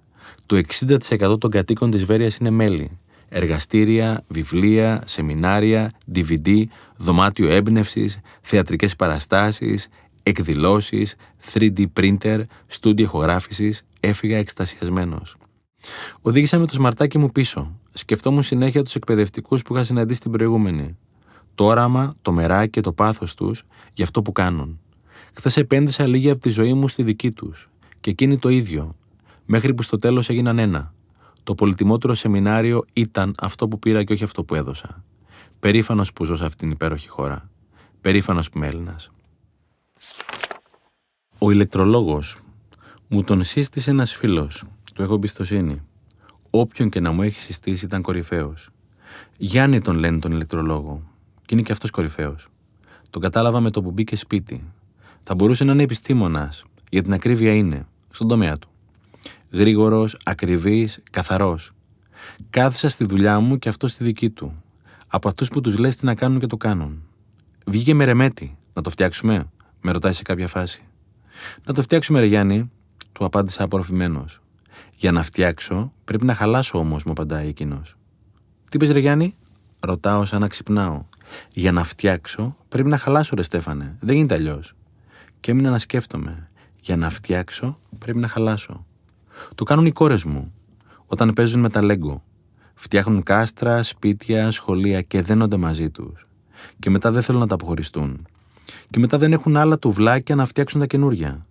[0.46, 2.98] Το 60% των κατοίκων της Βέρειας είναι μέλη.
[3.28, 6.62] Εργαστήρια, βιβλία, σεμινάρια, DVD,
[6.96, 9.88] δωμάτιο έμπνευσης, θεατρικές παραστάσεις,
[10.22, 11.14] εκδηλώσεις,
[11.52, 15.36] 3D printer, στούντιο ηχογράφησης, έφυγα εκστασιασμένος.
[16.22, 17.78] Οδήγησα με το σμαρτάκι μου πίσω.
[17.90, 20.96] Σκεφτόμουν συνέχεια τους εκπαιδευτικούς που είχα συναντήσει την προηγούμενη.
[21.54, 23.62] Το όραμα, το μεράκι και το πάθος τους
[23.92, 24.78] για αυτό που κάνουν.
[25.32, 27.70] Χθες επένδυσα λίγη από τη ζωή μου στη δική τους.
[28.00, 28.96] Και εκείνη το ίδιο.
[29.46, 30.94] Μέχρι που στο τέλος έγιναν ένα.
[31.42, 35.04] Το πολυτιμότερο σεμινάριο ήταν αυτό που πήρα και όχι αυτό που έδωσα.
[35.60, 37.50] Περήφανος που ζω σε αυτήν την υπέροχη χώρα.
[38.00, 39.10] Περήφανος που είμαι Έλληνας.
[41.42, 42.38] Ο ηλεκτρολόγος
[43.08, 44.64] μου τον σύστησε ένας φίλος.
[44.94, 45.82] Του έχω εμπιστοσύνη.
[46.50, 48.70] Όποιον και να μου έχει συστήσει ήταν κορυφαίος.
[49.38, 51.02] Γιάννη τον λένε τον ηλεκτρολόγο.
[51.46, 52.48] Και είναι και αυτός κορυφαίος.
[53.10, 54.64] Τον κατάλαβα με το που μπήκε σπίτι.
[55.22, 58.68] Θα μπορούσε να είναι επιστήμονας, για την ακρίβεια είναι, στον τομέα του.
[59.50, 61.72] Γρήγορος, ακριβής, καθαρός.
[62.50, 64.62] Κάθισα στη δουλειά μου και αυτό στη δική του.
[65.06, 67.02] Από αυτούς που τους λες τι να κάνουν και το κάνουν.
[67.66, 68.56] Βγήκε με ρεμέτη.
[68.72, 70.84] Να το φτιάξουμε, με ρωτάει σε κάποια φάση.
[71.64, 72.70] Να το φτιάξουμε, Ρε Γιάννη,
[73.12, 74.40] του απάντησα απορροφημένος.
[74.96, 77.94] Για να φτιάξω, πρέπει να χαλάσω όμως, μου απαντάει εκείνος.
[78.70, 79.36] Τι πες, Ρε Γιάννη,
[79.80, 81.04] ρωτάω σαν να ξυπνάω.
[81.52, 83.96] Για να φτιάξω, πρέπει να χαλάσω, Ρε Στέφανε.
[84.00, 84.74] Δεν γίνεται αλλιώς.
[85.40, 86.50] Και έμεινα να σκέφτομαι.
[86.82, 88.86] Για να φτιάξω, πρέπει να χαλάσω.
[89.54, 90.52] Το κάνουν οι κόρες μου
[91.06, 92.24] όταν παίζουν με τα λέγκο.
[92.74, 96.26] Φτιάχνουν κάστρα, σπίτια, σχολεία και δένονται μαζί τους.
[96.78, 98.26] Και μετά δεν θέλουν να τα αποχωριστούν.
[98.90, 101.46] Και μετά δεν έχουν άλλα τουβλάκια να φτιάξουν τα καινούρια.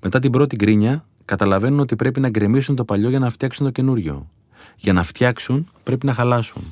[0.00, 3.72] Μετά την πρώτη γκρίνια, καταλαβαίνουν ότι πρέπει να γκρεμίσουν το παλιό για να φτιάξουν το
[3.72, 4.30] καινούριο.
[4.76, 6.62] Για να φτιάξουν, πρέπει να χαλάσουν.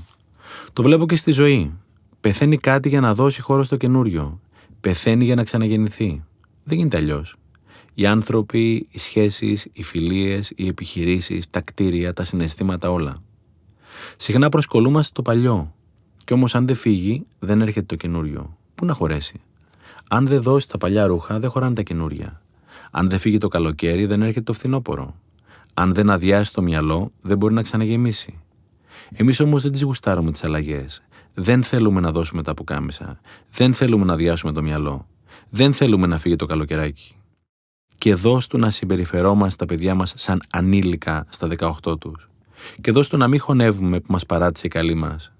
[0.72, 1.72] Το βλέπω και στη ζωή.
[2.20, 4.40] Πεθαίνει κάτι για να δώσει χώρο στο καινούριο.
[4.80, 6.24] Πεθαίνει για να ξαναγεννηθεί.
[6.64, 7.36] Δεν γίνεται αλλιώς.
[7.94, 13.16] Οι άνθρωποι, οι σχέσεις, οι φιλίες, οι επιχειρήσεις, τα κτίρια, τα συναισθήματα, όλα.
[14.16, 15.74] Συχνά προσκολούμαστε το παλιό.
[16.24, 18.56] Κι όμως, αν δεν φύγει, δεν έρχεται το καινούριο.
[18.74, 19.40] Πού να χωρέσει;
[20.12, 22.42] Αν δεν δώσει τα παλιά ρούχα, δεν χωράνε τα καινούρια.
[22.90, 25.14] Αν δεν φύγει το καλοκαίρι, δεν έρχεται το φθινόπωρο.
[25.74, 28.40] Αν δεν αδειάσει το μυαλό, δεν μπορεί να ξαναγεμίσει.
[29.12, 31.02] Εμείς όμως δεν τις γουστάρουμε τις αλλαγές.
[31.34, 33.20] Δεν θέλουμε να δώσουμε τα πουκάμισα.
[33.52, 35.06] Δεν θέλουμε να αδειάσουμε το μυαλό.
[35.50, 37.14] Δεν θέλουμε να φύγει το καλοκαιράκι.
[37.98, 42.28] Και δώσ' του να συμπεριφερόμαστε τα παιδιά μας σαν ανήλικα στα 18 τους.
[42.80, 45.32] Και δώσ' του να μην χωνεύουμε που μας παράτησε η καλή μας.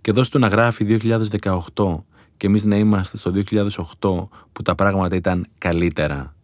[0.00, 2.04] Και δώσ' του να γράφει 2018
[2.42, 6.34] και εμείς να είμαστε στο 2008 που τα πράγματα ήταν καλύτερα.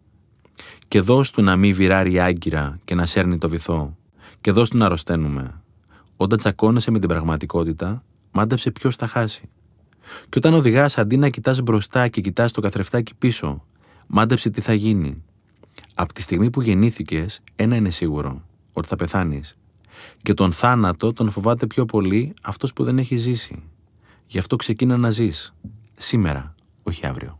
[0.87, 3.97] Και δώσ' του να μην βυράρει άγκυρα και να σέρνει το βυθό.
[4.41, 5.61] Και δώσ' του να αρρωσταίνουμε.
[6.15, 9.49] Όταν τσακώνεσαι με την πραγματικότητα, μάντεψε ποιος θα χάσει.
[10.29, 13.65] Και όταν οδηγάς αντί να κοιτάς μπροστά και κοιτάς το καθρεφτάκι πίσω,
[14.07, 15.23] μάντεψε τι θα γίνει.
[15.93, 18.41] Από τη στιγμή που γεννήθηκες, ένα είναι σίγουρο,
[18.73, 19.57] ότι θα πεθάνεις.
[20.21, 23.63] Και τον θάνατο τον φοβάται πιο πολύ αυτός που δεν έχει ζήσει.
[24.27, 25.53] Γι' αυτό ξεκίνα να ζεις.
[26.01, 27.39] Σήμερα, όχι αύριο.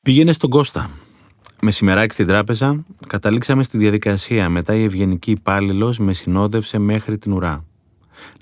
[0.00, 0.90] Πήγαινε στον Κώστα.
[1.60, 4.48] Μεσημεράκι στην τράπεζα, καταλήξαμε στη διαδικασία.
[4.48, 7.64] Μετά η ευγενική υπάλληλος με συνόδευσε μέχρι την ουρά.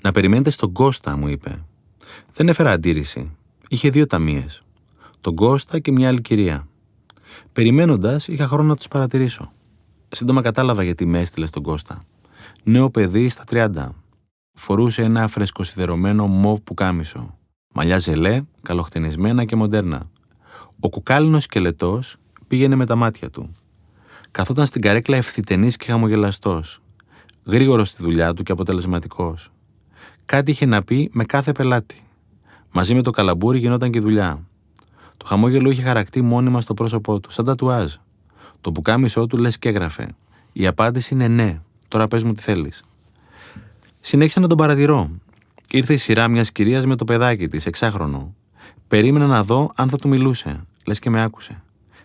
[0.03, 1.65] Να περιμένετε στον Κώστα, μου είπε.
[2.33, 3.35] Δεν έφερα αντίρρηση.
[3.69, 4.61] Είχε δύο ταμείες.
[5.21, 6.67] Τον Κώστα και μια άλλη κυρία.
[7.53, 9.51] Περιμένοντας, είχα χρόνο να τους παρατηρήσω.
[10.09, 11.97] Σύντομα κατάλαβα γιατί με έστειλε στον Κώστα.
[12.63, 13.89] Νέο παιδί στα 30.
[14.53, 17.37] Φορούσε ένα φρεσκοσιδερωμένο μοβ πουκάμισο.
[17.73, 20.09] Μαλλιά ζελέ, καλοχτενισμένα και μοντέρνα.
[20.79, 23.55] Ο κουκάλινος σκελετός πήγαινε με τα μάτια του.
[24.31, 26.81] Καθόταν στην καρέκλα ευθυτενής και χαμογελαστός.
[27.45, 29.51] Γρήγορος στη δουλειά του και αποτελεσματικός.
[30.25, 32.03] Κάτι είχε να πει με κάθε πελάτη.
[32.71, 34.47] Μαζί με το καλαμπούρι γινόταν και δουλειά.
[35.17, 37.93] Το χαμόγελο είχε χαρακτεί μόνιμα στο πρόσωπό του, σαν τατουάζ.
[38.61, 40.15] Το πουκάμισό του λες και έγραφε.
[40.53, 41.61] Η απάντηση είναι ναι.
[41.87, 42.83] Τώρα πες μου τι θέλεις.
[43.99, 45.09] Συνέχισα να τον παρατηρώ.
[45.69, 48.35] Ήρθε η σειρά μιας κυρίας με το παιδάκι της, εξάχρονο.
[48.87, 50.63] Περίμενα να δω αν θα του μιλούσε.
[50.85, 51.63] Λες και με άκουσε.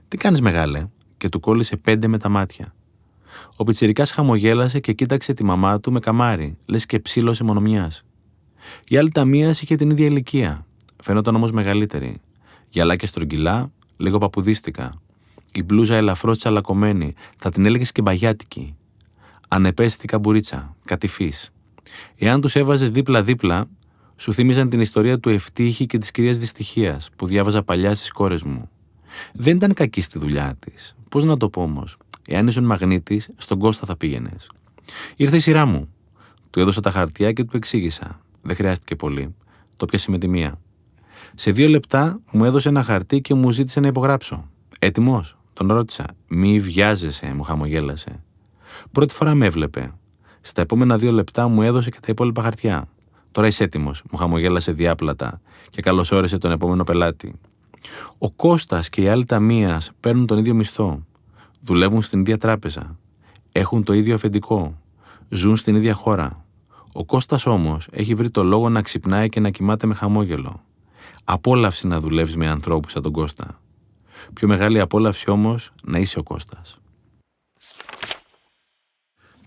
[0.09, 0.87] Τι κάνεις, μεγάλε,
[1.17, 2.75] και του κόλλησε πέντε με τα μάτια.
[3.57, 8.05] Ο πιτσυρικά χαμογέλασε και κοίταξε τη μαμά του με καμάρι, λες και ψήλωσε μονομιάς.
[8.89, 10.67] Η άλλη ταμεία είχε την ίδια ηλικία.
[11.03, 12.21] Φαινόταν όμως μεγαλύτερη.
[12.71, 14.93] Γυαλά και στρογγυλά, λίγο παπουδίστηκα.
[15.53, 18.77] Η μπλούζα ελαφρώς τσαλακωμένη, θα την έλεγες και μπαγιάτικη.
[19.49, 21.33] Ανεπαίσθητη καμπουρίτσα, κατηφή.
[22.17, 23.67] Εάν τους έβαζες δίπλα-δίπλα,
[24.17, 28.43] σου θύμιζαν την ιστορία του Ευτύχη και της κυρίας Δυστυχίας που διάβαζα παλιά στις κόρες
[28.43, 28.69] μου.
[29.33, 30.97] Δεν ήταν κακή στη δουλειά της.
[31.09, 34.51] Πώς να το πω όμως, εάν ήσουν μαγνήτης, στον Κώστα θα πήγαινες.
[35.17, 35.89] Ήρθε η σειρά μου.
[36.51, 38.21] Του έδωσα τα χαρτιά και του εξήγησα.
[38.43, 39.35] Δεν χρειάστηκε πολύ.
[39.77, 40.59] Το πιάσε με τη μία.
[41.35, 44.51] Σε δύο λεπτά μου έδωσε ένα χαρτί και μου ζήτησε να υπογράψω.
[44.79, 46.05] Έτοιμος, τον ρώτησα.
[46.29, 48.21] Μη βιάζεσαι, μου χαμογέλασε.
[48.93, 49.93] Πρώτη φορά με έβλεπε.
[50.47, 52.89] Στα επόμενα δύο λεπτά μου έδωσε και τα υπόλοιπα χαρτιά.
[53.33, 55.41] Τώρα είσαι έτοιμος, μου χαμογέλασε διάπλατα
[55.71, 57.35] και καλωσόρισε τον επόμενο πελάτη.
[58.19, 61.07] Ο Κώστας και οι άλλοι ταμεία παίρνουν τον ίδιο μισθό.
[61.61, 62.99] Δουλεύουν στην ίδια τράπεζα.
[63.53, 64.79] Έχουν το ίδιο αφεντικό.
[65.29, 66.45] Ζουν στην ίδια χώρα.
[66.93, 70.63] Ο Κώστας όμως έχει βρει το λόγο να ξυπνάει και να κοιμάται με χαμόγελο.
[71.25, 73.61] Απόλαυση να δουλεύεις με ανθρώπους σαν τον Κώστα.
[74.33, 76.79] Πιο μεγάλη απόλαυση όμως να είσαι ο Κώστας.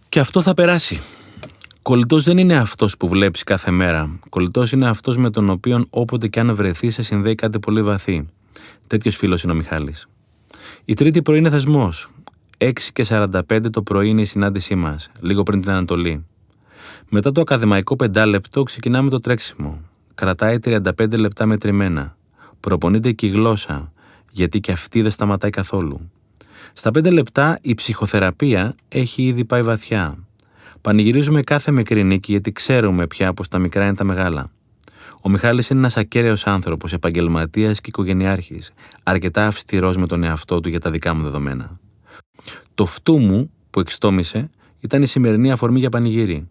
[0.09, 1.01] Και αυτό θα περάσει.
[1.81, 4.19] Κολλητός δεν είναι αυτός που βλέπεις κάθε μέρα.
[4.29, 8.27] Κολλητός είναι αυτός με τον οποίο όποτε και αν βρεθεί σε συνδέει κάτι πολύ βαθύ.
[8.87, 10.07] Τέτοιος φίλος είναι ο Μιχάλης.
[10.85, 12.09] Η τρίτη πρωί είναι θεσμός.
[12.57, 16.25] 6 και 45 το πρωί είναι η συνάντησή μας, λίγο πριν την Ανατολή.
[17.09, 19.81] Μετά το ακαδημαϊκό πεντάλεπτο ξεκινάμε το τρέξιμο.
[20.15, 22.17] Κρατάει 35 λεπτά μετρημένα.
[22.59, 23.91] Προπονείται και η γλώσσα,
[24.31, 26.11] γιατί και αυτή δεν σταματάει καθόλου.
[26.79, 30.17] Στα 5 λεπτά η ψυχοθεραπεία έχει ήδη πάει βαθιά.
[30.81, 34.51] Πανηγυρίζουμε κάθε μικρή νίκη γιατί ξέρουμε πια πως τα μικρά είναι τα μεγάλα.
[35.21, 38.73] Ο Μιχάλης είναι ένας ακέραιος άνθρωπος, επαγγελματίας και οικογενειάρχης,
[39.03, 41.79] αρκετά αυστηρός με τον εαυτό του για τα δικά μου δεδομένα.
[42.75, 44.49] Το φτού μου που εξτόμησε
[44.79, 46.47] ήταν η σημερινή αφορμή για πανηγύρι.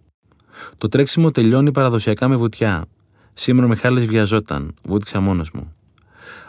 [0.79, 2.85] Το τρέξιμο τελειώνει παραδοσιακά με βουτιά.
[3.33, 5.75] Σήμερα ο Μιχάλης βιαζόταν, βούτυξα μόνος μου.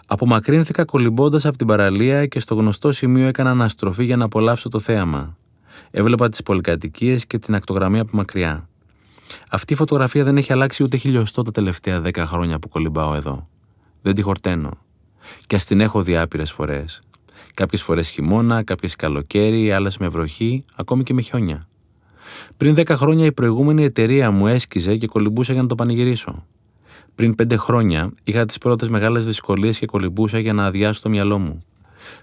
[0.10, 4.80] Απομακρύνθηκα κολυμπώντας από την παραλία και στο γνωστό σημείο έκανα αναστροφή για να απολαύσω το
[4.80, 5.38] θέαμα.
[5.92, 8.70] Έβλεπα τις πολυκατοικίες και την ακτογραμμή από μακριά.
[9.52, 13.48] Αυτή η φωτογραφία δεν έχει αλλάξει ούτε χιλιοστό τα τελευταία δέκα χρόνια που κολυμπάω εδώ.
[14.02, 14.72] Δεν τη χορταίνω.
[15.48, 17.02] Και ας την έχω δει άπειρες φορές.
[17.54, 21.68] Κάποιες φορές χειμώνα, κάποιες καλοκαίρι, άλλες με βροχή, ακόμη και με χιόνια.
[22.58, 26.46] Πριν δέκα χρόνια η προηγούμενη εταιρεία μου έσκιζε και κολυμπούσα για να το πανηγυρίσω.
[27.18, 31.40] Πριν πέντε χρόνια είχα τις πρώτες μεγάλες δυσκολίες και κολυμπούσα για να αδειάσω το μυαλό
[31.40, 31.64] μου.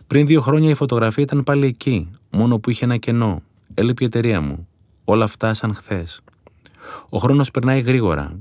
[0.06, 3.42] Πριν δύο χρόνια η φωτογραφία ήταν πάλι εκεί, μόνο που είχε ένα κενό.
[3.74, 4.68] Έλειπε η εταιρεία μου.
[5.04, 6.20] Όλα αυτά σαν χθες.
[7.08, 8.38] Ο χρόνος περνάει γρήγορα.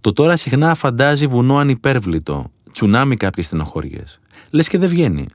[0.00, 4.20] Το τώρα συχνά φαντάζει βουνό ανυπέρβλητο, τσουνάμι κάποιες στενοχώριες.
[4.50, 5.26] Λες και δεν βγαίνει.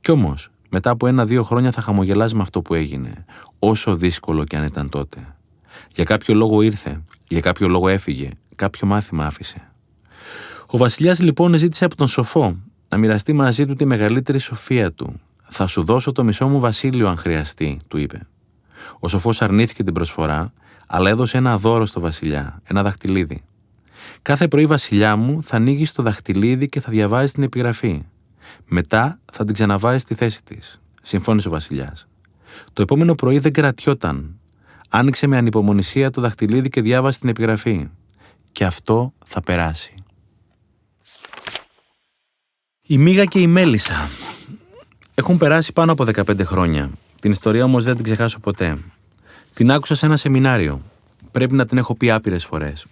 [0.00, 3.24] Κι όμως, μετά από ένα-δύο χρόνια θα χαμογελάζει με αυτό που έγινε,
[3.58, 5.36] όσο δύσκολο κι αν ήταν τότε.
[5.94, 9.67] Για κάποιο λόγο ήρθε, για κάποιο λόγο έφυγε, κάποιο μάθημα άφησε.
[10.70, 12.56] Ο Βασιλιάς λοιπόν ζήτησε από τον σοφό
[12.88, 15.20] να μοιραστεί μαζί του τη μεγαλύτερη σοφία του.
[15.42, 18.26] Θα σου δώσω το μισό μου βασίλειο αν χρειαστεί, του είπε.
[18.98, 20.52] Ο σοφός αρνήθηκε την προσφορά,
[20.86, 23.42] αλλά έδωσε ένα δώρο στο Βασιλιά, ένα δαχτυλίδι.
[24.22, 28.02] Κάθε πρωί, Βασιλιά μου, θα ανοίγεις το δαχτυλίδι και θα διαβάζεις την επιγραφή.
[28.66, 30.80] Μετά θα την ξαναβάζεις στη θέση της.
[31.02, 32.08] Συμφώνησε ο Βασιλιάς.
[32.72, 34.38] Το επόμενο πρωί δεν κρατιόταν.
[34.88, 37.88] Άνοιξε με ανυπομονησία το δαχτυλίδι και διάβασε την επιγραφή.
[38.52, 39.94] Και αυτό θα περάσει.
[42.90, 44.08] Η Μίγα και η Μέλισσα.
[45.14, 46.90] Έχουν περάσει πάνω από 15 χρόνια.
[47.20, 48.78] Την ιστορία όμως δεν την ξεχάσω ποτέ.
[49.54, 50.82] Την άκουσα σε ένα σεμινάριο.
[51.30, 52.86] Πρέπει να την έχω πει άπειρες φορές.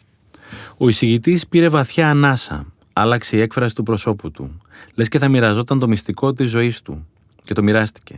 [0.76, 2.66] Ο εισηγητής πήρε βαθιά ανάσα.
[2.92, 4.60] Άλλαξε η έκφραση του προσώπου του.
[4.94, 7.06] Λες και θα μοιραζόταν το μυστικό της ζωής του.
[7.42, 8.16] Και το μοιράστηκε.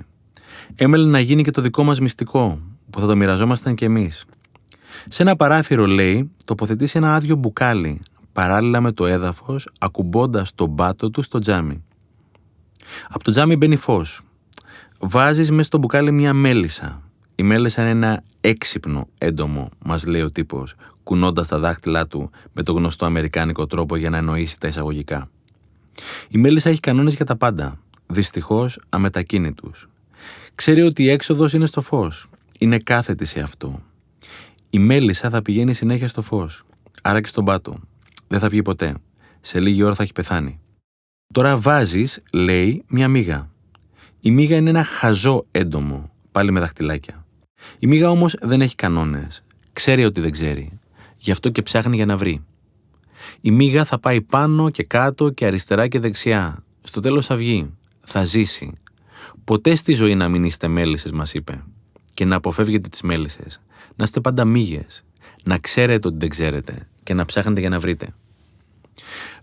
[0.74, 2.58] Έμελε να γίνει και το δικό μας μυστικό,
[2.90, 4.24] που θα το μοιραζόμασταν κι εμείς.
[5.08, 8.00] Σε ένα παράθυρο, λέει, τοποθετήσει ένα άδειο μπουκάλι,
[8.38, 11.84] παράλληλα με το έδαφος, ακουμπώντας τον πάτο του στο τζάμι.
[13.08, 14.20] Από το τζάμι μπαίνει φως.
[14.98, 17.02] Βάζεις μέσα στο μπουκάλι μια μέλισσα.
[17.34, 22.62] Η μέλισσα είναι ένα έξυπνο έντομο, μας λέει ο τύπος, κουνώντας τα δάχτυλά του με
[22.62, 25.30] το γνωστό αμερικάνικο τρόπο για να εννοήσει τα εισαγωγικά.
[26.28, 27.78] Η μέλισσα έχει κανόνες για τα πάντα.
[28.06, 29.88] Δυστυχώς αμετακίνητους.
[30.54, 32.28] Ξέρει ότι η έξοδος είναι στο φως.
[32.58, 33.82] Είναι κάθετη σε αυτό.
[34.70, 36.62] Η μέλισσα θα πηγαίνει συνέχεια στο φως.
[37.02, 37.76] Άρα και στον πάτο.
[38.28, 38.94] Δεν θα βγει ποτέ.
[39.40, 40.60] Σε λίγη ώρα θα έχει πεθάνει.
[41.34, 43.50] Τώρα βάζεις, λέει, μια μίγα.
[44.20, 47.26] Η μίγα είναι ένα χαζό έντομο, πάλι με δαχτυλάκια.
[47.78, 49.42] Η μίγα όμως δεν έχει κανόνες.
[49.72, 50.78] Ξέρει ότι δεν ξέρει.
[51.16, 52.44] Γι' αυτό και ψάχνει για να βρει.
[53.40, 56.64] Η μίγα θα πάει πάνω και κάτω και αριστερά και δεξιά.
[56.82, 57.74] Στο τέλος θα βγει.
[58.00, 58.72] Θα ζήσει.
[59.44, 61.64] Ποτέ στη ζωή να μην είστε μέλισσες, μας είπε.
[62.14, 63.60] Και να αποφεύγετε τις μέλισσες.
[63.96, 65.04] Να είστε πάντα μύγες.
[65.42, 68.14] Να ξέρετε ότι δεν ξέρετε και να ψάχνετε για να βρείτε.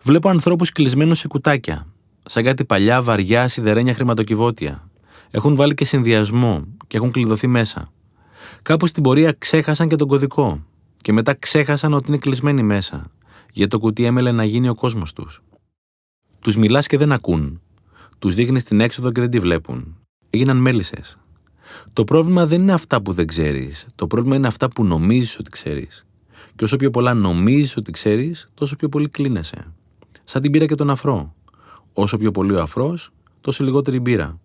[0.01, 1.87] Βλέπω ανθρώπους κλεισμένους σε κουτάκια,
[2.25, 4.89] σαν κάτι παλιά βαριά σιδερένια χρηματοκιβώτια.
[5.31, 7.91] Έχουν βάλει και συνδυασμό και έχουν κλειδωθεί μέσα.
[8.61, 10.65] Κάπου στην πορεία ξέχασαν και τον κωδικό
[10.97, 13.11] και μετά ξέχασαν ότι είναι κλεισμένοι μέσα,
[13.53, 15.41] γιατί το κουτί έμελε να γίνει ο κόσμος τους.
[16.39, 17.61] Τους μιλάς και δεν ακούν.
[18.19, 19.97] Τους δείχνεις την έξοδο και δεν τη βλέπουν.
[20.29, 21.17] Έγιναν μέλισσες.
[21.93, 23.85] Το πρόβλημα δεν είναι αυτά που δεν ξέρεις.
[23.95, 26.04] Το πρόβλημα είναι αυτά που νομίζεις ότι ξέρεις.
[26.55, 29.73] Και όσο πιο πολλά νομίζεις ότι ξέρεις, τόσο πιο πολύ κλείνεσαι.
[30.23, 31.35] Σαν την πύρα και τον αφρό.
[31.93, 34.39] Όσο πιο πολύ ο αφρός, τόσο λιγότερη μπύρα.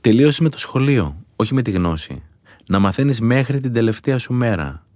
[0.00, 2.22] Τελείωσες με το σχολείο, όχι με τη γνώση.
[2.68, 4.86] Να μαθαίνεις μέχρι την τελευταία σου μέρα.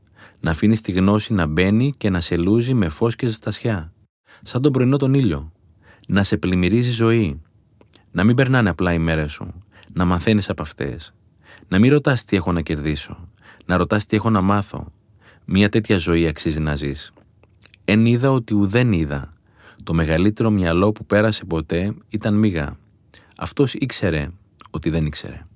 [0.40, 3.92] Να αφήνεις τη γνώση να μπαίνει και να σε λούζει με φω και ζεστασιά.
[4.42, 5.52] Σαν τον πρωινό τον ήλιο.
[6.08, 7.42] Να σε πλημμυρίζει ζωή.
[8.10, 9.54] Να μην περνάνε απλά οι μέρες σου.
[9.92, 11.14] Να μαθαίνεις από αυτές.
[11.68, 13.28] Να μην ρωτάς τι έχω να κερδίσω.
[13.66, 14.92] Να ρωτάς τι έχω να μάθω.
[15.50, 17.12] Μια τέτοια ζωή αξίζει να ζεις.
[17.84, 19.32] Εν είδα ότι ουδέν είδα.
[19.82, 22.78] Το μεγαλύτερο μυαλό που πέρασε ποτέ ήταν μίγα.
[23.36, 24.30] Αυτός ήξερε
[24.70, 25.46] ότι δεν ήξερε.